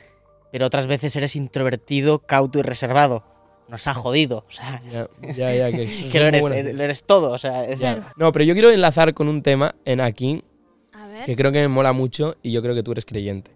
pero 0.55 0.67
otras 0.67 0.87
veces 0.87 1.17
eres 1.17 1.35
introvertido, 1.35 2.21
cauto 2.21 2.61
y 2.61 2.63
reservado. 2.63 3.25
Nos 3.69 3.89
ha 3.89 3.95
jodido. 3.95 4.45
O 4.49 4.53
sea, 4.53 4.81
Ya, 4.89 5.09
ya, 5.33 5.53
ya, 5.53 5.73
que, 5.73 5.87
que 6.13 6.21
lo 6.21 6.27
eres, 6.27 6.41
buena- 6.43 6.73
lo 6.73 6.85
eres 6.85 7.03
todo. 7.03 7.33
O 7.33 7.39
sea, 7.39 7.65
es- 7.65 7.81
Claro. 7.81 8.05
No, 8.17 8.31
pero 8.31 8.45
yo 8.45 8.55
quiero 8.55 8.71
enlazar 8.71 9.15
con 9.15 9.27
un 9.27 9.43
tema 9.43 9.75
en 9.85 10.01
aquí 10.01 10.45
A 10.93 11.09
ver. 11.09 11.25
que 11.27 11.35
creo 11.35 11.51
que 11.51 11.59
me 11.59 11.67
mola 11.67 11.93
mucho 11.93 12.37
y 12.41 12.53
yo 12.53 12.63
creo 12.63 12.73
que 12.77 12.85
tú 12.85 12.93
eres 12.93 13.05
creyente. 13.05 13.51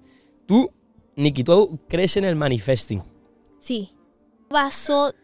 Tú, 0.47 0.73
Nikki, 1.15 1.45
tú 1.45 1.79
crees 1.89 2.17
en 2.17 2.25
el 2.25 2.35
manifesting. 2.35 3.01
Sí. 3.61 3.95
Baso 4.51 5.15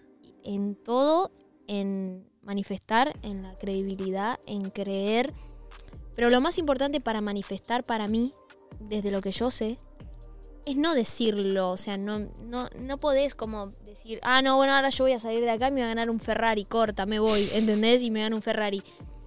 en 0.44 0.76
todo, 0.76 1.32
en 1.66 2.24
manifestar, 2.42 3.12
en 3.22 3.42
la 3.42 3.52
credibilidad, 3.56 4.38
en 4.46 4.70
creer. 4.70 5.32
Pero 6.14 6.30
lo 6.30 6.40
más 6.40 6.56
importante 6.58 7.00
para 7.00 7.20
manifestar 7.20 7.82
para 7.82 8.06
mí, 8.06 8.32
desde 8.78 9.10
lo 9.10 9.20
que 9.20 9.32
yo 9.32 9.50
sé, 9.50 9.76
es 10.66 10.77
no 10.77 10.94
decirlo. 10.94 11.70
O 11.70 11.77
sea, 11.77 11.96
no, 11.96 12.29
no, 12.42 12.68
no 12.79 12.98
podés 12.98 13.35
como 13.35 13.68
decir, 13.85 14.20
ah, 14.22 14.42
no, 14.42 14.57
bueno, 14.57 14.74
ahora 14.74 14.90
yo 14.90 15.05
voy 15.05 15.12
a 15.12 15.20
salir 15.20 15.40
de 15.40 15.50
acá 15.50 15.68
y 15.68 15.70
me 15.72 15.81
voy 15.81 15.85
a 15.85 15.88
ganar 15.88 16.11
un 16.11 16.20
Ferrari, 16.20 16.64
corta, 16.64 17.07
me 17.07 17.18
voy, 17.18 17.48
¿entendés? 17.55 18.03
Y 18.03 18.11
me 18.11 18.20
gano 18.20 18.37
un 18.37 18.42
Ferrari. 18.42 18.83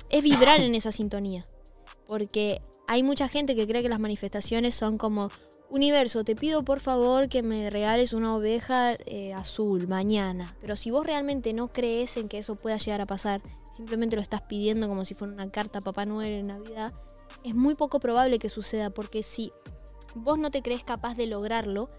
Es 0.10 0.24
vibrar 0.24 0.62
en 0.62 0.76
esa 0.76 0.92
sintonía. 0.92 1.46
Porque 2.08 2.62
hay 2.88 3.04
mucha 3.04 3.28
gente 3.28 3.56
que 3.56 3.68
cree 3.68 3.82
que 3.82 3.90
las 3.90 4.00
manifestaciones 4.00 4.76
son 4.76 4.98
como, 4.98 5.30
universo, 5.70 6.24
te 6.24 6.36
pido 6.36 6.64
por 6.64 6.80
favor 6.80 7.28
que 7.28 7.44
me 7.44 7.70
regales 7.70 8.14
una 8.14 8.36
oveja 8.36 8.94
eh, 9.06 9.34
azul 9.34 9.88
mañana. 9.88 10.56
Pero 10.62 10.76
si 10.76 10.92
vos 10.92 11.06
realmente 11.06 11.54
no 11.54 11.68
crees 11.68 12.18
en 12.18 12.30
que 12.30 12.38
eso 12.38 12.56
pueda 12.56 12.78
llegar 12.78 13.02
a 13.02 13.06
pasar, 13.06 13.42
simplemente 13.76 14.16
lo 14.16 14.22
estás 14.22 14.42
pidiendo 14.42 14.88
como 14.88 15.06
si 15.06 15.14
fuera 15.14 15.34
una 15.34 15.52
carta 15.52 15.80
a 15.80 15.82
Papá 15.82 16.06
Noel 16.06 16.34
en 16.34 16.48
Navidad, 16.48 16.94
es 17.44 17.56
muy 17.56 17.76
poco 17.76 18.00
probable 18.00 18.40
que 18.40 18.50
suceda. 18.50 18.90
Porque 18.90 19.24
si 19.24 19.52
vos 20.16 20.38
no 20.40 20.50
te 20.50 20.62
crees 20.62 20.84
capaz 20.84 21.16
de 21.16 21.28
lograrlo, 21.28 21.90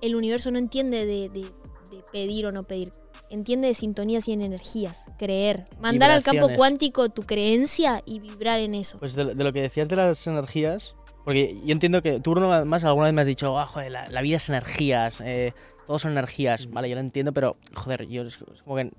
el 0.00 0.16
universo 0.16 0.50
no 0.50 0.58
entiende 0.58 1.06
de, 1.06 1.28
de- 1.28 1.50
de 1.90 2.02
pedir 2.12 2.46
o 2.46 2.52
no 2.52 2.64
pedir. 2.64 2.90
Entiende 3.30 3.68
de 3.68 3.74
sintonías 3.74 4.28
y 4.28 4.32
en 4.32 4.42
energías. 4.42 5.04
Creer. 5.18 5.66
Mandar 5.80 6.10
al 6.10 6.22
campo 6.22 6.48
cuántico 6.56 7.08
tu 7.08 7.22
creencia 7.22 8.02
y 8.04 8.18
vibrar 8.20 8.60
en 8.60 8.74
eso. 8.74 8.98
Pues 8.98 9.14
de, 9.14 9.34
de 9.34 9.44
lo 9.44 9.52
que 9.52 9.62
decías 9.62 9.88
de 9.88 9.96
las 9.96 10.26
energías, 10.26 10.94
porque 11.24 11.56
yo 11.64 11.72
entiendo 11.72 12.02
que 12.02 12.20
tú, 12.20 12.32
Bruno, 12.32 12.52
además 12.52 12.84
alguna 12.84 13.06
vez 13.06 13.14
me 13.14 13.20
has 13.22 13.26
dicho, 13.26 13.58
ah, 13.58 13.66
joder, 13.66 13.90
la, 13.92 14.08
la 14.08 14.20
vida 14.20 14.36
es 14.36 14.48
energías, 14.48 15.20
eh, 15.22 15.52
todos 15.86 16.02
son 16.02 16.12
energías, 16.12 16.70
vale, 16.70 16.88
yo 16.88 16.94
lo 16.96 17.00
entiendo, 17.00 17.32
pero, 17.32 17.56
joder, 17.74 18.06
yo 18.08 18.22
es 18.22 18.36
como 18.64 18.76
que 18.76 18.90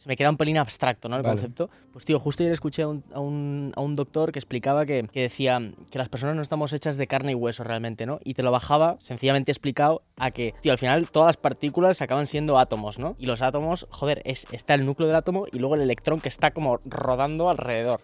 se 0.00 0.08
me 0.08 0.16
queda 0.16 0.30
un 0.30 0.38
pelín 0.38 0.56
abstracto, 0.56 1.10
¿no? 1.10 1.16
El 1.16 1.22
Vale. 1.22 1.34
concepto. 1.34 1.68
Pues, 1.92 2.06
tío, 2.06 2.18
justo 2.18 2.42
ayer 2.42 2.54
escuché 2.54 2.80
a 2.80 2.88
un, 2.88 3.04
a 3.12 3.20
un, 3.20 3.70
a 3.76 3.82
un 3.82 3.94
doctor 3.94 4.32
que 4.32 4.38
explicaba 4.38 4.86
que, 4.86 5.06
que 5.12 5.20
decía 5.20 5.60
que 5.90 5.98
las 5.98 6.08
personas 6.08 6.34
no 6.36 6.40
estamos 6.40 6.72
hechas 6.72 6.96
de 6.96 7.06
carne 7.06 7.32
y 7.32 7.34
hueso 7.34 7.64
realmente, 7.64 8.06
¿no? 8.06 8.18
Y 8.24 8.32
te 8.32 8.42
lo 8.42 8.50
bajaba, 8.50 8.96
sencillamente 8.98 9.52
explicado, 9.52 10.00
a 10.16 10.30
que, 10.30 10.54
tío, 10.62 10.72
al 10.72 10.78
final 10.78 11.10
todas 11.10 11.26
las 11.26 11.36
partículas 11.36 12.00
acaban 12.00 12.26
siendo 12.28 12.58
átomos, 12.58 12.98
¿no? 12.98 13.14
Y 13.18 13.26
los 13.26 13.42
átomos, 13.42 13.88
joder, 13.90 14.22
es, 14.24 14.46
está 14.52 14.72
el 14.72 14.86
núcleo 14.86 15.06
del 15.06 15.16
átomo 15.16 15.44
y 15.52 15.58
luego 15.58 15.74
el 15.74 15.82
electrón 15.82 16.22
que 16.22 16.30
está 16.30 16.52
como 16.52 16.78
rodando 16.86 17.50
alrededor. 17.50 18.00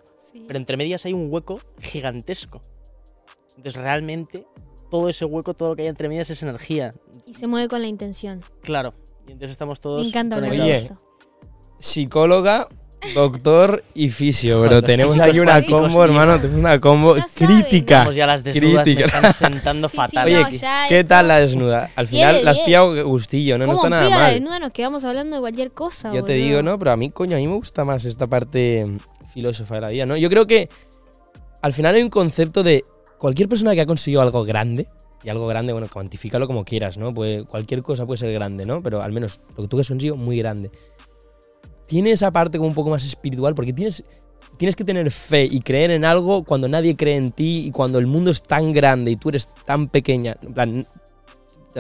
Pero 0.47 0.59
entre 0.59 0.77
medias 0.77 1.07
hay 1.07 1.15
un 1.15 1.33
hueco 1.33 1.61
gigantesco. 1.81 2.61
Entonces 3.57 3.81
realmente 3.81 4.47
todo 4.91 5.09
ese 5.09 5.25
hueco, 5.25 5.55
todo 5.55 5.71
lo 5.71 5.77
que 5.77 5.83
hay 5.83 5.89
entre 5.89 6.11
medias 6.11 6.29
es 6.29 6.43
energía. 6.43 6.93
Y 7.25 7.33
se 7.33 7.47
mueve 7.47 7.69
con 7.69 7.81
la 7.81 7.89
intención. 7.89 8.43
Claro. 8.61 8.93
Y 9.27 9.33
entonces 9.33 9.53
estamos 9.53 9.81
todos... 9.81 10.03
Me 10.03 10.09
encanta 10.09 10.37
hablar 10.37 10.51
Oye, 10.53 10.63
de 10.63 10.77
esto. 10.77 11.06
Psicóloga, 11.79 12.67
doctor 13.15 13.83
y 13.95 14.09
fisio. 14.11 14.63
Pero 14.63 14.83
tenemos 14.83 15.19
aquí 15.19 15.39
una 15.41 15.63
combo, 15.65 15.89
tío. 15.89 16.05
hermano. 16.05 16.37
Tenemos 16.37 16.59
una 16.59 16.81
combo 16.81 17.17
crítica. 17.35 17.99
Vamos 18.01 18.17
ya 18.17 18.27
las 18.27 18.43
desnudas 18.43 18.83
Crítica. 18.85 19.09
me 19.23 19.29
están 19.29 19.33
sentando 19.53 19.89
Sí, 19.89 19.93
sí, 19.93 19.97
fatal. 19.97 20.27
Oye, 20.27 20.43
no, 20.43 20.51
ya 20.51 20.87
¿qué 20.89 21.05
tal 21.05 21.29
la 21.29 21.39
desnuda? 21.39 21.91
Al 21.97 22.07
final 22.07 22.45
la 22.45 22.51
has 22.53 22.57
diez. 22.57 22.67
pillado 22.67 23.07
gustillo, 23.07 23.59
no, 23.59 23.67
no 23.67 23.73
¿Cómo 23.75 23.85
está 23.87 23.91
nada 23.91 24.07
pida 24.07 24.17
la 24.19 24.23
mal. 24.25 24.35
desnuda? 24.35 24.59
Nos 24.59 24.73
quedamos 24.73 25.05
hablando 25.05 25.37
de 25.37 25.41
cualquier 25.41 25.71
cosa. 25.73 26.09
Yo 26.13 26.25
te 26.25 26.33
boludo. 26.33 26.47
digo, 26.49 26.63
¿no? 26.63 26.79
Pero 26.79 26.91
a 26.93 26.97
mí, 26.97 27.11
coño, 27.11 27.37
a 27.37 27.41
mí 27.41 27.47
me 27.47 27.55
gusta 27.55 27.85
más 27.85 28.05
esta 28.05 28.27
parte 28.27 28.87
filósofa 29.33 29.77
de 29.77 29.81
la 29.83 29.89
vida, 29.91 30.07
¿no? 30.07 30.17
Yo 30.17 30.29
creo 30.31 30.47
que 30.47 30.69
al 31.63 31.73
final 31.73 31.95
hay 31.95 32.03
un 32.03 32.11
concepto 32.11 32.63
de 32.63 32.85
cualquier 33.19 33.49
persona 33.49 33.75
que 33.75 33.83
ha 33.83 33.87
conseguido 33.87 34.23
algo 34.23 34.45
grande, 34.45 34.87
y 35.25 35.29
algo 35.29 35.47
grande, 35.49 35.73
bueno, 35.73 35.89
cuantifícalo 35.93 36.47
como 36.47 36.65
quieras, 36.65 36.99
¿no? 36.99 37.13
Pues 37.13 37.45
cualquier 37.45 37.83
cosa 37.83 38.07
puede 38.07 38.19
ser 38.19 38.33
grande, 38.33 38.65
¿no? 38.65 38.81
Pero 38.83 39.03
al 39.03 39.11
menos 39.13 39.41
lo 39.57 39.65
que 39.65 39.69
tú 39.69 39.81
has 39.81 39.89
conseguido, 39.89 40.17
muy 40.17 40.39
grande. 40.39 40.71
Tiene 41.87 42.11
esa 42.13 42.31
parte 42.31 42.59
como 42.59 42.69
un 42.69 42.75
poco 42.75 42.91
más 42.91 43.05
espiritual, 43.05 43.55
porque 43.55 43.73
tienes 43.73 44.03
tienes 44.59 44.75
que 44.75 44.85
tener 44.85 45.11
fe 45.11 45.45
y 45.45 45.61
creer 45.61 45.91
en 45.91 46.05
algo 46.05 46.43
cuando 46.43 46.67
nadie 46.67 46.97
cree 46.97 47.17
en 47.17 47.31
ti 47.31 47.67
y 47.67 47.71
cuando 47.73 47.99
el 47.99 48.07
mundo 48.07 48.31
es 48.31 48.43
tan 48.43 48.73
grande 48.73 49.11
y 49.11 49.17
tú 49.17 49.29
eres 49.29 49.49
tan 49.67 49.89
pequeña. 49.89 50.37
En 50.43 50.55
plan, 50.55 50.87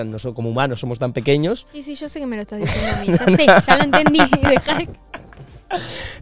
no 0.04 0.18
so- 0.18 0.34
como 0.34 0.50
humanos 0.50 0.78
somos 0.80 0.98
tan 0.98 1.14
pequeños. 1.14 1.66
Sí, 1.72 1.82
sí, 1.82 1.94
yo 1.94 2.06
sé 2.08 2.20
que 2.20 2.26
me 2.26 2.36
lo 2.36 2.42
estás 2.42 2.60
diciendo 2.60 2.96
a 2.96 3.00
mí. 3.00 3.06
Ya 3.36 3.36
sé, 3.36 3.66
ya 3.66 3.76
lo 3.78 3.84
entendí. 3.84 4.18
De- 4.30 4.88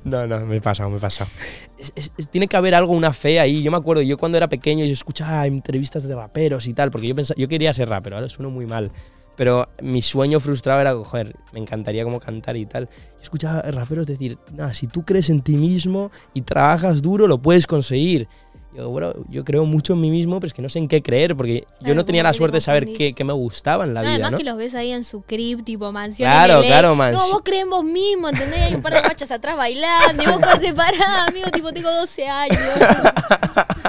No, 0.05 0.27
no, 0.27 0.41
me 0.47 0.57
he 0.57 0.61
pasado, 0.61 0.89
me 0.91 0.97
he 0.97 1.01
pasado. 1.01 1.29
Es- 1.77 1.93
es- 1.97 2.13
es- 2.17 2.29
tiene 2.31 2.47
que 2.47 2.57
haber 2.57 2.75
algo, 2.75 2.93
una 2.93 3.13
fe 3.13 3.41
ahí. 3.41 3.63
Yo 3.63 3.71
me 3.73 3.77
acuerdo, 3.77 4.03
yo 4.03 4.17
cuando 4.17 4.39
era 4.39 4.49
pequeño, 4.49 4.85
yo 4.85 4.93
escuchaba 4.93 5.47
entrevistas 5.47 6.05
de 6.07 6.15
raperos 6.15 6.67
y 6.69 6.73
tal, 6.73 6.91
porque 6.93 7.09
yo 7.09 7.15
pensaba, 7.17 7.37
yo 7.39 7.49
quería 7.49 7.75
ser 7.75 7.89
rapero, 7.89 8.17
ahora 8.17 8.29
sueno 8.29 8.51
muy 8.51 8.65
mal. 8.67 8.91
Pero 9.37 9.69
mi 9.83 10.01
sueño 10.03 10.39
frustrado 10.41 10.81
era, 10.81 10.95
joder, 10.95 11.35
me 11.53 11.59
encantaría 11.61 12.05
como 12.05 12.21
cantar 12.21 12.57
y 12.57 12.67
tal. 12.67 12.89
Yo 12.89 13.23
escuchaba 13.23 13.63
raperos 13.63 14.07
decir, 14.07 14.39
nada, 14.53 14.73
si 14.75 14.87
tú 14.87 15.05
crees 15.05 15.29
en 15.31 15.41
ti 15.43 15.57
mismo 15.57 16.11
y 16.35 16.43
trabajas 16.43 17.03
duro, 17.03 17.27
lo 17.27 17.39
puedes 17.39 17.67
conseguir. 17.67 18.29
Yo, 18.77 18.91
bueno, 18.91 19.13
yo 19.29 19.45
creo 19.45 19.65
mucho 19.65 19.93
en 19.93 20.01
mí 20.01 20.11
mismo, 20.11 20.41
pero 20.41 20.49
es 20.49 20.53
que 20.53 20.61
no 20.61 20.69
sé 20.69 20.81
en 20.81 20.89
qué 20.89 21.01
creer, 21.01 21.37
porque 21.37 21.61
yo 21.61 21.79
Claro, 21.79 21.95
no 21.95 22.05
tenía 22.05 22.25
la 22.25 22.33
te 22.33 22.39
suerte 22.39 22.57
de 22.57 22.61
saber 22.61 22.87
qué, 22.93 23.13
qué 23.13 23.23
me 23.23 23.33
gustaba 23.33 23.85
en 23.85 23.95
la 23.95 24.01
No, 24.01 24.07
vida, 24.07 24.15
además 24.15 24.33
¿no? 24.33 24.39
que 24.39 24.43
los 24.45 24.57
ves 24.57 24.75
ahí 24.75 24.91
en 24.91 25.05
su 25.05 25.23
crib, 25.23 25.63
tipo 25.63 25.93
mansión. 25.93 26.29
Claro, 26.29 26.61
LA. 26.61 26.67
claro, 26.67 26.89
No, 26.89 26.97
mansión. 26.97 27.31
vos 27.31 27.43
crees 27.45 27.67
vos 27.69 27.85
mismo, 27.85 28.29
¿entendés? 28.31 28.63
Hay 28.63 28.75
un 28.75 28.83
par 28.83 28.95
de 28.95 29.01
guachas 29.01 29.31
atrás 29.31 29.57
bailando. 29.57 30.21
Y 30.23 30.27
vos 30.27 30.39
corte 30.39 30.75
pará, 30.75 31.25
amigo, 31.29 31.51
tipo, 31.53 31.73
tengo 31.73 31.89
12 31.89 32.27
años. 32.27 32.59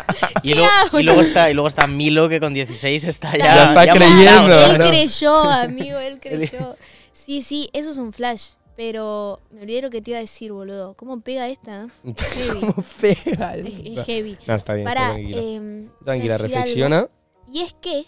Y, 0.46 0.50
¿Qué 0.50 0.56
luego- 0.56 1.00
y 1.00 1.04
luego 1.04 1.22
está 1.22 1.50
y 1.50 1.54
luego 1.54 1.68
está 1.68 1.88
Milo 1.88 2.30
que 2.30 2.40
con 2.40 2.54
16 2.54 3.04
está 3.06 3.32
ya, 3.38 3.46
Ya 3.56 3.64
está 3.66 3.88
creyendo, 3.94 4.48
¿no? 4.48 4.60
Él 4.74 4.78
¿no? 4.78 4.88
creyó, 4.88 5.44
amigo, 5.44 5.98
él 6.00 6.20
creyó. 6.22 6.76
Sí, 7.12 7.42
sí, 7.42 7.70
eso 7.74 7.92
es 7.92 7.98
un 7.98 8.14
flash. 8.14 8.50
Pero 8.78 9.40
me 9.52 9.62
olvidé 9.62 9.82
lo 9.82 9.90
que 9.90 10.02
te 10.02 10.12
iba 10.12 10.18
a 10.18 10.22
decir, 10.22 10.52
boludo. 10.52 10.96
¿Cómo 10.96 11.22
pega 11.22 11.48
esta? 11.48 11.88
Heavy. 12.04 12.60
Como 12.60 12.74
fea. 12.84 13.12
Es, 13.56 13.98
es 14.00 14.06
heavy. 14.06 14.38
No, 14.46 14.54
está 14.56 14.74
bien, 14.74 14.86
Para, 14.86 15.12
tranquila. 15.14 15.42
em, 15.42 15.90
tranquila, 16.04 16.34
decir 16.38 16.52
reflexiona. 16.52 16.98
algo. 17.00 17.12
Y 17.52 17.62
es 17.62 17.74
que 17.74 18.06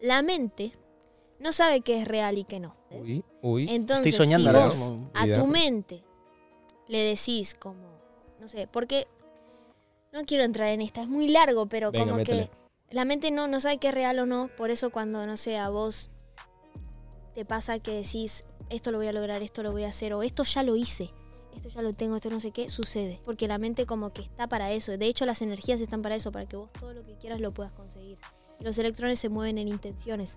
la 0.00 0.22
mente 0.22 0.72
no 1.38 1.52
sabe 1.52 1.82
qué 1.82 2.00
es 2.00 2.08
real 2.08 2.36
y 2.36 2.42
qué 2.44 2.58
no. 2.58 2.74
Uy, 2.90 3.24
uy. 3.42 3.66
Entonces, 3.70 4.06
Estoy 4.08 4.26
soñando 4.26 4.72
si 4.72 4.78
vos 4.80 4.92
a 5.14 5.26
tu 5.32 5.46
mente 5.46 6.02
le 6.88 6.98
decís 6.98 7.54
como, 7.54 8.00
no 8.40 8.48
sé, 8.48 8.66
porque 8.66 9.06
no 10.12 10.24
quiero 10.24 10.44
entrar 10.44 10.68
en 10.68 10.80
esta, 10.80 11.02
es 11.02 11.08
muy 11.08 11.28
largo, 11.28 11.66
pero 11.66 11.90
Venga, 11.90 12.12
como 12.12 12.24
que 12.24 12.50
la 12.90 13.04
mente 13.04 13.30
no, 13.30 13.48
no 13.48 13.60
sabe 13.60 13.78
qué 13.78 13.88
es 13.88 13.94
real 13.94 14.18
o 14.18 14.26
no, 14.26 14.48
por 14.56 14.70
eso 14.70 14.90
cuando, 14.90 15.26
no 15.26 15.36
sé, 15.36 15.56
a 15.56 15.70
vos 15.70 16.10
te 17.34 17.44
pasa 17.44 17.78
que 17.78 17.92
decís, 17.92 18.44
esto 18.68 18.90
lo 18.90 18.98
voy 18.98 19.06
a 19.06 19.12
lograr, 19.12 19.42
esto 19.42 19.62
lo 19.62 19.72
voy 19.72 19.84
a 19.84 19.88
hacer, 19.88 20.12
o 20.12 20.22
esto 20.22 20.44
ya 20.44 20.62
lo 20.62 20.76
hice, 20.76 21.10
esto 21.54 21.70
ya 21.70 21.80
lo 21.80 21.94
tengo, 21.94 22.16
esto 22.16 22.28
no 22.28 22.40
sé 22.40 22.50
qué, 22.50 22.68
sucede, 22.68 23.20
porque 23.24 23.48
la 23.48 23.56
mente 23.56 23.86
como 23.86 24.12
que 24.12 24.22
está 24.22 24.46
para 24.48 24.70
eso, 24.72 24.96
de 24.96 25.06
hecho 25.06 25.24
las 25.24 25.40
energías 25.40 25.80
están 25.80 26.02
para 26.02 26.14
eso, 26.14 26.30
para 26.30 26.46
que 26.46 26.56
vos 26.56 26.70
todo 26.78 26.92
lo 26.92 27.04
que 27.04 27.14
quieras 27.16 27.40
lo 27.40 27.52
puedas 27.52 27.72
conseguir. 27.72 28.18
Y 28.60 28.64
los 28.64 28.76
electrones 28.78 29.18
se 29.18 29.28
mueven 29.28 29.58
en 29.58 29.68
intenciones. 29.68 30.36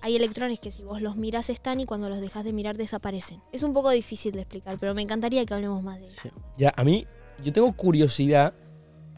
Hay 0.00 0.14
electrones 0.14 0.60
que 0.60 0.70
si 0.70 0.84
vos 0.84 1.02
los 1.02 1.16
mirás 1.16 1.50
están 1.50 1.80
y 1.80 1.84
cuando 1.84 2.08
los 2.08 2.20
dejas 2.20 2.44
de 2.44 2.52
mirar 2.52 2.76
desaparecen. 2.76 3.42
Es 3.50 3.64
un 3.64 3.72
poco 3.72 3.90
difícil 3.90 4.32
de 4.32 4.42
explicar, 4.42 4.78
pero 4.78 4.94
me 4.94 5.02
encantaría 5.02 5.44
que 5.44 5.54
hablemos 5.54 5.82
más 5.82 6.00
de. 6.00 6.08
Sí. 6.08 6.30
Ya, 6.56 6.72
a 6.76 6.84
mí, 6.84 7.04
yo 7.42 7.52
tengo 7.52 7.72
curiosidad, 7.72 8.54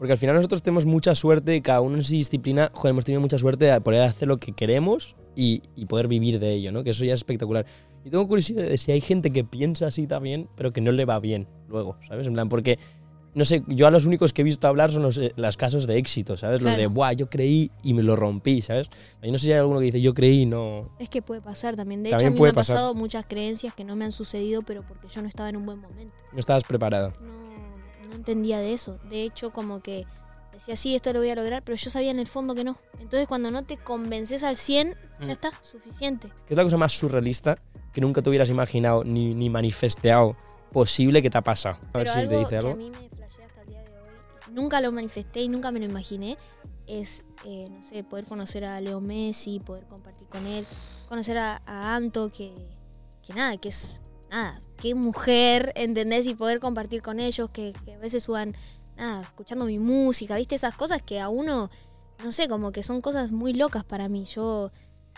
porque 0.01 0.13
al 0.13 0.17
final 0.17 0.35
nosotros 0.35 0.63
tenemos 0.63 0.87
mucha 0.87 1.13
suerte, 1.13 1.61
cada 1.61 1.79
uno 1.81 1.95
en 1.97 2.03
su 2.03 2.13
disciplina, 2.13 2.71
joder, 2.73 2.89
hemos 2.89 3.05
tenido 3.05 3.21
mucha 3.21 3.37
suerte 3.37 3.65
de 3.65 3.81
poder 3.81 4.01
hacer 4.01 4.27
lo 4.27 4.37
que 4.37 4.51
queremos 4.51 5.15
y, 5.35 5.61
y 5.75 5.85
poder 5.85 6.07
vivir 6.07 6.39
de 6.39 6.53
ello, 6.53 6.71
¿no? 6.71 6.83
Que 6.83 6.89
eso 6.89 7.05
ya 7.05 7.13
es 7.13 7.19
espectacular. 7.19 7.67
Yo 8.03 8.09
tengo 8.09 8.27
curiosidad 8.27 8.63
de 8.63 8.79
si 8.79 8.91
hay 8.91 8.99
gente 8.99 9.29
que 9.29 9.43
piensa 9.43 9.85
así 9.85 10.07
también, 10.07 10.49
pero 10.55 10.73
que 10.73 10.81
no 10.81 10.91
le 10.91 11.05
va 11.05 11.19
bien 11.19 11.47
luego, 11.69 11.97
¿sabes? 12.07 12.25
En 12.25 12.33
plan, 12.33 12.49
porque, 12.49 12.79
no 13.35 13.45
sé, 13.45 13.61
yo 13.67 13.85
a 13.85 13.91
los 13.91 14.05
únicos 14.07 14.33
que 14.33 14.41
he 14.41 14.43
visto 14.43 14.67
hablar 14.67 14.91
son 14.91 15.03
los, 15.03 15.19
eh, 15.19 15.33
los 15.35 15.55
casos 15.55 15.85
de 15.85 15.99
éxito, 15.99 16.35
¿sabes? 16.35 16.63
Los 16.63 16.71
de, 16.71 16.77
Claro. 16.77 16.89
buah, 16.89 17.13
yo 17.13 17.29
creí 17.29 17.69
y 17.83 17.93
me 17.93 18.01
lo 18.01 18.15
rompí, 18.15 18.63
¿sabes? 18.63 18.89
Yo 19.21 19.31
no 19.31 19.37
sé 19.37 19.45
si 19.45 19.51
hay 19.51 19.59
alguno 19.59 19.77
que 19.77 19.85
dice, 19.85 20.01
yo 20.01 20.15
creí 20.15 20.41
y 20.41 20.45
no... 20.47 20.89
Es 20.97 21.09
que 21.09 21.21
puede 21.21 21.41
pasar 21.41 21.75
también. 21.75 22.01
De 22.01 22.09
También 22.09 22.29
hecho, 22.29 22.33
a 22.33 22.33
mí 22.33 22.37
puede 22.39 22.49
me 22.53 22.53
han 22.53 22.55
pasar. 22.55 22.75
pasado 22.77 22.93
muchas 22.95 23.23
creencias 23.27 23.75
que 23.75 23.83
no 23.83 23.95
me 23.95 24.05
han 24.05 24.11
sucedido, 24.11 24.63
pero 24.63 24.81
porque 24.81 25.07
yo 25.09 25.21
no 25.21 25.27
estaba 25.27 25.47
en 25.49 25.57
un 25.57 25.65
buen 25.67 25.77
momento. 25.77 26.15
No 26.33 26.39
estabas 26.39 26.63
preparada. 26.63 27.13
No, 27.21 27.40
no 28.11 28.15
entendía 28.17 28.59
de 28.59 28.73
eso. 28.73 28.99
De 29.09 29.23
hecho, 29.23 29.51
como 29.51 29.81
que 29.81 30.05
decía, 30.53 30.75
sí, 30.75 30.95
esto 30.95 31.11
lo 31.13 31.19
voy 31.19 31.29
a 31.29 31.35
lograr, 31.35 31.63
pero 31.63 31.75
yo 31.75 31.89
sabía 31.89 32.11
en 32.11 32.19
el 32.19 32.27
fondo 32.27 32.53
que 32.53 32.63
no. 32.63 32.77
Entonces, 32.99 33.27
cuando 33.27 33.49
no 33.51 33.63
te 33.63 33.77
convences 33.77 34.43
al 34.43 34.57
100, 34.57 34.95
Mm. 35.19 35.25
ya 35.27 35.31
está, 35.33 35.51
suficiente. 35.61 36.27
¿Qué 36.47 36.53
es 36.53 36.57
la 36.57 36.63
cosa 36.63 36.77
más 36.77 36.93
surrealista 36.93 37.55
que 37.93 38.01
nunca 38.01 38.21
te 38.21 38.29
hubieras 38.29 38.49
imaginado 38.49 39.03
ni, 39.03 39.33
ni 39.33 39.49
manifestado 39.49 40.35
posible 40.71 41.21
que 41.21 41.29
te 41.29 41.37
ha 41.37 41.41
pasado? 41.43 41.75
A 41.93 41.97
ver 41.97 42.05
Pero 42.05 42.13
si 42.13 42.19
algo 42.19 42.31
te 42.31 42.37
dice 42.37 42.49
que 42.49 42.57
algo. 42.57 42.71
a 42.71 42.75
mí 42.75 42.89
me 42.91 43.09
flashea 43.09 43.45
hasta 43.45 43.61
el 43.61 43.67
día 43.67 43.81
de 43.83 43.89
hoy, 43.99 44.07
nunca 44.53 44.81
lo 44.81 44.91
manifesté 44.91 45.41
y 45.41 45.47
nunca 45.47 45.71
me 45.71 45.79
lo 45.79 45.85
imaginé, 45.85 46.37
es, 46.87 47.23
eh, 47.45 47.67
no 47.69 47.83
sé, 47.83 48.03
poder 48.03 48.25
conocer 48.25 48.65
a 48.65 48.81
Leo 48.81 48.99
Messi, 48.99 49.59
poder 49.59 49.85
compartir 49.85 50.27
con 50.27 50.45
él, 50.47 50.65
conocer 51.07 51.37
a, 51.37 51.61
a 51.65 51.95
Anto, 51.95 52.29
que, 52.29 52.53
que 53.25 53.33
nada, 53.33 53.55
que 53.57 53.69
es, 53.69 53.99
nada, 54.31 54.61
qué 54.77 54.95
mujer, 54.95 55.73
¿entendés? 55.75 56.25
Y 56.25 56.33
poder 56.33 56.59
compartir 56.59 57.03
con 57.03 57.19
ellos, 57.19 57.49
que, 57.51 57.73
a 57.93 57.97
veces 57.99 58.23
suban, 58.23 58.55
nada, 58.97 59.21
escuchando 59.21 59.65
mi 59.65 59.77
música, 59.77 60.37
¿viste? 60.37 60.55
Esas 60.55 60.73
cosas 60.73 61.03
que 61.03 61.19
a 61.19 61.29
uno, 61.29 61.69
no 62.23 62.31
sé, 62.31 62.47
como 62.47 62.71
que 62.71 62.81
son 62.81 63.01
cosas 63.01 63.31
muy 63.31 63.53
locas 63.53 63.83
para 63.83 64.07
mí. 64.09 64.25
Yo 64.25 64.71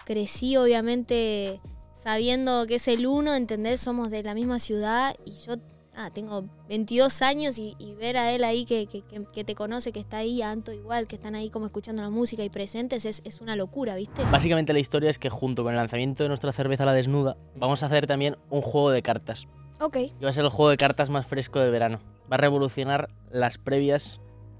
crecí, 0.03 0.57
obviamente, 0.57 1.61
sabiendo 1.93 2.65
que 2.67 2.75
es 2.75 2.87
el 2.87 3.05
uno, 3.07 3.35
¿entendés? 3.35 3.79
Somos 3.79 4.09
de 4.09 4.23
la 4.23 4.33
misma 4.33 4.59
ciudad 4.59 5.15
y 5.25 5.37
yo 5.45 5.55
ah, 5.95 6.09
tengo 6.11 6.45
22 6.69 7.21
años 7.21 7.57
y, 7.59 7.75
y 7.79 7.93
ver 7.95 8.17
a 8.17 8.31
él 8.31 8.43
ahí 8.43 8.65
que, 8.65 8.87
que- 8.87 9.01
que- 9.01 9.25
que 9.31 9.43
te 9.43 9.55
conoce, 9.55 9.91
que 9.91 9.99
está 9.99 10.17
ahí, 10.17 10.41
a 10.41 10.49
Anto 10.51 10.71
igual, 10.73 11.07
que 11.07 11.15
están 11.15 11.35
ahí 11.35 11.49
como 11.49 11.65
escuchando 11.67 12.01
la 12.01 12.09
música 12.09 12.43
y 12.43 12.49
presentes, 12.49 13.05
es, 13.05 13.21
es 13.25 13.41
una 13.41 13.55
locura, 13.55 13.95
¿viste? 13.95 14.23
Básicamente 14.25 14.73
la 14.73 14.79
historia 14.79 15.09
es 15.09 15.19
que 15.19 15.29
junto 15.29 15.63
con 15.63 15.73
el 15.73 15.77
lanzamiento 15.77 16.23
de 16.23 16.29
nuestra 16.29 16.51
cerveza 16.53 16.85
La 16.85 16.93
Desnuda, 16.93 17.37
vamos 17.55 17.83
a 17.83 17.85
hacer 17.87 18.07
también 18.07 18.37
un 18.49 18.61
juego 18.61 18.89
de 18.91 19.01
cartas. 19.01 19.47
Ok. 19.79 19.97
Y 19.97 20.23
va 20.23 20.29
a 20.29 20.33
ser 20.33 20.43
el 20.45 20.49
juego 20.49 20.69
de 20.69 20.77
cartas 20.77 21.09
más 21.09 21.25
fresco 21.27 21.59
del 21.59 21.71
verano. 21.71 21.99
Va 22.31 22.35
a 22.35 22.37
revolucionar 22.37 23.09
las 23.31 23.57
previas 23.57 24.19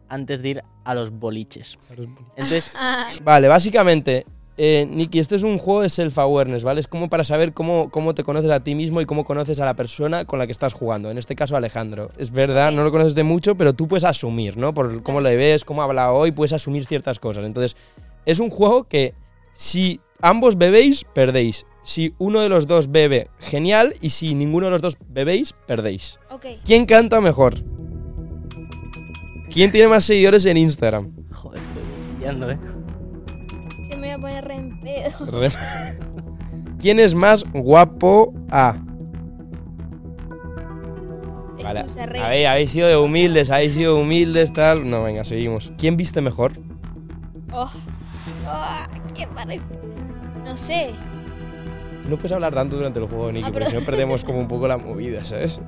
antes 0.09 0.41
de 0.41 0.49
ir 0.49 0.63
a 0.83 0.93
los 0.95 1.11
boliches. 1.11 1.77
Entonces, 2.35 2.73
Vale, 3.23 3.47
básicamente, 3.47 4.25
eh, 4.57 4.87
Nicky, 4.89 5.19
esto 5.19 5.35
es 5.35 5.43
un 5.43 5.57
juego 5.57 5.81
de 5.81 5.89
self-awareness, 5.89 6.63
¿vale? 6.63 6.79
Es 6.79 6.87
como 6.87 7.09
para 7.09 7.23
saber 7.23 7.53
cómo, 7.53 7.89
cómo 7.89 8.13
te 8.13 8.23
conoces 8.23 8.51
a 8.51 8.59
ti 8.59 8.75
mismo 8.75 9.01
y 9.01 9.05
cómo 9.05 9.25
conoces 9.25 9.59
a 9.59 9.65
la 9.65 9.75
persona 9.75 10.25
con 10.25 10.37
la 10.37 10.45
que 10.45 10.51
estás 10.51 10.73
jugando. 10.73 11.09
En 11.09 11.17
este 11.17 11.35
caso, 11.35 11.55
Alejandro. 11.55 12.09
Es 12.17 12.31
verdad, 12.31 12.71
no 12.71 12.83
lo 12.83 12.91
conoces 12.91 13.15
de 13.15 13.23
mucho, 13.23 13.55
pero 13.55 13.73
tú 13.73 13.87
puedes 13.87 14.03
asumir, 14.03 14.57
¿no? 14.57 14.73
Por 14.73 15.01
cómo 15.01 15.21
le 15.21 15.35
ves, 15.35 15.65
cómo 15.65 15.81
habla 15.81 16.11
hoy, 16.11 16.31
puedes 16.31 16.53
asumir 16.53 16.85
ciertas 16.85 17.19
cosas. 17.19 17.45
Entonces, 17.45 17.75
es 18.25 18.39
un 18.39 18.51
juego 18.51 18.83
que 18.83 19.15
si 19.53 19.99
ambos 20.21 20.57
bebéis, 20.57 21.03
perdéis. 21.13 21.65
Si 21.83 22.13
uno 22.17 22.39
de 22.39 22.49
los 22.49 22.67
dos 22.67 22.91
bebe, 22.91 23.29
genial. 23.39 23.95
Y 24.01 24.11
si 24.11 24.35
ninguno 24.35 24.67
de 24.67 24.71
los 24.71 24.81
dos 24.81 24.97
bebéis, 25.07 25.53
perdéis. 25.65 26.19
¿Quién 26.63 26.85
canta 26.85 27.19
mejor? 27.21 27.55
¿Quién 29.51 29.71
tiene 29.71 29.87
más 29.87 30.05
seguidores 30.05 30.45
en 30.45 30.57
Instagram? 30.57 31.11
joder, 31.31 31.61
estoy 31.61 31.83
pillando, 32.17 32.51
¿eh? 32.51 32.57
Yo 34.23 34.27
me 34.27 34.31
voy 34.31 34.37
a 34.37 34.41
poner 34.41 34.45
re 34.45 34.55
en 34.55 34.79
pedo. 34.79 35.25
Re- 35.39 35.49
¿Quién 36.79 36.99
es 36.99 37.13
más 37.15 37.43
guapo? 37.53 38.33
A. 38.51 38.77
Vale. 41.63 41.85
A 42.21 42.29
ver, 42.29 42.47
habéis 42.47 42.71
sido 42.71 42.87
de 42.89 42.97
humildes, 42.97 43.49
habéis 43.49 43.73
sido 43.73 43.97
humildes, 43.97 44.51
tal. 44.51 44.89
No, 44.89 45.03
venga, 45.03 45.23
seguimos. 45.23 45.71
¿Quién 45.77 45.95
viste 45.95 46.19
mejor? 46.21 46.53
Oh. 47.53 47.71
Oh, 48.47 49.13
qué 49.15 49.27
No 50.43 50.57
sé. 50.57 50.91
No 52.09 52.17
puedes 52.17 52.33
hablar 52.33 52.53
tanto 52.53 52.75
durante 52.75 52.99
el 52.99 53.05
juego, 53.07 53.31
Nicky, 53.31 53.47
Ah, 53.47 53.51
porque 53.53 53.69
si 53.69 53.75
no 53.75 53.81
perdemos 53.81 54.25
como 54.25 54.39
un 54.39 54.47
poco 54.49 54.67
la 54.67 54.75
movida, 54.77 55.23
¿sabes? 55.23 55.61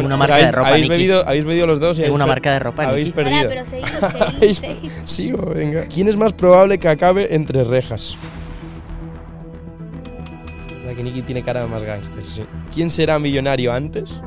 Tengo 0.00 0.06
una 0.08 0.16
marca 0.16 0.34
habéis, 0.34 0.46
de 0.48 0.52
ropa, 0.52 0.68
habéis 0.68 0.88
bebido, 0.88 1.28
habéis 1.28 1.44
bebido 1.44 1.66
los 1.66 1.80
dos 1.80 1.98
y 1.98 2.02
habéis 2.02 2.14
una 2.14 2.26
marca 2.26 2.52
de 2.52 2.58
ropa, 2.58 2.82
Habéis 2.88 3.10
perdido. 3.10 3.48
pero 3.48 3.64
seguí, 3.64 3.84
Habéis- 4.02 4.58
seguí, 4.58 4.88
seguí. 4.88 4.90
Sigo, 5.04 5.46
venga. 5.46 5.86
¿Quién 5.86 6.08
es 6.08 6.16
más 6.16 6.32
probable 6.32 6.78
que 6.78 6.88
acabe 6.88 7.34
entre 7.34 7.64
rejas? 7.64 8.16
La 10.86 10.94
que 10.94 11.02
Nicky 11.02 11.22
tiene 11.22 11.42
cara 11.42 11.62
de 11.62 11.66
más 11.68 11.82
gángster, 11.82 12.22
sí. 12.24 12.44
¿Quién 12.74 12.90
será 12.90 13.18
millonario 13.18 13.72
antes? 13.72 14.20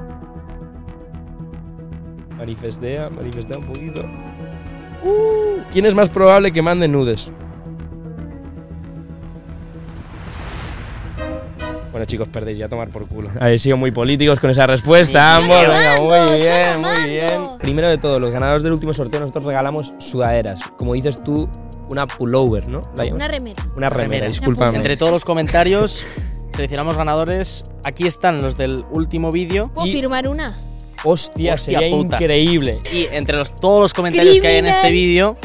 Manifestea, 2.38 3.10
manifestea 3.10 3.58
un 3.58 3.68
poquito. 3.68 4.02
Uh, 5.04 5.62
¿Quién 5.72 5.86
es 5.86 5.94
más 5.94 6.10
probable 6.10 6.52
que 6.52 6.62
mande 6.62 6.88
nudes? 6.88 7.32
Bueno, 12.04 12.12
chicos, 12.12 12.28
perdéis 12.28 12.58
ya 12.58 12.66
a 12.66 12.70
tomar 12.70 12.90
por 12.90 13.08
culo. 13.08 13.30
Habéis 13.40 13.62
sido 13.62 13.78
muy 13.78 13.92
políticos 13.92 14.38
con 14.38 14.50
esa 14.50 14.68
respuesta, 14.68 15.38
Sí, 15.38 15.44
ambos. 15.44 15.62
Venga, 15.70 16.02
muy 16.02 16.36
bien, 16.38 16.82
muy 16.82 17.10
bien. 17.10 17.42
Primero 17.60 17.88
de 17.88 17.98
todo, 17.98 18.20
los 18.20 18.30
ganadores 18.30 18.62
del 18.62 18.74
último 18.74 18.94
sorteo, 18.94 19.22
nosotros 19.22 19.46
regalamos 19.46 19.94
sudaderas. 20.00 20.60
Como 20.78 20.96
dices 20.96 21.24
tú, 21.24 21.48
una 21.90 22.06
pullover, 22.06 22.68
¿no? 22.68 22.82
La. 22.94 23.06
Una 23.06 23.30
remera. 23.30 23.64
Una 23.78 23.90
remera, 23.90 24.28
discúlpame. 24.28 24.76
Entre 24.78 24.98
todos 24.98 25.14
los 25.14 25.24
comentarios 25.24 26.06
seleccionamos 26.54 26.98
ganadores. 26.98 27.64
Aquí 27.86 28.06
están 28.06 28.42
los 28.42 28.58
del 28.58 28.84
último 28.92 29.32
vídeo. 29.32 29.72
¿Puedo 29.74 29.88
Y- 29.88 29.94
firmar 29.94 30.28
una? 30.28 30.58
Hostia, 31.06 31.54
Hostia 31.54 31.80
sería 31.80 31.96
puta. 31.96 32.18
increíble. 32.18 32.80
Y 32.92 33.06
entre 33.14 33.38
los, 33.38 33.56
todos 33.56 33.80
los 33.80 33.94
comentarios 33.94 34.40
que 34.40 34.48
hay 34.48 34.58
en 34.58 34.66
este 34.66 34.92
vídeo, 34.92 35.38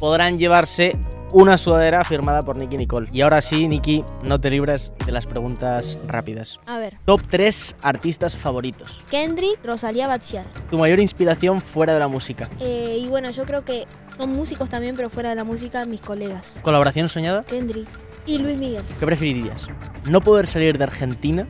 podrán 0.00 0.38
llevarse 0.38 0.92
una 1.32 1.58
sudadera 1.58 2.04
firmada 2.04 2.42
por 2.42 2.56
Nicky 2.56 2.76
Nicole. 2.76 3.08
Y 3.12 3.20
ahora 3.20 3.40
sí, 3.40 3.68
Nicky, 3.68 4.04
no 4.24 4.40
te 4.40 4.50
libres 4.50 4.92
de 5.04 5.12
las 5.12 5.26
preguntas 5.26 5.98
rápidas. 6.06 6.60
A 6.66 6.78
ver. 6.78 6.98
Top 7.04 7.20
3 7.28 7.76
artistas 7.82 8.36
favoritos. 8.36 9.04
Kendrick, 9.10 9.64
Rosalía 9.64 10.06
Bachar. 10.06 10.46
Tu 10.70 10.78
mayor 10.78 11.00
inspiración 11.00 11.60
fuera 11.60 11.92
de 11.94 12.00
la 12.00 12.08
música. 12.08 12.48
Eh, 12.60 12.98
y 13.00 13.08
bueno, 13.08 13.30
yo 13.30 13.44
creo 13.44 13.64
que 13.64 13.86
son 14.16 14.32
músicos 14.32 14.68
también, 14.68 14.96
pero 14.96 15.10
fuera 15.10 15.30
de 15.30 15.34
la 15.34 15.44
música, 15.44 15.84
mis 15.84 16.00
colegas. 16.00 16.60
Colaboración 16.62 17.08
soñada. 17.08 17.44
Kendrick 17.44 17.88
y 18.26 18.38
Luis 18.38 18.58
Miguel. 18.58 18.82
¿Qué 18.98 19.06
preferirías? 19.06 19.68
¿No 20.04 20.20
poder 20.20 20.46
salir 20.46 20.78
de 20.78 20.84
Argentina 20.84 21.46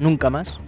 nunca 0.00 0.30
más? 0.30 0.58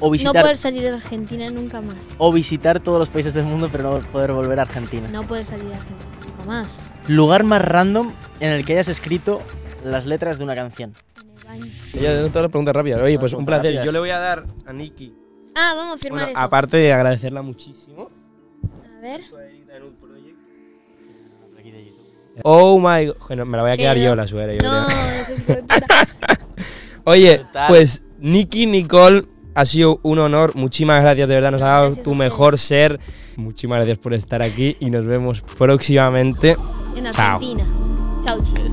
¿O 0.00 0.06
No 0.06 0.10
visitar, 0.12 0.42
poder 0.42 0.56
salir 0.56 0.82
de 0.82 0.90
Argentina 0.90 1.50
nunca 1.50 1.80
más. 1.80 2.06
o 2.18 2.32
visitar 2.32 2.78
todos 2.78 3.00
los 3.00 3.08
países 3.08 3.34
del 3.34 3.44
mundo 3.44 3.68
pero 3.72 3.98
no 3.98 4.06
poder 4.12 4.32
volver 4.32 4.60
a 4.60 4.62
Argentina? 4.62 5.08
No 5.08 5.26
poder 5.26 5.44
salir 5.44 5.64
de 5.66 5.74
Argentina 5.74 6.10
Lugar 7.06 7.44
más 7.44 7.62
random 7.62 8.12
en 8.40 8.50
el 8.50 8.64
que 8.64 8.72
hayas 8.74 8.88
escrito 8.88 9.42
las 9.84 10.06
letras 10.06 10.38
de 10.38 10.44
una 10.44 10.54
canción. 10.54 10.94
En 11.20 11.28
el 11.38 11.44
baño. 11.44 11.66
Todas 12.28 12.42
las 12.42 12.50
preguntas 12.50 12.74
rápidas. 12.74 13.00
Oye, 13.00 13.18
pues 13.18 13.32
un 13.32 13.44
placer. 13.46 13.84
Yo 13.84 13.92
le 13.92 13.98
voy 13.98 14.10
a 14.10 14.18
dar 14.18 14.44
a 14.66 14.72
Nicky. 14.72 15.14
Ah, 15.54 15.72
vamos 15.74 15.96
a 15.96 15.98
firmar 15.98 16.24
Bueno, 16.24 16.38
eso. 16.38 16.44
aparte 16.46 16.76
de 16.76 16.92
agradecerla 16.92 17.42
muchísimo. 17.42 18.10
A 18.96 19.00
ver. 19.00 19.20
Oh 22.42 22.78
my 22.78 23.06
god. 23.06 23.16
Bueno, 23.26 23.44
me 23.44 23.56
la 23.56 23.62
voy 23.64 23.72
a 23.72 23.76
quedar 23.76 23.96
yo 23.96 24.14
la 24.14 24.26
sudadera. 24.26 24.62
yo 24.62 24.62
No, 24.62 24.88
de 24.88 25.62
puta. 25.62 26.08
Oye, 27.04 27.38
Total. 27.38 27.68
pues 27.68 28.04
Nicky 28.18 28.66
Nicole, 28.66 29.24
ha 29.54 29.64
sido 29.64 29.98
un 30.02 30.18
honor. 30.18 30.54
Muchísimas 30.54 31.02
gracias, 31.02 31.28
de 31.28 31.34
verdad, 31.34 31.50
nos 31.50 31.62
ha 31.62 31.66
dado 31.66 31.84
Gracias 31.86 32.04
tu 32.04 32.14
mejor 32.14 32.58
ser. 32.58 33.00
Muchísimas 33.38 33.76
gracias 33.76 33.98
por 33.98 34.14
estar 34.14 34.42
aquí 34.42 34.76
y 34.80 34.90
nos 34.90 35.06
vemos 35.06 35.42
próximamente. 35.56 36.56
En 36.96 37.04
Chao. 37.12 37.36
Argentina. 37.36 37.64
Chau, 38.24 38.38
chicos. 38.42 38.67